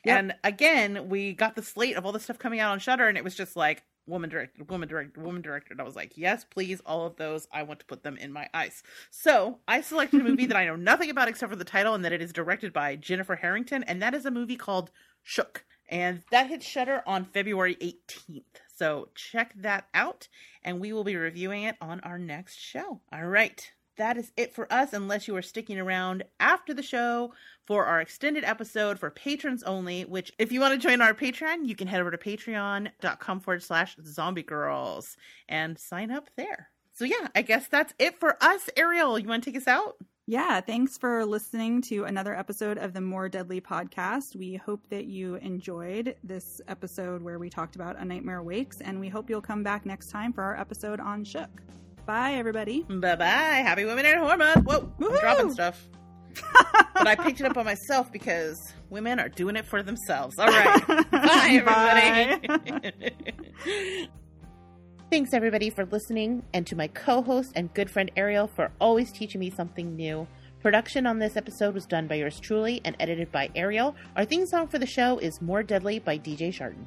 Yep. 0.06 0.20
And 0.20 0.36
again, 0.44 1.10
we 1.10 1.34
got 1.34 1.56
the 1.56 1.64
slate 1.64 1.96
of 1.96 2.06
all 2.06 2.12
the 2.12 2.20
stuff 2.20 2.38
coming 2.38 2.60
out 2.60 2.72
on 2.72 2.80
Shudder, 2.80 3.08
and 3.08 3.18
it 3.18 3.24
was 3.24 3.34
just 3.34 3.56
like 3.56 3.84
woman 4.08 4.30
directed, 4.30 4.70
woman 4.70 4.88
directed, 4.88 5.22
woman 5.22 5.42
directed. 5.42 5.74
And 5.74 5.82
I 5.82 5.84
was 5.84 5.96
like, 5.96 6.18
yes, 6.18 6.44
please, 6.44 6.82
all 6.86 7.06
of 7.06 7.16
those. 7.16 7.48
I 7.52 7.64
want 7.64 7.80
to 7.80 7.86
put 7.86 8.04
them 8.04 8.18
in 8.18 8.32
my 8.32 8.48
eyes. 8.54 8.84
So 9.10 9.60
I 9.68 9.82
selected 9.82 10.22
a 10.22 10.24
movie 10.24 10.46
that 10.48 10.58
I 10.58 10.66
know 10.66 10.76
nothing 10.76 11.10
about 11.10 11.28
except 11.28 11.52
for 11.52 11.56
the 11.58 11.64
title, 11.66 11.94
and 11.94 12.06
that 12.06 12.14
it 12.14 12.22
is 12.22 12.34
directed 12.34 12.74
by 12.74 12.96
Jennifer 12.96 13.36
Harrington, 13.36 13.84
and 13.84 14.02
that 14.02 14.14
is 14.14 14.26
a 14.26 14.32
movie 14.32 14.58
called 14.58 14.92
Shook. 15.24 15.66
And 15.88 16.24
that 16.32 16.48
hits 16.48 16.66
Shudder 16.66 17.04
on 17.06 17.26
February 17.26 17.76
18th. 17.76 18.44
So 18.76 19.10
check 19.16 19.54
that 19.58 19.88
out, 19.94 20.28
and 20.64 20.80
we 20.80 20.92
will 20.94 21.04
be 21.04 21.16
reviewing 21.16 21.64
it 21.64 21.76
on 21.80 22.00
our 22.02 22.18
next 22.18 22.58
show. 22.58 23.02
All 23.14 23.26
right. 23.26 23.72
That 23.98 24.18
is 24.18 24.32
it 24.36 24.54
for 24.54 24.72
us, 24.72 24.92
unless 24.92 25.28
you 25.28 25.36
are 25.38 25.42
sticking 25.42 25.80
around 25.80 26.24
after 26.40 26.74
the 26.74 26.84
show 26.84 27.34
for 27.66 27.86
our 27.86 28.02
extended 28.02 28.44
episode 28.44 29.00
for 29.00 29.10
patrons 29.10 29.64
only, 29.64 30.04
which 30.04 30.34
if 30.38 30.52
you 30.52 30.60
want 30.60 30.74
to 30.74 30.88
join 30.88 31.02
our 31.02 31.14
Patreon, 31.14 31.66
you 31.66 31.76
can 31.76 31.88
head 31.88 32.02
over 32.02 32.12
to 32.12 32.18
patreon.com 32.18 33.40
forward 33.40 33.64
slash 33.64 33.96
zombie 34.06 34.44
grrlz 34.44 35.16
and 35.48 35.80
sign 35.80 36.12
up 36.12 36.30
there. 36.36 36.70
So 36.94 37.06
yeah, 37.06 37.28
I 37.36 37.42
guess 37.42 37.68
that's 37.68 37.94
it 38.00 38.20
for 38.20 38.42
us. 38.42 38.70
Ariel, 38.78 39.18
you 39.18 39.28
want 39.28 39.44
to 39.44 39.52
take 39.52 39.62
us 39.62 39.68
out? 39.68 39.96
Yeah, 40.28 40.60
thanks 40.60 40.98
for 40.98 41.24
listening 41.24 41.82
to 41.84 42.06
another 42.06 42.36
episode 42.36 42.80
of 42.80 42.94
the 42.94 43.02
More 43.02 43.30
Deadly 43.30 43.62
podcast. 43.62 44.36
We 44.36 44.56
hope 44.56 44.90
that 44.90 45.06
you 45.06 45.36
enjoyed 45.36 46.16
this 46.24 46.62
episode 46.68 47.22
where 47.22 47.38
we 47.38 47.50
talked 47.50 47.76
about 47.76 48.00
A 48.00 48.06
Nightmare 48.06 48.42
Wakes, 48.42 48.82
and 48.82 49.00
we 49.00 49.08
hope 49.08 49.30
you'll 49.30 49.42
come 49.42 49.62
back 49.62 49.86
next 49.86 50.10
time 50.10 50.34
for 50.34 50.42
our 50.42 50.60
episode 50.60 51.00
on 51.00 51.24
Shook. 51.24 51.62
Bye, 52.06 52.34
everybody. 52.34 52.84
Bye 52.84 53.16
bye. 53.16 53.26
Happy 53.26 53.86
Women 53.86 54.06
in 54.06 54.20
Horror 54.20 54.38
Month. 54.38 54.66
Whoa, 54.66 54.92
I'm 55.02 55.20
dropping 55.20 55.54
stuff. 55.54 55.88
but 56.94 57.08
I 57.08 57.16
picked 57.16 57.40
it 57.40 57.46
up 57.46 57.58
on 57.58 57.66
myself 57.66 58.12
because 58.12 58.74
women 58.90 59.20
are 59.20 59.30
doing 59.30 59.56
it 59.56 59.66
for 59.66 59.82
themselves. 59.82 60.38
All 60.38 60.48
right. 60.48 60.88
Bye, 61.12 61.62
everybody. 61.66 64.10
Thanks 65.12 65.34
everybody 65.34 65.70
for 65.70 65.86
listening, 65.86 66.44
and 66.54 66.68
to 66.68 66.76
my 66.76 66.88
co 66.90 67.22
host 67.22 67.54
and 67.56 67.74
good 67.74 67.90
friend 67.90 68.12
Ariel 68.16 68.48
for 68.48 68.72
always 68.80 69.12
teaching 69.12 69.40
me 69.40 69.50
something 69.50 69.96
new. 69.96 70.28
Production 70.62 71.06
on 71.06 71.20
this 71.20 71.38
episode 71.38 71.74
was 71.74 71.86
done 71.86 72.08
by 72.08 72.16
yours 72.16 72.40
truly 72.40 72.82
and 72.84 72.96
edited 73.00 73.32
by 73.32 73.50
Ariel. 73.56 73.96
Our 74.16 74.26
theme 74.26 74.46
song 74.46 74.68
for 74.68 74.80
the 74.80 74.86
show 74.86 75.20
is 75.20 75.42
More 75.42 75.64
Deadly 75.64 76.00
by 76.00 76.18
DJ 76.18 76.50
Sharden. 76.50 76.86